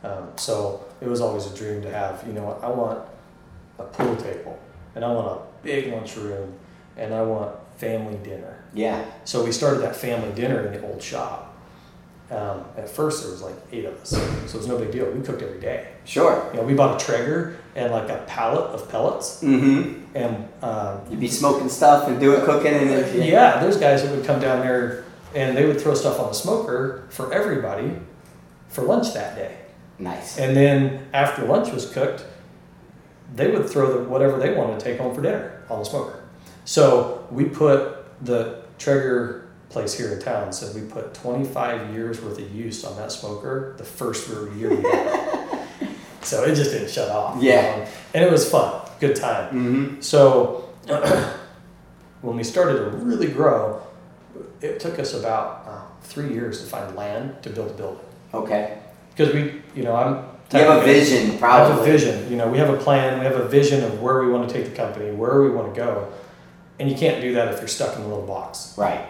Um, 0.03 0.29
so 0.37 0.85
it 1.01 1.09
was 1.09 1.21
always 1.21 1.47
a 1.47 1.55
dream 1.55 1.83
to 1.83 1.91
have, 1.91 2.27
you 2.27 2.33
know, 2.33 2.59
I 2.63 2.69
want 2.69 3.07
a 3.79 3.85
pool 3.85 4.17
table 4.17 4.59
and 4.95 5.05
I 5.05 5.13
want 5.13 5.41
a 5.41 5.43
big 5.63 5.93
lunchroom 5.93 6.55
and 6.97 7.15
I 7.15 7.23
want 7.23 7.55
family 7.77 8.19
dinner. 8.19 8.63
Yeah. 8.75 9.05
So 9.25 9.45
we 9.45 9.53
started 9.53 9.81
that 9.81 9.97
family 9.97 10.33
dinner 10.33 10.67
in 10.67 10.73
the 10.73 10.87
old 10.87 11.03
shop. 11.03 11.50
Um, 12.31 12.65
at 12.77 12.89
first, 12.89 13.23
there 13.23 13.33
was 13.33 13.43
like 13.43 13.57
eight 13.73 13.85
of 13.87 14.01
us, 14.01 14.11
so 14.11 14.19
it 14.19 14.55
was 14.55 14.69
no 14.69 14.79
big 14.79 14.93
deal. 14.93 15.11
We 15.11 15.21
cooked 15.23 15.43
every 15.43 15.59
day. 15.61 15.89
Sure. 16.05 16.49
You 16.53 16.61
know, 16.61 16.67
we 16.67 16.75
bought 16.75 17.01
a 17.01 17.05
Traeger 17.05 17.57
and 17.75 17.91
like 17.93 18.09
a 18.09 18.25
pallet 18.29 18.71
of 18.71 18.89
pellets, 18.89 19.43
Mm-hmm. 19.43 20.17
and 20.17 20.49
um, 20.63 21.01
You'd 21.11 21.19
be 21.21 21.29
smoking 21.29 21.69
stuff 21.69 22.07
and 22.09 22.21
doing 22.21 22.41
cooking 22.45 22.73
and 22.75 22.89
then 22.91 23.29
yeah, 23.29 23.61
there's 23.61 23.77
guys 23.79 24.03
that 24.05 24.15
would 24.15 24.25
come 24.25 24.41
down 24.41 24.61
there 24.61 25.05
and 25.35 25.57
they 25.57 25.67
would 25.67 25.81
throw 25.81 25.95
stuff 25.95 26.21
on 26.21 26.29
the 26.29 26.35
smoker 26.35 27.07
for 27.11 27.33
everybody 27.33 27.93
for 28.69 28.83
lunch 28.83 29.13
that 29.15 29.35
day. 29.37 29.57
Nice. 29.99 30.39
And 30.39 30.57
then 30.57 31.07
after 31.13 31.45
lunch 31.45 31.73
was 31.73 31.93
cooked, 31.93 32.25
they 33.35 33.51
would 33.51 33.69
throw 33.69 33.93
the, 33.93 34.09
whatever 34.09 34.39
they 34.39 34.55
wanted 34.55 34.79
to 34.81 34.85
take 34.85 34.99
home 34.99 35.15
for 35.15 35.21
dinner 35.23 35.63
on 35.69 35.81
the 35.81 35.85
smoker. 35.85 36.23
So 36.65 37.27
we 37.31 37.45
put 37.45 37.97
the 38.25 38.63
Traeger 38.79 39.40
place 39.71 39.97
here 39.97 40.13
in 40.13 40.21
town 40.21 40.53
said 40.53 40.75
we 40.75 40.83
put 40.89 41.15
25 41.15 41.95
years 41.95 42.21
worth 42.21 42.39
of 42.39 42.55
use 42.55 42.85
on 42.85 42.97
that 42.97 43.11
smoker 43.13 43.75
the 43.79 43.85
first 43.85 44.29
year 44.29 44.75
we 44.75 44.83
had 44.83 45.67
so 46.23 46.45
it 46.45 46.55
just 46.55 46.73
didn't 46.73 46.91
shut 46.91 47.09
off. 47.11 47.41
you 47.43 47.49
Yeah. 47.51 47.77
know, 47.77 47.87
And 48.15 48.25
it 48.25 48.31
was 48.31 48.49
fun, 48.51 48.83
good 49.01 49.17
time. 49.17 49.49
hmm 49.51 50.01
So 50.01 50.69
when 52.21 52.37
we 52.37 52.45
started 52.45 52.75
to 52.79 52.85
really 52.99 53.29
grow, 53.29 53.81
it 54.61 54.81
took 54.81 54.99
us 54.99 55.15
about 55.15 55.65
uh, 55.67 55.81
three 56.03 56.33
years 56.33 56.61
to 56.63 56.67
find 56.67 56.95
land 56.97 57.43
to 57.43 57.51
build 57.51 57.71
a 57.71 57.75
building. 57.75 58.05
Okay. 58.35 58.79
Because 59.17 59.35
we, 59.35 59.63
you 59.75 59.83
know, 59.83 59.95
I'm. 59.97 60.25
You 60.53 60.59
have 60.67 60.83
a 60.83 60.85
vision, 60.85 61.19
I 61.19 61.23
have 61.31 61.35
a 61.35 61.39
probably. 61.39 61.91
vision. 61.93 62.31
You 62.31 62.37
know, 62.37 62.49
we 62.49 62.59
have 62.59 62.71
a 62.71 62.77
plan. 62.77 63.19
We 63.21 63.25
have 63.25 63.37
a 63.37 63.47
vision 63.49 63.85
of 63.85 64.03
where 64.03 64.21
we 64.21 64.29
want 64.33 64.49
to 64.49 64.53
take 64.55 64.65
the 64.69 64.75
company, 64.77 65.13
where 65.13 65.41
we 65.43 65.49
want 65.51 65.73
to 65.73 65.81
go, 65.81 66.13
and 66.81 66.91
you 66.91 66.97
can't 66.97 67.21
do 67.23 67.35
that 67.35 67.53
if 67.55 67.61
you're 67.61 67.69
stuck 67.69 67.95
in 67.97 68.03
a 68.03 68.09
little 68.09 68.27
box. 68.27 68.75
Right. 68.77 69.05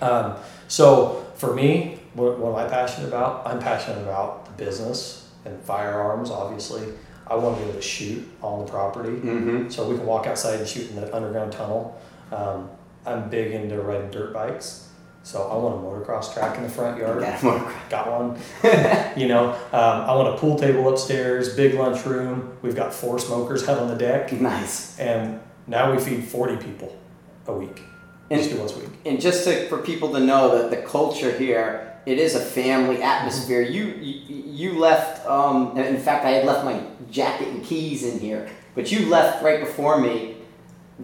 Um, 0.00 0.34
so 0.68 1.26
for 1.36 1.54
me, 1.54 1.98
what, 2.14 2.38
what 2.38 2.50
am 2.58 2.66
I 2.66 2.68
passionate 2.68 3.08
about? 3.08 3.46
I'm 3.46 3.58
passionate 3.60 4.02
about 4.02 4.46
the 4.46 4.52
business 4.64 5.28
and 5.44 5.60
firearms. 5.62 6.30
Obviously, 6.30 6.82
I 7.26 7.34
want 7.36 7.56
to 7.56 7.62
be 7.62 7.68
able 7.70 7.80
to 7.80 7.86
shoot 7.86 8.28
on 8.42 8.64
the 8.64 8.70
property, 8.70 9.10
hmm 9.16 9.68
so 9.68 9.88
we 9.88 9.96
can 9.96 10.04
walk 10.06 10.26
outside 10.26 10.58
and 10.58 10.68
shoot 10.68 10.90
in 10.90 10.96
the 10.96 11.14
underground 11.14 11.52
tunnel. 11.52 12.00
Um, 12.32 12.68
I'm 13.06 13.30
big 13.30 13.52
into 13.52 13.80
riding 13.80 14.10
dirt 14.10 14.32
bikes, 14.34 14.88
so 15.22 15.42
I 15.48 15.56
want 15.56 15.76
a 15.76 15.78
motocross 15.78 16.34
track 16.34 16.56
in 16.56 16.64
the 16.64 16.68
front 16.68 16.98
yard 16.98 17.20
got 17.88 18.10
one. 18.10 18.38
you 19.16 19.28
know, 19.28 19.50
um, 19.72 20.02
I 20.10 20.14
want 20.14 20.28
a 20.34 20.36
pool 20.38 20.58
table 20.58 20.88
upstairs, 20.88 21.54
big 21.54 21.74
lunchroom. 21.74 22.56
We've 22.62 22.76
got 22.76 22.92
four 22.92 23.18
smokers 23.18 23.66
out 23.68 23.78
on 23.78 23.88
the 23.88 23.96
deck, 23.96 24.32
Nice. 24.32 24.98
and 24.98 25.40
now 25.66 25.92
we 25.94 26.02
feed 26.02 26.24
40 26.24 26.56
people 26.56 26.98
a 27.46 27.52
week. 27.52 27.82
And- 28.30 28.38
Just 28.40 28.52
do 28.52 28.58
once 28.60 28.76
a 28.76 28.78
week. 28.78 28.88
And 29.04 29.20
just 29.20 29.44
to, 29.44 29.66
for 29.68 29.78
people 29.78 30.12
to 30.12 30.20
know 30.20 30.56
that 30.58 30.70
the 30.70 30.76
culture 30.86 31.32
here, 31.36 31.92
it 32.06 32.18
is 32.18 32.34
a 32.34 32.40
family 32.40 33.02
atmosphere. 33.02 33.60
You 33.62 33.84
you, 34.00 34.42
you 34.72 34.78
left. 34.78 35.26
Um, 35.26 35.76
in 35.76 35.98
fact, 35.98 36.24
I 36.24 36.30
had 36.30 36.44
left 36.46 36.64
my 36.64 36.80
jacket 37.10 37.48
and 37.48 37.64
keys 37.64 38.04
in 38.04 38.18
here, 38.20 38.48
but 38.74 38.90
you 38.92 39.06
left 39.08 39.42
right 39.42 39.60
before 39.60 40.00
me. 40.00 40.36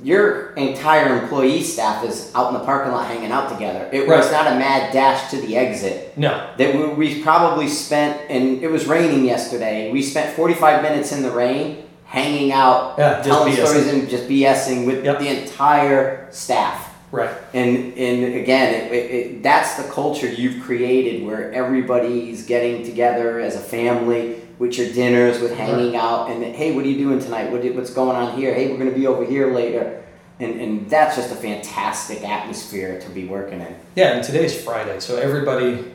Your 0.02 0.52
entire 0.54 1.18
employee 1.22 1.62
staff 1.62 2.04
is 2.04 2.30
out 2.34 2.48
in 2.48 2.54
the 2.54 2.64
parking 2.64 2.92
lot 2.92 3.06
hanging 3.06 3.30
out 3.32 3.50
together. 3.50 3.88
It 3.92 4.06
was 4.06 4.26
Right. 4.26 4.32
not 4.44 4.52
a 4.52 4.56
mad 4.58 4.92
dash 4.92 5.30
to 5.30 5.40
the 5.40 5.56
exit. 5.56 6.16
No, 6.18 6.50
That 6.58 6.74
we, 6.74 6.86
we 6.88 7.22
probably 7.22 7.66
spent, 7.66 8.20
and 8.30 8.62
it 8.62 8.70
was 8.70 8.86
raining 8.86 9.24
yesterday. 9.24 9.90
We 9.90 10.02
spent 10.02 10.36
45 10.36 10.82
minutes 10.82 11.12
in 11.12 11.22
the 11.22 11.30
rain 11.30 11.84
hanging 12.04 12.52
out, 12.52 12.96
Yeah, 12.98 13.16
just 13.22 13.28
telling 13.28 13.52
BSing. 13.54 13.66
stories 13.66 13.86
and 13.92 14.08
just 14.10 14.28
BSing 14.28 14.86
with 14.86 15.02
Yep. 15.04 15.18
the 15.18 15.28
entire 15.42 16.28
staff. 16.30 16.85
Right. 17.12 17.30
And 17.54 17.94
and 17.94 18.34
again, 18.34 18.74
it, 18.74 18.92
it, 18.92 19.10
it, 19.10 19.42
that's 19.42 19.74
the 19.76 19.88
culture 19.90 20.28
you've 20.28 20.62
created 20.62 21.24
where 21.24 21.52
everybody's 21.52 22.46
getting 22.46 22.84
together 22.84 23.40
as 23.40 23.56
a 23.56 23.60
family 23.60 24.40
with 24.58 24.78
your 24.78 24.90
dinners, 24.92 25.40
with 25.40 25.54
hanging 25.54 25.96
out, 25.96 26.30
and 26.30 26.42
hey, 26.42 26.74
what 26.74 26.84
are 26.84 26.88
you 26.88 26.96
doing 26.96 27.18
tonight? 27.20 27.50
What, 27.52 27.62
what's 27.74 27.92
going 27.92 28.16
on 28.16 28.36
here? 28.38 28.54
Hey, 28.54 28.68
we're 28.70 28.78
going 28.78 28.88
to 28.90 28.96
be 28.98 29.06
over 29.06 29.24
here 29.24 29.52
later. 29.54 30.02
And, 30.38 30.60
and 30.60 30.90
that's 30.90 31.16
just 31.16 31.32
a 31.32 31.34
fantastic 31.34 32.22
atmosphere 32.22 33.00
to 33.00 33.08
be 33.10 33.24
working 33.26 33.60
in. 33.60 33.74
Yeah, 33.94 34.12
and 34.16 34.22
today's 34.24 34.58
Friday, 34.62 35.00
so 35.00 35.16
everybody 35.16 35.92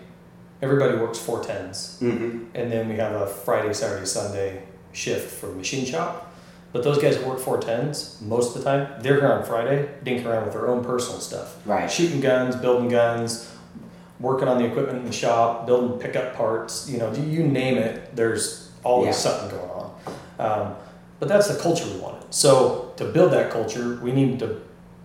everybody 0.64 0.97
works 0.97 1.18
four 1.20 1.43
tens, 1.43 1.99
Mm-hmm. 2.01 2.45
and 2.55 2.72
then 2.72 2.88
we 2.89 2.95
have 2.95 3.14
a 3.20 3.28
Friday, 3.28 3.74
Saturday, 3.74 4.05
Sunday 4.05 4.64
shift 4.93 5.32
for 5.32 5.47
machine 5.47 5.86
shop. 5.86 6.30
But 6.74 6.84
those 6.84 6.97
guys 7.01 7.17
that 7.17 7.28
work 7.28 7.39
four 7.39 7.57
tens 7.59 8.17
most 8.22 8.55
of 8.55 8.63
the 8.63 8.69
time, 8.69 9.01
they're 9.01 9.19
here 9.19 9.32
on 9.32 9.43
Friday, 9.43 9.89
dinking 10.05 10.26
around 10.26 10.45
with 10.45 10.53
their 10.53 10.67
own 10.67 10.84
personal 10.84 11.19
stuff. 11.19 11.57
Right. 11.65 11.91
shooting 11.91 12.22
guns, 12.22 12.55
building 12.55 12.88
guns, 12.89 13.49
working 14.19 14.47
on 14.47 14.57
the 14.59 14.65
equipment 14.65 14.99
in 14.99 15.05
the 15.05 15.11
shop, 15.11 15.65
building 15.65 15.99
pickup 15.99 16.36
parts. 16.36 16.89
You 16.89 16.99
know, 16.99 17.11
you 17.13 17.43
name 17.43 17.78
it. 17.78 18.15
There's 18.15 18.69
always 18.84 19.07
Yeah. 19.07 19.32
something 19.32 19.57
going 19.57 19.72
on. 19.72 19.91
Um, 20.39 20.76
but 21.19 21.28
that's 21.28 21.47
the 21.49 21.59
culture 21.61 21.86
we 21.93 21.99
wanted. 21.99 22.24
So 22.34 22.91
to 22.97 23.05
build 23.05 23.32
that 23.34 23.51
culture, 23.51 23.99
we 24.01 24.11
need 24.11 24.39
to, 24.39 24.57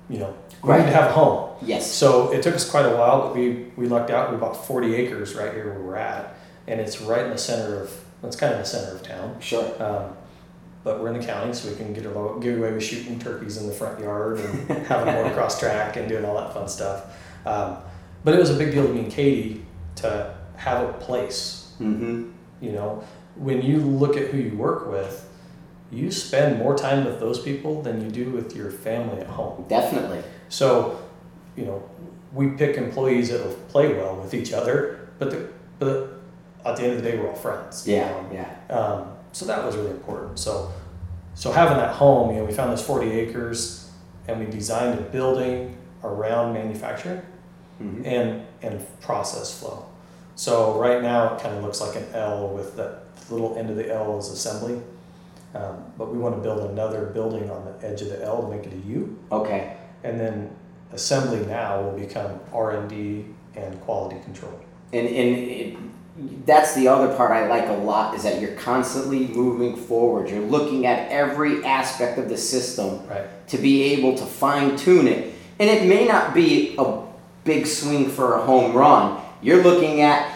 you 0.08 0.18
know, 0.18 0.32
we 0.62 0.70
Right. 0.70 0.80
need 0.80 0.86
to 0.90 0.96
have 0.96 1.10
a 1.10 1.14
home. 1.14 1.50
Yes. 1.62 1.90
So 1.90 2.30
it 2.32 2.42
took 2.42 2.54
us 2.54 2.68
quite 2.68 2.86
a 2.86 2.90
while, 2.96 3.22
but 3.22 3.34
we 3.34 3.66
we 3.76 3.86
lucked 3.86 4.10
out. 4.10 4.30
We 4.30 4.36
bought 4.38 4.56
40 4.66 4.94
acres 4.96 5.34
right 5.34 5.52
here 5.52 5.64
where 5.70 5.80
we're 5.80 5.96
at, 5.96 6.34
and 6.68 6.80
it's 6.80 7.00
right 7.00 7.24
in 7.24 7.30
the 7.32 7.38
center 7.38 7.82
of. 7.82 7.90
It's 8.22 8.36
kind 8.36 8.52
of 8.54 8.60
the 8.60 8.64
center 8.66 8.92
of 8.94 9.02
town. 9.02 9.36
Sure. 9.40 9.64
Um, 9.78 10.16
but 10.86 11.00
we're 11.00 11.12
in 11.12 11.18
the 11.18 11.26
county, 11.26 11.52
so 11.52 11.68
we 11.68 11.74
can 11.74 11.92
get, 11.92 12.06
a, 12.06 12.38
get 12.40 12.56
away 12.56 12.72
with 12.72 12.82
shooting 12.84 13.18
turkeys 13.18 13.56
in 13.56 13.66
the 13.66 13.72
front 13.72 13.98
yard 13.98 14.38
and 14.38 14.86
having 14.86 15.08
a 15.12 15.16
motocross 15.16 15.58
track 15.58 15.96
and 15.96 16.08
doing 16.08 16.24
all 16.24 16.36
that 16.36 16.54
fun 16.54 16.68
stuff. 16.68 17.12
Um, 17.44 17.78
but 18.22 18.34
it 18.34 18.38
was 18.38 18.50
a 18.50 18.54
big 18.54 18.70
deal 18.70 18.86
to 18.86 18.92
me 18.92 19.00
and 19.00 19.10
Katie 19.10 19.66
to 19.96 20.32
have 20.56 20.88
a 20.88 20.92
place 20.94 21.64
Mm-hmm. 21.80 22.30
You 22.60 22.72
know, 22.72 23.04
when 23.34 23.62
you 23.62 23.78
look 23.78 24.16
at 24.16 24.28
who 24.28 24.38
you 24.38 24.56
work 24.56 24.90
with, 24.90 25.28
you 25.90 26.10
spend 26.10 26.58
more 26.58 26.76
time 26.76 27.04
with 27.04 27.20
those 27.20 27.38
people 27.38 27.82
than 27.82 28.02
you 28.02 28.10
do 28.10 28.30
with 28.30 28.56
your 28.56 28.70
family 28.70 29.20
at 29.20 29.26
home. 29.26 29.66
Definitely. 29.68 30.22
So, 30.48 31.02
you 31.54 31.64
know, 31.64 31.88
we 32.32 32.48
pick 32.50 32.76
employees 32.76 33.30
that'll 33.30 33.52
play 33.68 33.92
well 33.92 34.16
with 34.16 34.34
each 34.34 34.52
other, 34.52 35.08
but 35.18 35.30
the, 35.30 35.48
but 35.78 36.14
at 36.64 36.76
the 36.76 36.82
end 36.84 36.92
of 36.96 37.02
the 37.02 37.10
day, 37.10 37.18
we're 37.18 37.28
all 37.28 37.36
friends. 37.36 37.86
you 37.86 37.96
Yeah, 37.96 38.08
know? 38.10 38.30
yeah. 38.32 38.74
Um, 38.74 39.15
so 39.36 39.44
that 39.44 39.62
was 39.62 39.76
really 39.76 39.90
important. 39.90 40.38
So, 40.38 40.72
so 41.34 41.52
having 41.52 41.76
that 41.76 41.94
home, 41.94 42.30
you 42.30 42.38
know, 42.40 42.44
we 42.46 42.52
found 42.54 42.72
this 42.72 42.80
40 42.80 43.10
acres, 43.10 43.90
and 44.26 44.40
we 44.40 44.46
designed 44.46 44.98
a 44.98 45.02
building 45.02 45.76
around 46.02 46.54
manufacturing 46.54 47.20
Mhm. 47.82 48.06
and 48.06 48.42
and 48.62 49.00
process 49.02 49.58
flow. 49.60 49.84
So 50.36 50.80
right 50.80 51.02
now 51.02 51.34
it 51.34 51.42
kind 51.42 51.54
of 51.54 51.62
looks 51.62 51.80
like 51.82 51.94
an 51.96 52.06
L 52.14 52.48
with 52.48 52.76
that 52.76 53.00
little 53.30 53.54
end 53.58 53.68
of 53.68 53.76
the 53.76 53.92
L 53.94 54.16
is 54.18 54.28
assembly, 54.30 54.80
um, 55.54 55.84
but 55.98 56.10
we 56.10 56.16
want 56.18 56.34
to 56.36 56.40
build 56.40 56.60
another 56.70 57.04
building 57.06 57.50
on 57.50 57.66
the 57.66 57.86
edge 57.86 58.00
of 58.00 58.08
the 58.08 58.22
L 58.24 58.40
to 58.42 58.48
make 58.48 58.64
it 58.66 58.72
a 58.72 58.88
U, 58.88 59.18
Okay. 59.30 59.76
and 60.02 60.18
then 60.18 60.48
assembly 60.94 61.44
now 61.44 61.82
will 61.82 61.98
become 62.06 62.40
R 62.54 62.70
and 62.70 62.88
D 62.88 63.26
and 63.54 63.78
quality 63.82 64.18
control. 64.24 64.52
And, 64.94 65.06
and 65.06 65.28
it, 65.36 65.76
that's 66.46 66.74
the 66.74 66.88
other 66.88 67.14
part 67.14 67.30
I 67.32 67.46
like 67.46 67.68
a 67.68 67.72
lot 67.72 68.14
is 68.14 68.22
that 68.22 68.40
you're 68.40 68.54
constantly 68.54 69.26
moving 69.28 69.76
forward. 69.76 70.30
You're 70.30 70.40
looking 70.40 70.86
at 70.86 71.10
every 71.10 71.62
aspect 71.64 72.18
of 72.18 72.28
the 72.28 72.38
system 72.38 73.00
Right. 73.08 73.26
to 73.48 73.58
be 73.58 73.82
able 73.92 74.16
to 74.16 74.24
fine 74.24 74.76
tune 74.76 75.08
it. 75.08 75.32
And 75.58 75.68
it 75.68 75.86
may 75.86 76.06
not 76.06 76.34
be 76.34 76.74
a 76.78 77.00
big 77.44 77.66
swing 77.66 78.08
for 78.08 78.34
a 78.36 78.42
home 78.42 78.74
run. 78.74 79.18
You're 79.42 79.62
looking 79.62 80.00
at, 80.00 80.26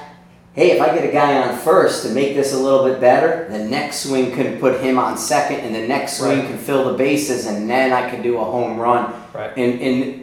hey, 0.53 0.73
if 0.73 0.83
I 0.83 0.95
get 0.95 1.09
a 1.09 1.13
guy 1.13 1.37
on 1.49 1.57
first 1.57 2.03
to 2.07 2.11
make 2.11 2.35
this 2.35 2.53
a 2.53 2.59
little 2.59 2.85
bit 2.85 3.01
better, 3.01 3.47
the 3.51 3.59
next 3.59 4.01
swing 4.01 4.33
can 4.33 4.59
put 4.59 4.81
him 4.81 4.99
on 4.99 5.17
second, 5.17 5.61
and 5.61 5.75
the 5.75 5.87
next 5.89 6.19
swing 6.19 6.41
Right. 6.41 6.49
can 6.49 6.59
fill 6.59 6.85
the 6.91 6.99
bases, 6.99 7.47
and 7.47 7.69
then 7.71 7.93
I 7.93 8.09
can 8.11 8.21
do 8.23 8.39
a 8.39 8.45
home 8.45 8.79
run. 8.79 9.13
Right. 9.33 9.51
And, 9.57 9.81
and 9.81 10.20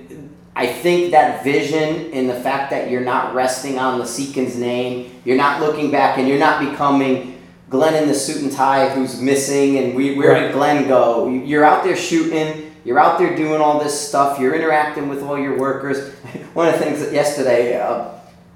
I 0.58 0.66
think 0.66 1.12
that 1.12 1.43
vision 1.43 2.12
and 2.14 2.28
the 2.28 2.34
fact 2.34 2.72
that 2.72 2.89
you're 2.89 3.01
not 3.05 3.36
resting 3.36 3.78
on 3.78 3.99
the 3.99 4.05
Seekins 4.05 4.55
name, 4.58 5.22
you're 5.24 5.38
not 5.38 5.62
looking 5.62 5.91
back 5.91 6.18
and 6.18 6.28
you're 6.28 6.39
not 6.39 6.60
becoming 6.72 7.39
Glen 7.70 7.93
in 8.01 8.08
the 8.10 8.16
suit 8.16 8.41
and 8.41 8.51
tie 8.51 8.89
who's 8.89 9.22
missing 9.22 9.78
and 9.78 9.93
we 9.95 10.16
where 10.18 10.32
Right. 10.32 10.41
did 10.47 10.53
Glen 10.53 10.88
go? 10.88 11.30
You're 11.30 11.64
out 11.64 11.84
there 11.84 11.95
shooting, 11.95 12.72
you're 12.84 12.97
out 12.97 13.20
there 13.20 13.36
doing 13.36 13.62
all 13.62 13.78
this 13.80 13.93
stuff, 14.10 14.39
you're 14.39 14.55
interacting 14.55 15.10
with 15.10 15.22
all 15.22 15.38
your 15.38 15.60
workers. 15.60 16.12
One 16.55 16.68
of 16.68 16.74
the 16.74 16.80
things 16.80 17.01
that 17.01 17.14
yesterday, 17.14 17.80
uh, 17.80 18.05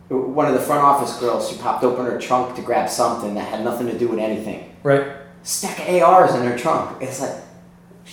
one 0.09 0.47
of 0.47 0.53
the 0.55 0.59
front 0.59 0.81
office 0.81 1.15
girls, 1.19 1.49
she 1.49 1.57
popped 1.57 1.83
open 1.83 2.05
her 2.05 2.19
trunk 2.19 2.55
to 2.55 2.63
grab 2.63 2.89
something 2.89 3.35
that 3.35 3.47
had 3.47 3.63
nothing 3.63 3.85
to 3.87 3.97
do 3.97 4.07
with 4.07 4.17
anything. 4.19 4.75
Right. 4.81 5.05
Stack 5.43 5.79
of 5.87 6.01
ARs 6.01 6.33
in 6.33 6.41
her 6.47 6.57
trunk. 6.57 7.01
It's 7.01 7.21
like, 7.21 7.35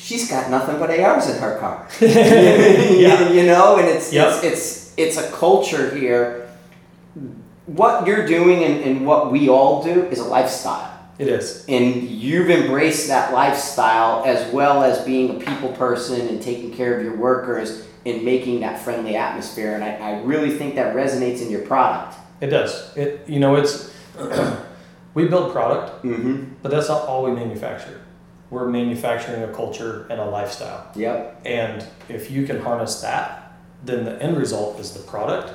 she's 0.01 0.31
got 0.31 0.51
nothing 0.51 0.79
but 0.79 0.91
ARs 0.91 1.29
in 1.29 1.41
her 1.43 1.59
car. 1.59 1.87
Yeah. 2.01 3.31
you 3.31 3.45
know, 3.47 3.77
and 3.79 3.89
it's, 3.89 4.13
Yep. 4.13 4.29
it's 4.29 4.45
it's 4.45 4.95
it's 4.97 5.17
a 5.19 5.31
culture 5.33 5.95
here. 5.95 6.49
What 7.67 8.07
you're 8.07 8.27
doing 8.27 8.65
and, 8.65 8.83
and 8.83 9.07
what 9.07 9.31
we 9.31 9.49
all 9.49 9.83
do 9.83 10.05
is 10.07 10.19
a 10.19 10.25
lifestyle. 10.25 10.95
It 11.19 11.29
is. 11.29 11.65
And 11.69 11.95
you've 12.09 12.49
embraced 12.49 13.09
that 13.09 13.33
lifestyle 13.35 14.25
as 14.25 14.51
well 14.53 14.83
as 14.85 15.05
being 15.05 15.37
a 15.37 15.45
people 15.45 15.73
person 15.73 16.29
and 16.29 16.41
taking 16.41 16.73
care 16.73 16.97
of 16.97 17.05
your 17.05 17.17
workers 17.17 17.85
and 18.07 18.25
making 18.25 18.61
that 18.61 18.81
friendly 18.81 19.17
atmosphere. 19.17 19.75
And 19.75 19.83
I, 19.85 19.91
I 19.97 20.21
really 20.23 20.51
think 20.57 20.77
that 20.77 20.95
resonates 20.97 21.43
in 21.43 21.51
your 21.51 21.63
product. 21.63 22.17
It 22.41 22.47
does. 22.47 22.97
It 22.97 23.29
you 23.29 23.41
know 23.41 23.57
it's 23.57 23.93
we 25.15 25.27
build 25.29 25.53
product, 25.53 26.05
Mm-hmm. 26.05 26.55
but 26.63 26.71
that's 26.71 26.89
not 26.89 27.03
all 27.07 27.25
we 27.25 27.33
manufacture. 27.33 28.01
We're 28.51 28.67
manufacturing 28.69 29.43
a 29.43 29.53
culture 29.53 30.07
and 30.11 30.21
a 30.21 30.25
lifestyle. 30.25 30.91
Yep. 30.95 31.43
And 31.45 31.87
if 32.09 32.31
you 32.31 32.47
can 32.47 32.61
harness 32.61 33.01
that, 33.03 33.53
then 33.85 34.05
the 34.05 34.21
end 34.23 34.37
result 34.39 34.81
is 34.81 34.93
the 34.93 35.01
product, 35.01 35.53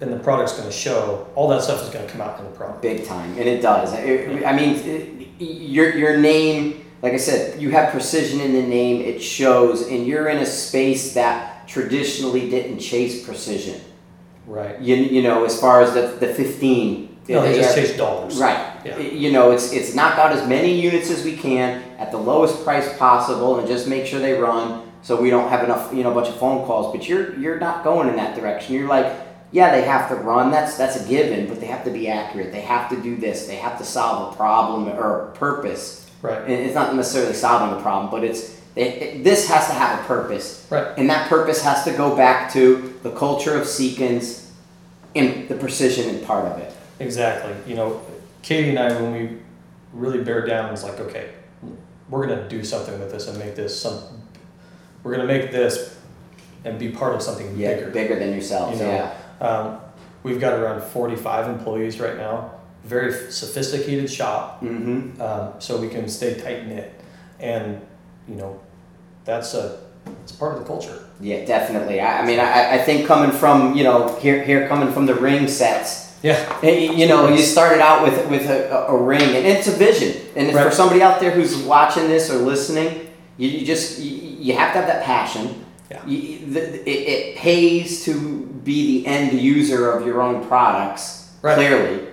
and 0.00 0.12
the 0.12 0.18
product's 0.18 0.52
going 0.54 0.68
to 0.68 0.74
show 0.74 1.28
all 1.36 1.48
that 1.48 1.62
stuff 1.62 1.82
is 1.82 1.88
going 1.90 2.04
to 2.04 2.12
come 2.12 2.20
out 2.20 2.38
in 2.40 2.44
the 2.44 2.50
product. 2.50 2.82
Big 2.82 3.06
time, 3.06 3.30
and 3.38 3.48
it 3.48 3.62
does. 3.62 3.92
It- 3.94 4.44
I 4.44 4.52
mean, 4.54 4.74
it- 4.84 5.10
your 5.40 5.94
your 5.96 6.16
name, 6.18 6.84
like 7.02 7.12
I 7.12 7.16
said, 7.18 7.60
you 7.62 7.70
have 7.70 7.90
precision 7.90 8.40
in 8.40 8.52
the 8.52 8.62
name. 8.62 9.00
It 9.00 9.22
shows, 9.22 9.86
and 9.88 10.04
you're 10.06 10.28
in 10.28 10.38
a 10.38 10.46
space 10.46 11.14
that 11.14 11.66
traditionally 11.68 12.50
didn't 12.50 12.78
chase 12.80 13.24
precision. 13.24 13.80
Right. 14.46 14.78
You, 14.80 14.96
you 14.96 15.22
know, 15.22 15.44
as 15.44 15.58
far 15.58 15.82
as 15.82 15.94
the 15.94 16.02
the 16.24 16.34
fifteen. 16.34 17.16
No, 17.28 17.40
they 17.40 17.54
just 17.54 17.74
have- 17.74 17.86
chase 17.86 17.96
dollars. 17.96 18.38
Right. 18.38 18.58
Yeah. 18.84 18.98
You 18.98 19.32
know, 19.32 19.52
it's 19.52 19.72
it's 19.72 19.94
knock 19.94 20.18
out 20.18 20.32
as 20.32 20.46
many 20.48 20.78
units 20.78 21.10
as 21.10 21.24
we 21.24 21.36
can 21.36 21.82
at 21.98 22.10
the 22.10 22.18
lowest 22.18 22.64
price 22.64 22.96
possible, 22.98 23.58
and 23.58 23.66
just 23.68 23.86
make 23.88 24.06
sure 24.06 24.20
they 24.20 24.34
run, 24.40 24.90
so 25.02 25.20
we 25.20 25.30
don't 25.30 25.48
have 25.48 25.64
enough, 25.64 25.92
you 25.92 26.02
know, 26.02 26.10
a 26.10 26.14
bunch 26.14 26.28
of 26.28 26.36
phone 26.36 26.66
calls. 26.66 26.94
But 26.94 27.08
you're 27.08 27.34
you're 27.38 27.58
not 27.60 27.84
going 27.84 28.08
in 28.08 28.16
that 28.16 28.34
direction. 28.36 28.74
You're 28.74 28.88
like, 28.88 29.12
yeah, 29.52 29.70
they 29.70 29.82
have 29.82 30.08
to 30.08 30.14
run. 30.16 30.50
That's 30.50 30.76
that's 30.76 30.96
a 31.04 31.08
given, 31.08 31.48
but 31.48 31.60
they 31.60 31.66
have 31.66 31.84
to 31.84 31.90
be 31.90 32.08
accurate. 32.08 32.52
They 32.52 32.62
have 32.62 32.88
to 32.90 33.00
do 33.00 33.16
this. 33.16 33.46
They 33.46 33.56
have 33.56 33.78
to 33.78 33.84
solve 33.84 34.32
a 34.32 34.36
problem 34.36 34.88
or 34.88 35.28
a 35.28 35.32
purpose. 35.32 36.10
Right. 36.22 36.40
And 36.40 36.50
it's 36.52 36.74
not 36.74 36.94
necessarily 36.94 37.34
solving 37.34 37.76
the 37.76 37.82
problem, 37.82 38.10
but 38.10 38.24
it's 38.24 38.60
it, 38.76 38.86
it- 39.02 39.24
this 39.24 39.48
has 39.48 39.66
to 39.68 39.72
have 39.74 40.00
a 40.00 40.02
purpose. 40.04 40.66
Right. 40.70 40.88
And 40.96 41.08
that 41.10 41.28
purpose 41.28 41.62
has 41.62 41.84
to 41.84 41.92
go 41.92 42.16
back 42.16 42.52
to 42.54 42.94
the 43.02 43.10
culture 43.12 43.54
of 43.56 43.66
Seekins 43.66 44.48
and 45.14 45.48
the 45.48 45.54
precision 45.54 46.08
and 46.14 46.26
part 46.26 46.46
of 46.46 46.58
it. 46.58 46.74
Exactly. 46.98 47.54
You 47.66 47.76
know, 47.76 48.00
Katie 48.42 48.70
and 48.70 48.78
I, 48.78 48.92
when 49.00 49.12
we 49.12 49.36
really 49.92 50.24
bear 50.24 50.44
down, 50.46 50.70
was 50.70 50.82
like, 50.82 50.98
okay, 50.98 51.28
we're 52.08 52.26
going 52.26 52.38
to 52.38 52.48
do 52.48 52.64
something 52.64 52.98
with 53.00 53.10
this 53.10 53.28
and 53.28 53.38
make 53.38 53.54
this 53.54 53.80
some. 53.80 54.02
We're 55.02 55.14
going 55.16 55.26
to 55.26 55.32
make 55.32 55.50
this 55.52 55.98
and 56.64 56.78
be 56.78 56.90
part 56.90 57.14
of 57.14 57.22
something 57.22 57.56
Yeah, 57.56 57.74
bigger. 57.74 57.90
bigger 57.90 58.18
than 58.18 58.32
yourselves. 58.32 58.78
You 58.78 58.86
know, 58.86 58.92
yeah. 59.40 59.46
Um, 59.46 59.80
we've 60.22 60.40
got 60.40 60.54
around 60.58 60.82
45 60.82 61.48
employees 61.48 62.00
right 62.00 62.16
now. 62.16 62.52
Very 62.84 63.12
sophisticated 63.30 64.10
shop. 64.10 64.62
Mm-hmm. 64.62 65.20
um, 65.20 65.52
so 65.58 65.78
we 65.78 65.88
can 65.88 66.08
stay 66.08 66.34
tight 66.34 66.66
knit. 66.66 66.92
And 67.40 67.80
you 68.28 68.36
know, 68.36 68.60
that's 69.24 69.54
a 69.54 69.80
it's 70.22 70.32
part 70.32 70.52
of 70.54 70.60
the 70.60 70.66
culture. 70.66 71.04
Yeah, 71.20 71.44
definitely. 71.44 72.00
I, 72.00 72.20
I 72.20 72.26
mean, 72.26 72.38
I, 72.40 72.74
I 72.74 72.78
think 72.78 73.06
coming 73.06 73.30
from 73.30 73.74
you 73.74 73.84
know 73.84 74.16
here 74.20 74.42
here 74.42 74.68
coming 74.68 74.92
from 74.92 75.06
the 75.06 75.14
ring 75.14 75.48
sets, 75.48 76.03
Yeah, 76.24 76.58
eh, 76.62 76.90
you 76.90 77.06
know, 77.06 77.28
you 77.28 77.42
started 77.42 77.82
out 77.82 78.02
with 78.02 78.30
with 78.30 78.48
a, 78.48 78.86
a 78.86 78.96
ring, 78.96 79.20
and 79.20 79.46
it's 79.46 79.68
a 79.68 79.72
vision. 79.72 80.22
And 80.34 80.50
for 80.52 80.70
somebody 80.70 81.02
out 81.02 81.20
there 81.20 81.30
who's 81.30 81.54
watching 81.58 82.08
this 82.08 82.30
or 82.30 82.36
listening, 82.38 83.12
you, 83.36 83.48
you 83.50 83.66
just 83.66 84.00
you, 84.00 84.16
you 84.16 84.56
have 84.56 84.72
to 84.72 84.78
have 84.78 84.88
that 84.88 85.04
passion. 85.04 85.66
Yeah. 85.90 86.06
You, 86.06 86.46
the, 86.46 86.88
it, 86.88 87.08
it 87.14 87.36
pays 87.36 88.04
to 88.06 88.46
be 88.64 89.02
the 89.02 89.06
end 89.06 89.38
user 89.38 89.92
of 89.92 90.06
your 90.06 90.22
own 90.22 90.46
products 90.48 91.30
Right. 91.42 91.56
clearly. 91.56 92.08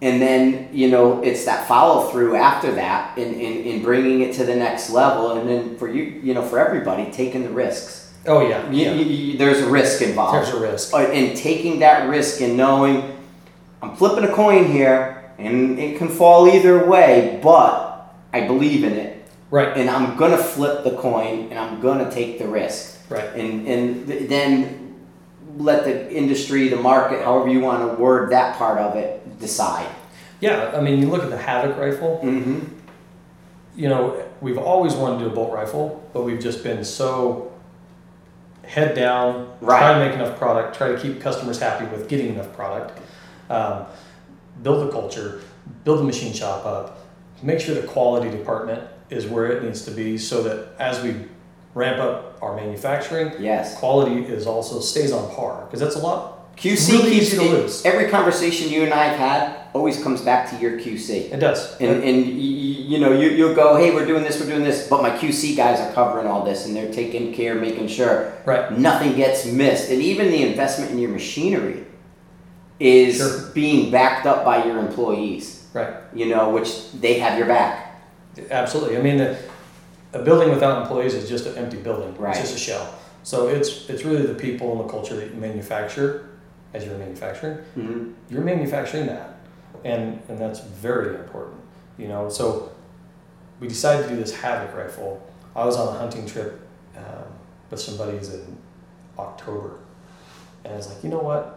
And 0.00 0.22
then, 0.22 0.68
you 0.72 0.88
know, 0.88 1.20
it's 1.22 1.44
that 1.46 1.66
follow 1.66 2.08
through 2.10 2.36
after 2.36 2.70
that 2.76 3.18
in, 3.18 3.34
in, 3.34 3.64
in 3.64 3.82
bringing 3.82 4.20
it 4.20 4.34
to 4.34 4.44
the 4.44 4.54
next 4.54 4.90
level. 4.90 5.32
And 5.32 5.48
then 5.48 5.76
for 5.76 5.88
you, 5.88 6.04
you 6.04 6.34
know, 6.34 6.42
for 6.42 6.60
everybody, 6.60 7.10
taking 7.10 7.42
the 7.42 7.50
risks. 7.50 8.12
Oh 8.28 8.46
yeah, 8.46 8.70
yeah. 8.70 9.36
there's 9.38 9.58
a 9.58 9.68
risk 9.68 10.02
involved. 10.02 10.36
There's 10.36 10.54
a 10.54 10.60
risk. 10.60 10.94
Uh, 10.94 10.98
and 10.98 11.36
taking 11.36 11.80
that 11.80 12.08
risk 12.08 12.40
and 12.40 12.56
knowing 12.56 13.15
I'm 13.90 13.96
flipping 13.96 14.24
a 14.28 14.32
coin 14.32 14.70
here 14.70 15.30
and 15.38 15.78
it 15.78 15.98
can 15.98 16.08
fall 16.08 16.48
either 16.48 16.86
way, 16.86 17.38
but 17.42 18.14
I 18.32 18.46
believe 18.46 18.84
in 18.84 18.92
it. 18.94 19.12
Right, 19.48 19.76
And 19.76 19.88
I'm 19.88 20.16
going 20.16 20.32
to 20.32 20.38
flip 20.42 20.82
the 20.82 20.96
coin 20.96 21.48
and 21.50 21.58
I'm 21.58 21.80
going 21.80 22.04
to 22.04 22.10
take 22.10 22.38
the 22.40 22.48
risk. 22.48 22.98
right. 23.08 23.32
And, 23.34 23.66
and 23.68 24.06
th- 24.08 24.28
then 24.28 24.96
let 25.56 25.84
the 25.84 26.12
industry, 26.12 26.68
the 26.68 26.76
market, 26.76 27.22
however 27.24 27.48
you 27.48 27.60
want 27.60 27.80
to 27.88 28.02
word 28.02 28.32
that 28.32 28.56
part 28.58 28.78
of 28.78 28.96
it, 28.96 29.38
decide. 29.38 29.86
Yeah, 30.40 30.72
I 30.74 30.80
mean, 30.80 31.00
you 31.00 31.08
look 31.08 31.22
at 31.22 31.30
the 31.30 31.36
Havoc 31.38 31.76
rifle. 31.78 32.20
Mm-hmm. 32.24 32.60
You 33.76 33.88
know, 33.88 34.22
we've 34.40 34.58
always 34.58 34.94
wanted 34.94 35.18
to 35.20 35.24
do 35.26 35.30
a 35.30 35.34
bolt 35.34 35.52
rifle, 35.52 36.02
but 36.12 36.22
we've 36.24 36.40
just 36.40 36.64
been 36.64 36.84
so 36.84 37.52
head 38.64 38.96
down, 38.96 39.48
Right. 39.60 39.78
try 39.78 39.92
to 39.94 40.00
make 40.04 40.14
enough 40.14 40.36
product, 40.38 40.76
try 40.76 40.88
to 40.88 40.98
keep 41.00 41.20
customers 41.20 41.60
happy 41.60 41.84
with 41.86 42.08
getting 42.08 42.30
enough 42.34 42.52
product, 42.56 42.98
um, 43.50 43.86
build 44.62 44.86
the 44.86 44.92
culture, 44.92 45.42
build 45.84 45.98
the 46.00 46.04
machine 46.04 46.32
shop 46.32 46.64
up, 46.66 46.98
make 47.42 47.60
sure 47.60 47.74
the 47.74 47.86
quality 47.86 48.30
department 48.30 48.82
is 49.10 49.26
where 49.26 49.46
it 49.46 49.62
needs 49.62 49.84
to 49.84 49.90
be, 49.90 50.18
so 50.18 50.42
that 50.42 50.68
as 50.78 51.02
we 51.02 51.14
ramp 51.74 51.98
up 52.00 52.38
our 52.42 52.56
manufacturing, 52.56 53.30
Yes. 53.38 53.78
quality 53.78 54.22
is 54.24 54.46
also 54.46 54.80
stays 54.80 55.12
on 55.12 55.30
par 55.34 55.64
because 55.66 55.80
that's 55.80 55.96
a 55.96 56.00
lot. 56.00 56.32
QC 56.56 56.92
really 56.92 57.10
keeps 57.10 57.34
easy 57.34 57.36
to 57.36 57.42
lose. 57.44 57.84
every 57.84 58.08
conversation 58.08 58.70
you 58.70 58.82
and 58.82 58.94
I 58.94 59.04
have 59.08 59.18
had 59.18 59.56
always 59.74 60.02
comes 60.02 60.22
back 60.22 60.48
to 60.50 60.56
your 60.56 60.78
QC. 60.80 61.30
It 61.30 61.38
does. 61.38 61.78
And, 61.80 62.02
and 62.02 62.24
y- 62.24 62.32
y- 62.32 62.82
you 62.88 62.98
know, 62.98 63.12
you, 63.12 63.28
you'll 63.28 63.54
go, 63.54 63.76
hey, 63.76 63.92
we're 63.94 64.06
doing 64.06 64.22
this, 64.22 64.40
we're 64.40 64.46
doing 64.46 64.64
this, 64.64 64.88
but 64.88 65.02
my 65.02 65.10
QC 65.10 65.54
guys 65.54 65.78
are 65.80 65.92
covering 65.92 66.26
all 66.26 66.46
this 66.46 66.64
and 66.64 66.74
they're 66.74 66.90
taking 66.90 67.34
care, 67.34 67.54
making 67.54 67.88
sure 67.88 68.32
right. 68.46 68.72
nothing 68.72 69.14
gets 69.16 69.44
missed. 69.44 69.90
And 69.90 70.00
even 70.00 70.28
the 70.30 70.44
investment 70.44 70.92
in 70.92 70.98
your 70.98 71.10
machinery 71.10 71.84
is 72.78 73.16
Sure. 73.16 73.50
being 73.54 73.90
backed 73.90 74.26
up 74.26 74.44
by 74.44 74.64
your 74.64 74.78
employees. 74.78 75.64
Right. 75.72 75.94
You 76.14 76.26
know, 76.26 76.50
which 76.50 76.92
they 76.92 77.18
have 77.18 77.38
your 77.38 77.46
back. 77.46 78.00
Absolutely. 78.50 78.96
I 78.96 79.02
mean, 79.02 79.18
the, 79.18 79.38
a 80.12 80.22
building 80.22 80.50
without 80.50 80.82
employees 80.82 81.14
is 81.14 81.28
just 81.28 81.46
an 81.46 81.56
empty 81.56 81.76
building. 81.76 82.14
Right. 82.16 82.30
It's 82.36 82.40
just 82.40 82.56
a 82.56 82.58
shell. 82.58 82.94
So 83.22 83.48
it's 83.48 83.88
it's 83.90 84.04
really 84.04 84.24
the 84.24 84.34
people 84.34 84.70
and 84.72 84.80
the 84.80 84.92
culture 84.92 85.16
that 85.16 85.30
you 85.30 85.40
manufacture 85.40 86.28
as 86.74 86.84
you're 86.84 86.96
manufacturing. 86.96 87.58
Mm-hmm. 87.76 88.12
You're 88.30 88.42
manufacturing 88.44 89.06
that, 89.06 89.36
and 89.84 90.20
and 90.28 90.38
that's 90.38 90.60
very 90.60 91.16
important. 91.16 91.60
You 91.98 92.08
know, 92.08 92.28
so 92.28 92.70
we 93.58 93.68
decided 93.68 94.04
to 94.04 94.08
do 94.10 94.16
this 94.16 94.34
Havoc 94.34 94.76
rifle. 94.76 95.26
I 95.56 95.64
was 95.64 95.76
on 95.76 95.94
a 95.94 95.98
hunting 95.98 96.26
trip 96.26 96.60
um, 96.96 97.24
with 97.70 97.80
some 97.80 97.96
buddies 97.96 98.32
in 98.32 98.56
October, 99.18 99.78
and 100.64 100.74
I 100.74 100.76
was 100.76 100.88
like, 100.88 101.02
you 101.02 101.10
know 101.10 101.18
what, 101.20 101.55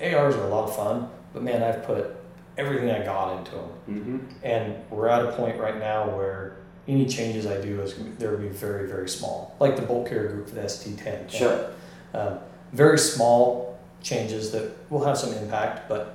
ARs 0.00 0.34
are 0.36 0.44
a 0.44 0.48
lot 0.48 0.68
of 0.68 0.76
fun, 0.76 1.08
but 1.32 1.42
man, 1.42 1.62
I've 1.62 1.84
put 1.84 2.16
everything 2.56 2.90
I 2.90 3.04
got 3.04 3.38
into 3.38 3.52
them. 3.52 3.70
Mm-hmm. 3.88 4.18
And 4.42 4.76
we're 4.90 5.08
at 5.08 5.24
a 5.24 5.32
point 5.32 5.58
right 5.58 5.78
now 5.78 6.08
where 6.16 6.56
any 6.86 7.06
changes 7.06 7.46
I 7.46 7.60
do 7.60 7.80
is 7.80 7.94
they're 8.18 8.32
going 8.36 8.42
to 8.44 8.48
be 8.48 8.54
very, 8.54 8.88
very 8.88 9.08
small. 9.08 9.54
Like 9.60 9.76
the 9.76 9.82
bolt 9.82 10.08
carrier 10.08 10.32
group 10.32 10.48
for 10.48 10.54
the 10.54 10.62
ST10. 10.62 11.30
Sure. 11.30 11.70
Um, 12.14 12.38
very 12.72 12.98
small 12.98 13.78
changes 14.02 14.50
that 14.52 14.72
will 14.90 15.04
have 15.04 15.18
some 15.18 15.32
impact, 15.34 15.88
but 15.88 16.14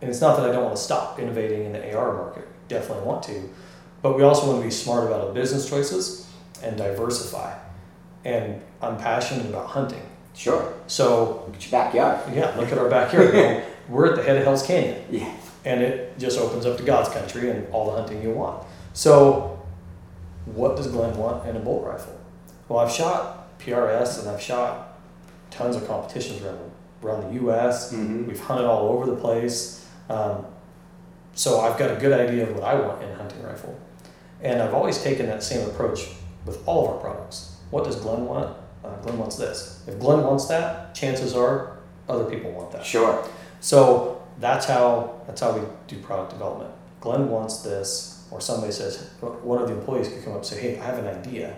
and 0.00 0.08
it's 0.08 0.20
not 0.20 0.36
that 0.36 0.48
I 0.48 0.52
don't 0.52 0.64
want 0.64 0.76
to 0.76 0.82
stop 0.82 1.18
innovating 1.18 1.64
in 1.64 1.72
the 1.72 1.94
AR 1.94 2.14
market. 2.14 2.48
Definitely 2.68 3.04
want 3.04 3.22
to, 3.24 3.50
but 4.02 4.16
we 4.16 4.22
also 4.22 4.46
want 4.46 4.60
to 4.60 4.64
be 4.64 4.70
smart 4.70 5.06
about 5.06 5.26
our 5.26 5.32
business 5.32 5.68
choices 5.68 6.30
and 6.62 6.76
diversify. 6.76 7.56
And 8.24 8.62
I'm 8.80 8.96
passionate 8.96 9.46
about 9.46 9.68
hunting, 9.68 10.02
Sure. 10.34 10.72
so 10.86 11.44
Look 11.46 11.56
at 11.56 11.62
your 11.64 11.80
backyard. 11.82 12.34
yeah, 12.34 12.54
look 12.56 12.70
at 12.72 12.78
our 12.78 12.88
backyard. 12.88 13.26
You 13.34 13.40
know, 13.40 13.62
we're 13.88 14.06
at 14.10 14.16
the 14.16 14.22
head 14.22 14.36
of 14.36 14.44
Hell's 14.44 14.66
Canyon 14.66 15.04
Yeah. 15.10 15.34
and 15.64 15.82
it 15.82 16.18
just 16.18 16.38
opens 16.38 16.64
up 16.66 16.76
to 16.78 16.82
God's 16.82 17.08
country 17.10 17.50
and 17.50 17.66
all 17.72 17.90
the 17.90 17.96
hunting 18.00 18.22
you 18.22 18.30
want. 18.30 18.64
So, 18.92 19.60
what 20.46 20.76
does 20.76 20.86
Glen 20.88 21.16
want 21.16 21.46
in 21.48 21.56
a 21.56 21.60
bolt 21.60 21.84
rifle? 21.86 22.18
Well, 22.68 22.78
I've 22.80 22.90
shot 22.92 23.58
PRS 23.60 24.20
and 24.20 24.28
I've 24.30 24.40
shot 24.40 24.98
tons 25.50 25.76
of 25.76 25.86
competitions 25.86 26.42
around 26.42 26.70
around 27.02 27.28
the 27.28 27.40
U.S. 27.40 27.92
Mm-hmm. 27.92 28.26
We've 28.26 28.38
hunted 28.40 28.66
all 28.66 28.88
over 28.90 29.06
the 29.06 29.16
place, 29.16 29.86
um, 30.10 30.44
so 31.34 31.60
I've 31.60 31.78
got 31.78 31.90
a 31.90 31.98
good 31.98 32.12
idea 32.12 32.42
of 32.48 32.54
what 32.54 32.62
I 32.64 32.74
want 32.74 33.02
in 33.02 33.08
a 33.10 33.14
hunting 33.14 33.42
rifle, 33.42 33.78
and 34.42 34.60
I've 34.62 34.74
always 34.74 35.02
taken 35.02 35.24
that 35.26 35.42
same 35.42 35.66
approach 35.68 36.08
with 36.44 36.62
all 36.68 36.84
of 36.86 36.90
our 36.94 37.00
products. 37.00 37.56
What 37.70 37.84
does 37.84 37.96
Glen 37.96 38.26
want? 38.26 38.54
Uh, 38.84 38.96
Glen 39.02 39.18
wants 39.18 39.36
this. 39.36 39.82
If 39.86 39.98
Glen 39.98 40.22
wants 40.24 40.46
that, 40.46 40.94
chances 40.94 41.34
are 41.34 41.78
other 42.08 42.24
people 42.24 42.50
want 42.52 42.72
that. 42.72 42.84
Sure. 42.84 43.26
So 43.60 44.22
that's 44.38 44.66
how 44.66 45.20
that's 45.26 45.40
how 45.40 45.52
we 45.52 45.62
do 45.86 45.98
product 45.98 46.30
development. 46.32 46.70
Glen 47.00 47.28
wants 47.28 47.58
this, 47.62 48.26
or 48.30 48.40
somebody 48.40 48.72
says 48.72 49.10
one 49.20 49.60
of 49.62 49.68
the 49.68 49.74
employees 49.74 50.08
could 50.08 50.22
come 50.24 50.32
up 50.32 50.38
and 50.38 50.46
say, 50.46 50.60
"Hey, 50.60 50.78
I 50.78 50.84
have 50.84 50.98
an 50.98 51.06
idea," 51.06 51.54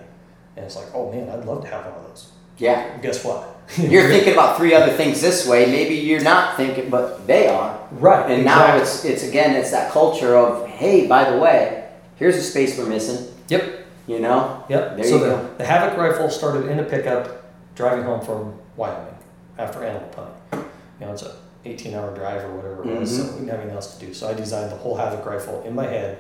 and 0.57 0.64
it's 0.66 0.77
like, 0.77 0.87
"Oh 0.95 1.11
man, 1.12 1.29
I'd 1.29 1.45
love 1.45 1.62
to 1.62 1.68
have 1.68 1.85
one 1.87 1.95
of 1.95 2.09
those." 2.09 2.33
Yeah. 2.59 2.99
Guess 2.99 3.25
what? 3.25 3.49
You're 3.79 4.09
thinking 4.09 4.33
about 4.35 4.57
three 4.57 4.75
other 4.75 4.93
things 4.93 5.20
this 5.20 5.47
way. 5.47 5.66
Maybe 5.66 5.95
you're 5.95 6.20
not 6.23 6.57
thinking, 6.57 6.91
but 6.91 7.27
they 7.27 7.47
are. 7.47 7.79
right, 7.93 8.31
And 8.31 8.45
now 8.45 8.77
it's 8.77 9.05
it's 9.05 9.23
again 9.23 9.55
it's 9.55 9.70
that 9.70 9.93
culture 9.93 10.37
of 10.37 10.66
hey, 10.66 11.07
by 11.07 11.31
the 11.31 11.39
way, 11.39 11.89
here's 12.16 12.37
a 12.37 12.43
space 12.43 12.77
we're 12.77 12.87
missing. 12.89 13.33
Yep. 13.49 13.82
You 14.12 14.20
know. 14.20 14.64
Yep. 14.68 14.96
There 14.96 15.04
so 15.04 15.14
you 15.16 15.20
the, 15.20 15.26
go. 15.30 15.54
the 15.58 15.64
Havoc 15.64 15.98
rifle 15.98 16.28
started 16.30 16.66
in 16.70 16.78
a 16.78 16.84
pickup, 16.84 17.44
driving 17.74 18.04
home 18.04 18.20
from 18.24 18.58
Wyoming 18.76 19.14
after 19.58 19.82
animal 19.84 20.08
hunting. 20.14 20.70
You 21.00 21.06
know, 21.06 21.12
it's 21.12 21.22
a 21.22 21.34
18-hour 21.64 22.14
drive 22.14 22.44
or 22.44 22.54
whatever 22.54 22.82
it 22.82 23.00
was, 23.00 23.16
so 23.16 23.22
Mhm. 23.24 23.32
we 23.32 23.38
didn't 23.40 23.48
have 23.50 23.58
anything 23.60 23.76
else 23.76 23.96
to 23.96 24.06
do. 24.06 24.12
So 24.14 24.28
I 24.28 24.34
designed 24.34 24.70
the 24.72 24.76
whole 24.76 24.96
Havoc 24.96 25.24
rifle 25.24 25.62
in 25.64 25.74
my 25.74 25.84
head 25.86 26.18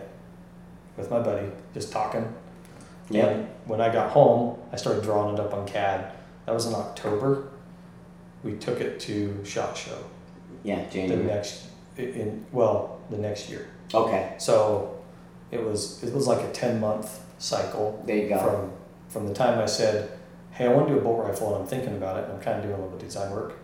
with 0.96 1.10
my 1.10 1.20
buddy, 1.20 1.46
just 1.74 1.92
talking. 1.92 2.32
Yeah. 3.10 3.26
And 3.26 3.48
when 3.66 3.80
I 3.80 3.92
got 3.92 4.10
home, 4.10 4.56
I 4.72 4.76
started 4.76 5.02
drawing 5.02 5.34
it 5.34 5.40
up 5.40 5.52
on 5.52 5.66
CAD. 5.66 6.12
That 6.46 6.52
was 6.54 6.66
in 6.66 6.74
October. 6.74 7.44
We 8.44 8.54
took 8.54 8.80
it 8.80 8.98
to 9.00 9.44
Shot 9.44 9.76
Show 9.76 9.98
Yeah. 10.64 10.84
January. 10.90 11.22
the 11.22 11.28
next 11.34 11.66
in 11.98 12.46
well 12.52 12.98
the 13.10 13.18
next 13.18 13.50
year. 13.50 13.66
Okay. 13.94 14.32
So 14.38 14.94
it 15.50 15.62
was 15.62 16.02
it 16.02 16.12
was 16.14 16.26
like 16.26 16.40
a 16.40 16.50
ten 16.52 16.80
month 16.80 17.20
cycle 17.42 18.02
There 18.06 18.16
you 18.16 18.28
go. 18.28 18.38
from 18.38 18.72
from 19.08 19.26
the 19.28 19.34
time 19.34 19.58
I 19.58 19.66
said, 19.66 20.10
"Hey, 20.52 20.66
I 20.66 20.72
want 20.72 20.88
to 20.88 20.94
do 20.94 21.00
a 21.00 21.02
bolt 21.02 21.26
rifle," 21.26 21.54
and 21.54 21.62
I'm 21.62 21.68
thinking 21.68 21.96
about 21.96 22.16
it, 22.18 22.24
and 22.24 22.32
I'm 22.34 22.40
kind 22.40 22.56
of 22.58 22.62
doing 22.62 22.74
a 22.74 22.78
little 22.78 22.90
bit 22.90 23.02
of 23.02 23.08
design 23.08 23.30
work, 23.32 23.58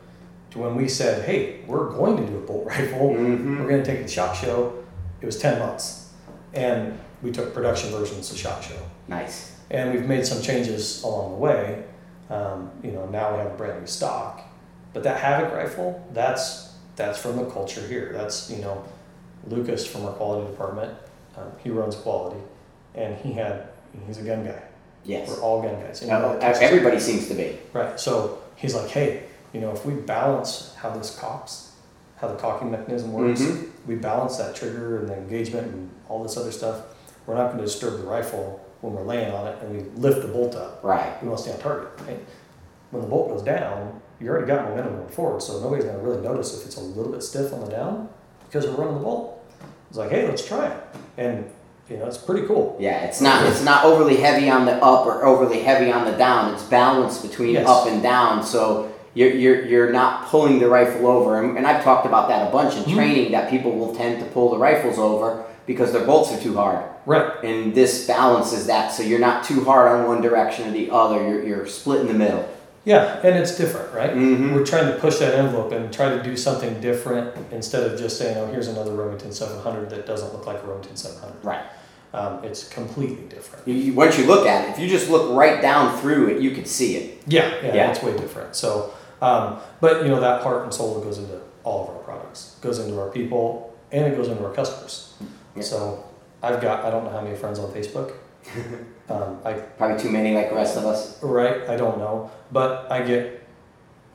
to 0.51 0.59
when 0.59 0.75
we 0.77 0.89
said, 0.89 1.25
"Hey, 1.25 1.61
we're 1.67 1.91
going 1.91 2.17
to 2.19 2.27
do 2.27 2.37
a 2.37 2.41
bolt 2.41 2.67
rifle. 2.75 3.11
Mm-hmm. 3.15 3.63
We're 3.63 3.69
going 3.69 3.83
to 3.83 3.91
take 3.91 4.01
it 4.01 4.09
to 4.09 4.09
Shot 4.09 4.37
Show." 4.37 4.85
It 5.23 5.27
was 5.27 5.39
ten 5.39 5.59
months, 5.59 6.13
and 6.53 6.99
we 7.23 7.31
took 7.33 7.55
production 7.55 7.91
versions 7.91 8.29
to 8.31 8.37
Shot 8.37 8.63
Show, 8.63 8.79
Nice. 9.09 9.57
and 9.71 9.93
we've 9.93 10.07
made 10.07 10.25
some 10.27 10.41
changes 10.43 11.03
along 11.03 11.31
the 11.33 11.37
way. 11.39 11.85
Um, 12.31 12.71
you 12.83 12.91
know, 12.93 13.07
now 13.07 13.33
we 13.33 13.39
have 13.39 13.53
a 13.53 13.57
brand 13.57 13.81
new 13.81 13.87
stock, 13.87 14.43
but 14.93 15.03
that 15.05 15.19
Havoc 15.21 15.53
rifle, 15.55 16.07
that's 16.13 16.75
that's 16.95 17.19
from 17.19 17.37
the 17.37 17.47
culture 17.47 17.81
here. 17.89 18.13
That's 18.13 18.51
you 18.51 18.59
know, 18.59 18.85
Lucas 19.47 19.87
from 19.87 20.05
our 20.05 20.13
quality 20.13 20.51
department. 20.51 20.93
Um, 21.39 21.51
he 21.65 21.71
runs 21.71 21.97
quality, 21.97 22.41
and 22.95 23.17
he 23.19 23.33
had 23.33 23.69
he's 24.07 24.19
a 24.19 24.23
gun 24.23 24.45
guy. 24.45 24.63
Yes. 25.05 25.29
We're 25.29 25.41
all 25.43 25.63
gun 25.63 25.81
guys. 25.81 26.03
Uh, 26.03 26.37
that 26.41 26.63
everybody 26.63 26.99
seems 27.01 27.29
to 27.29 27.35
be. 27.35 27.59
Right. 27.73 27.99
So 27.99 28.43
he's 28.57 28.75
like, 28.75 28.89
hey, 28.91 29.25
you 29.53 29.61
know, 29.61 29.73
if 29.73 29.87
we 29.87 29.95
balance 29.95 30.75
how 30.77 30.91
this 30.91 31.17
cocks, 31.19 31.73
how 32.17 32.29
the 32.29 32.37
cocking 32.37 32.71
mechanism 32.71 33.13
works, 33.13 33.41
Mhm. 33.41 33.71
we 33.87 33.95
balance 33.95 34.37
that 34.37 34.55
trigger 34.55 34.99
and 34.99 35.09
the 35.09 35.15
engagement 35.17 35.69
and 35.69 35.91
all 36.09 36.23
this 36.23 36.37
other 36.37 36.53
stuff. 36.53 36.83
We're 37.27 37.35
not 37.37 37.47
going 37.47 37.59
to 37.59 37.65
disturb 37.65 37.99
the 37.99 38.05
rifle 38.07 38.61
when 38.81 38.93
we're 38.95 39.05
laying 39.05 39.33
on 39.33 39.47
it, 39.47 39.59
and 39.63 39.77
we 39.77 39.85
lift 40.01 40.23
the 40.23 40.29
bolt 40.29 40.55
up. 40.55 40.81
Right. 40.83 41.21
We 41.23 41.29
want 41.29 41.39
to 41.39 41.45
stay 41.45 41.53
on 41.55 41.61
target. 41.61 41.89
Right? 42.07 42.25
When 42.91 43.03
the 43.03 43.09
bolt 43.09 43.29
goes 43.29 43.43
down, 43.43 44.01
you 44.21 44.29
already 44.29 44.47
got 44.47 44.65
momentum 44.69 44.97
going 44.97 45.09
forward, 45.09 45.43
so 45.43 45.61
nobody's 45.61 45.85
going 45.85 45.97
to 45.99 46.03
really 46.03 46.23
notice 46.23 46.59
if 46.59 46.67
it's 46.67 46.77
a 46.77 46.81
little 46.81 47.13
bit 47.13 47.23
stiff 47.23 47.53
on 47.53 47.61
the 47.61 47.71
down 47.71 48.09
because 48.47 48.67
we're 48.67 48.75
running 48.77 48.95
the 48.95 49.01
bolt. 49.05 49.45
It's 49.89 49.99
like, 49.99 50.11
hey, 50.11 50.27
let's 50.27 50.47
try 50.47 50.67
it, 50.69 50.77
and 51.17 51.51
you 51.91 51.97
know, 51.97 52.07
it's 52.07 52.19
pretty 52.19 52.47
cool. 52.47 52.77
Yeah. 52.79 53.05
It's 53.05 53.21
not. 53.21 53.47
It's 53.47 53.63
not 53.65 53.85
overly 53.85 54.17
heavy 54.17 54.51
on 54.51 54.67
the 54.67 54.75
up 54.85 55.07
or 55.07 55.25
overly 55.25 55.61
heavy 55.61 55.91
on 55.91 56.05
the 56.05 56.13
down. 56.13 56.53
It's 56.55 56.63
balanced 56.65 57.23
between 57.23 57.55
Yes. 57.55 57.69
up 57.69 57.87
and 57.87 58.03
down. 58.03 58.45
So. 58.45 58.93
You're, 59.15 59.33
you're, 59.33 59.65
you're 59.65 59.91
not 59.93 60.27
pulling 60.29 60.61
the 60.61 60.69
rifle 60.69 61.09
over. 61.09 61.43
And, 61.43 61.57
and 61.57 61.67
I've 61.67 61.83
talked 61.83 62.07
about 62.07 62.29
that 62.29 62.47
a 62.47 62.53
bunch 62.53 62.77
in 62.77 62.85
Mhm. 62.85 62.95
training 62.95 63.33
that 63.33 63.51
people 63.51 63.73
will 63.73 63.93
tend 63.93 64.21
to 64.21 64.27
pull 64.27 64.51
the 64.51 64.59
rifles 64.59 64.97
over 64.97 65.43
because 65.67 65.93
their 65.93 66.05
bolts 66.05 66.31
are 66.33 66.39
too 66.41 66.55
hard. 66.55 66.85
Right. 67.05 67.27
And 67.43 67.75
this 67.75 68.07
balances 68.07 68.67
that 68.69 68.93
so 68.93 69.03
you're 69.03 69.19
not 69.19 69.43
too 69.43 69.65
hard 69.65 69.91
on 69.91 70.07
one 70.07 70.21
direction 70.21 70.69
or 70.69 70.71
the 70.73 70.91
other. 70.93 71.17
You're, 71.27 71.43
you're 71.43 71.67
split 71.67 72.03
in 72.03 72.07
the 72.07 72.15
middle. 72.15 72.47
Yeah, 72.89 73.21
and 73.23 73.37
it's 73.37 73.55
different, 73.59 73.93
right? 73.93 74.15
Mhm. 74.15 74.55
We're 74.55 74.65
trying 74.65 74.91
to 74.91 74.99
push 74.99 75.19
that 75.19 75.35
envelope 75.35 75.73
and 75.73 75.93
try 75.93 76.09
to 76.09 76.23
do 76.23 76.35
something 76.39 76.81
different 76.81 77.35
instead 77.53 77.83
of 77.83 77.99
just 77.99 78.17
saying, 78.17 78.39
"Oh, 78.39 78.47
here's 78.47 78.69
another 78.69 78.93
Remington 78.93 79.31
700 79.31 79.91
that 79.91 80.07
doesn't 80.07 80.33
look 80.33 80.47
like 80.47 80.63
a 80.63 80.67
Remington 80.67 80.97
700." 80.97 81.45
Right. 81.45 81.61
Um, 82.15 82.39
it's 82.43 82.67
completely 82.67 83.25
different. 83.29 83.69
You, 83.69 83.75
you, 83.75 83.93
once 83.93 84.17
you 84.19 84.25
look 84.25 84.47
at 84.47 84.65
it, 84.65 84.71
if 84.73 84.79
you 84.79 84.89
just 84.89 85.11
look 85.11 85.37
right 85.37 85.61
down 85.61 85.99
through 86.01 86.29
it, 86.29 86.41
you 86.41 86.53
can 86.53 86.65
see 86.65 86.97
it. 86.97 87.21
Yeah, 87.27 87.51
yeah, 87.63 87.75
Yeah. 87.75 87.91
it's 87.91 88.03
way 88.03 88.17
different. 88.17 88.57
So, 88.57 88.91
um, 89.21 89.59
but 89.83 90.03
you 90.03 90.09
know 90.09 90.21
that 90.21 90.41
heart 90.41 90.63
and 90.65 90.73
soul 90.73 90.95
that 90.95 91.05
goes 91.05 91.19
into 91.19 91.35
all 91.65 91.83
of 91.83 91.89
our 91.91 92.03
products, 92.03 92.55
goes 92.63 92.79
into 92.79 92.99
our 92.99 93.09
people, 93.11 93.75
and 93.93 94.07
it 94.07 94.17
goes 94.17 94.29
into 94.29 94.43
our 94.47 94.53
customers. 94.55 95.13
Yeah. 95.55 95.63
So, 95.63 96.05
I've 96.43 96.63
got 96.63 96.87
I 96.87 96.91
don't 96.91 97.05
know 97.05 97.11
how 97.11 97.21
many 97.21 97.37
friends 97.37 97.59
on 97.59 97.71
Facebook. 97.71 98.13
um, 99.09 99.39
I 99.45 99.53
Probably 99.53 99.99
too 99.99 100.11
many 100.11 100.35
like 100.35 100.51
the 100.51 100.57
rest 100.57 100.77
of 100.77 100.85
us. 100.87 101.23
Right, 101.23 101.69
I 101.69 101.77
don't 101.77 101.99
know, 101.99 102.31
but 102.53 102.91
I 102.91 103.03
get 103.03 103.43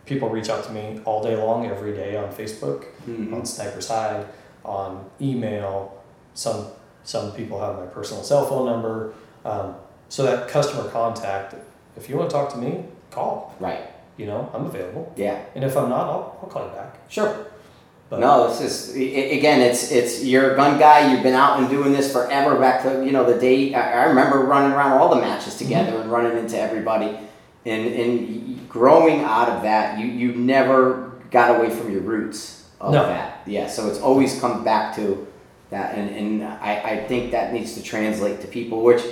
people 0.06 0.30
reach 0.30 0.50
out 0.50 0.64
to 0.66 0.72
me 0.72 1.00
all 1.06 1.24
day 1.24 1.36
long, 1.36 1.66
every 1.68 1.94
day 1.94 2.16
on 2.18 2.30
Facebook, 2.30 2.86
Mhm. 3.08 3.34
on 3.34 3.46
Sniper's 3.46 3.88
Hide, 3.88 4.26
on 4.66 5.06
email. 5.22 5.94
Some 6.34 6.68
some 7.04 7.32
people 7.34 7.60
have 7.60 7.78
my 7.78 7.86
personal 7.86 8.24
cell 8.24 8.46
phone 8.46 8.66
number, 8.66 9.14
um, 9.46 9.76
so 10.10 10.24
that 10.24 10.48
customer 10.48 10.90
contact. 10.90 11.56
If 11.98 12.10
you 12.10 12.18
want 12.18 12.30
to 12.30 12.36
talk 12.36 12.50
to 12.54 12.58
me, 12.58 12.86
call. 13.12 13.54
Right. 13.60 13.82
You 14.18 14.26
know, 14.28 14.50
I'm 14.54 14.66
available, 14.66 15.12
Yeah. 15.16 15.40
and 15.56 15.64
if 15.64 15.76
I'm 15.76 15.90
not, 15.90 16.06
I'll, 16.08 16.38
I'll 16.42 16.50
call 16.50 16.64
you 16.66 16.72
back. 16.72 16.98
Sure. 17.10 17.34
But 18.14 18.20
no, 18.20 18.48
this 18.48 18.62
is 18.62 18.96
again. 18.96 19.60
It's 19.60 19.92
it's 19.92 20.24
you're 20.24 20.54
a 20.54 20.56
gun 20.56 20.78
guy. 20.78 21.12
You've 21.12 21.24
been 21.24 21.34
out 21.34 21.58
and 21.60 21.68
doing 21.68 21.92
this 21.92 22.14
forever. 22.14 22.60
Back 22.60 22.84
to 22.84 23.04
you 23.04 23.12
know 23.12 23.26
the 23.26 23.40
day 23.40 23.74
I, 23.74 24.04
I 24.04 24.06
remember 24.06 24.42
running 24.42 24.72
around 24.72 24.92
all 25.00 25.10
the 25.16 25.20
matches 25.20 25.56
mm-hmm. 25.56 25.64
together 25.64 25.98
and 25.98 26.12
running 26.12 26.38
into 26.38 26.60
everybody, 26.60 27.18
and 27.66 27.88
and 27.88 28.70
growing 28.70 29.22
out 29.22 29.50
of 29.50 29.64
that, 29.64 29.98
you 29.98 30.06
you 30.06 30.36
never 30.36 31.14
got 31.32 31.56
away 31.58 31.72
from 31.72 31.92
your 31.92 32.02
roots 32.02 32.70
of 32.80 32.94
No. 32.94 33.08
that. 33.08 33.42
Yeah. 33.48 33.66
So 33.68 33.88
it's 33.88 34.00
always 34.00 34.40
come 34.40 34.64
back 34.64 34.96
to 34.98 35.26
that, 35.72 35.96
and 35.98 36.16
and 36.16 36.44
I 36.44 36.82
I 36.86 37.04
think 37.08 37.32
that 37.32 37.52
needs 37.52 37.74
to 37.74 37.82
translate 37.82 38.42
to 38.42 38.48
people, 38.48 38.84
which. 38.84 39.04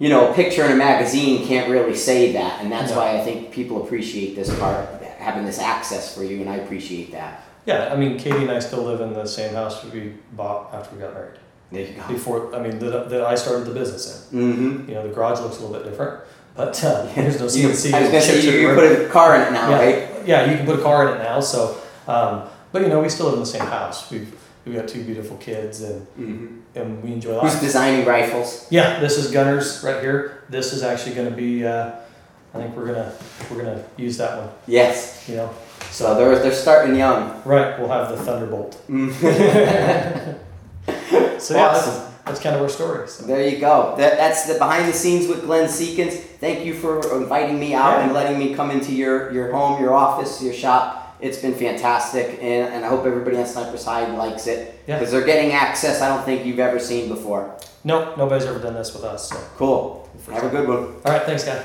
You 0.00 0.08
know, 0.08 0.32
a 0.32 0.34
picture 0.34 0.64
in 0.64 0.72
a 0.72 0.74
magazine 0.74 1.46
can't 1.46 1.70
really 1.70 1.94
say 1.94 2.32
that, 2.32 2.60
and 2.60 2.70
that's 2.70 2.90
No. 2.90 2.98
why 2.98 3.16
I 3.16 3.20
think 3.22 3.52
people 3.52 3.84
appreciate 3.84 4.34
this 4.34 4.52
part, 4.58 4.88
having 5.18 5.44
this 5.46 5.60
access 5.60 6.12
for 6.12 6.24
you, 6.24 6.40
and 6.40 6.50
I 6.50 6.56
appreciate 6.56 7.12
that. 7.12 7.43
Yeah, 7.66 7.90
I 7.92 7.96
mean, 7.96 8.18
Katie 8.18 8.42
and 8.42 8.50
I 8.50 8.58
still 8.58 8.82
live 8.82 9.00
in 9.00 9.12
the 9.12 9.26
same 9.26 9.54
house 9.54 9.84
we 9.84 10.14
bought 10.32 10.72
after 10.74 10.94
we 10.94 11.00
got 11.02 11.14
married. 11.14 11.38
There 11.72 11.82
you 11.86 11.94
go. 11.94 12.06
before. 12.08 12.54
I 12.54 12.60
mean, 12.62 12.78
that, 12.78 13.08
that 13.10 13.22
I 13.22 13.34
started 13.34 13.64
the 13.66 13.74
business 13.74 14.28
Mm-hmm. 14.32 14.80
in. 14.82 14.88
You 14.88 14.94
know, 14.94 15.08
the 15.08 15.14
garage 15.14 15.40
looks 15.40 15.58
a 15.58 15.60
little 15.66 15.76
bit 15.76 15.88
different, 15.90 16.20
but 16.54 16.82
uh, 16.84 17.06
there's 17.14 17.38
no 17.40 17.46
You, 17.48 17.68
I 17.68 17.70
was 17.70 17.84
CNC. 17.84 18.20
say 18.20 18.42
you, 18.42 18.50
you 18.60 18.68
everywhere. 18.70 18.96
put 18.98 19.06
a 19.06 19.08
car 19.10 19.36
in 19.36 19.42
it 19.48 19.52
now, 19.52 19.70
yeah, 19.70 19.76
right? 19.78 20.26
yeah, 20.26 20.50
you 20.50 20.56
can 20.58 20.66
put 20.66 20.78
a 20.78 20.82
car 20.82 21.08
in 21.08 21.16
it 21.16 21.22
now. 21.22 21.40
So, 21.40 21.80
um, 22.06 22.48
but 22.70 22.82
you 22.82 22.88
know, 22.88 23.00
we 23.00 23.08
still 23.08 23.26
live 23.26 23.34
in 23.34 23.40
the 23.40 23.46
same 23.46 23.62
house. 23.66 24.10
We've 24.10 24.32
we've 24.64 24.74
got 24.76 24.86
two 24.88 25.02
beautiful 25.04 25.36
kids, 25.38 25.80
and 25.82 26.06
Mm-hmm. 26.18 26.78
and 26.78 27.02
we 27.02 27.12
enjoy 27.12 27.40
Who's 27.40 27.52
life. 27.54 27.60
designing 27.62 28.04
rifles? 28.06 28.66
Yeah, 28.70 29.00
this 29.00 29.16
is 29.18 29.30
Gunners 29.32 29.82
right 29.82 30.00
here. 30.02 30.42
This 30.50 30.72
is 30.72 30.82
actually 30.82 31.14
going 31.16 31.30
to 31.30 31.36
be. 31.36 31.64
Uh, 31.66 31.92
I 32.52 32.58
think 32.58 32.76
we're 32.76 32.86
gonna 32.86 33.12
we're 33.50 33.56
gonna 33.64 33.82
use 33.96 34.16
that 34.18 34.38
one. 34.38 34.48
Yes. 34.68 35.24
You 35.28 35.36
know, 35.36 35.50
So 35.90 36.14
they're 36.14 36.38
they're 36.38 36.52
starting 36.52 36.96
young. 36.96 37.40
right, 37.44 37.78
we'll 37.78 37.88
have 37.88 38.08
the 38.10 38.16
Thunderbolt. 38.16 38.80
So 41.38 41.54
yeah, 41.54 41.66
Awesome. 41.66 41.92
that's, 41.94 42.14
that's 42.24 42.40
kind 42.40 42.56
of 42.56 42.62
our 42.62 42.68
story. 42.70 43.06
So. 43.06 43.26
There 43.26 43.46
you 43.46 43.58
go. 43.58 43.94
That, 43.98 44.16
that's 44.16 44.46
the 44.46 44.54
behind 44.54 44.88
the 44.88 44.94
scenes 44.96 45.28
with 45.28 45.42
Glen 45.44 45.68
Seekins. 45.68 46.14
Thank 46.14 46.64
you 46.64 46.72
for 46.72 47.20
inviting 47.20 47.58
me 47.60 47.74
out 47.74 47.98
Yeah. 47.98 48.04
and 48.04 48.12
letting 48.14 48.38
me 48.38 48.54
come 48.54 48.70
into 48.70 48.92
your, 48.94 49.30
your 49.30 49.52
home, 49.52 49.78
your 49.82 49.92
office, 49.92 50.42
your 50.42 50.54
shop. 50.54 51.16
It's 51.20 51.38
been 51.38 51.54
fantastic, 51.54 52.38
and, 52.42 52.72
and 52.74 52.84
I 52.84 52.88
hope 52.88 53.04
everybody 53.04 53.36
on 53.36 53.46
Sniper's 53.46 53.84
Hide 53.84 54.10
likes 54.16 54.46
it 54.46 54.80
Yeah. 54.86 54.98
because 54.98 55.12
they're 55.12 55.24
getting 55.26 55.52
access 55.52 56.00
I 56.00 56.08
don't 56.08 56.24
think 56.24 56.46
you've 56.46 56.58
ever 56.58 56.78
seen 56.78 57.08
before. 57.08 57.54
Nope, 57.84 58.16
nobody's 58.16 58.46
ever 58.46 58.58
done 58.58 58.74
this 58.74 58.94
with 58.94 59.04
us. 59.04 59.28
So 59.28 59.36
Cool. 59.56 60.08
Have 60.32 60.44
a 60.44 60.48
good 60.48 60.66
one. 60.66 60.78
all 60.78 61.12
right, 61.12 61.22
thanks, 61.24 61.44
guy. 61.44 61.62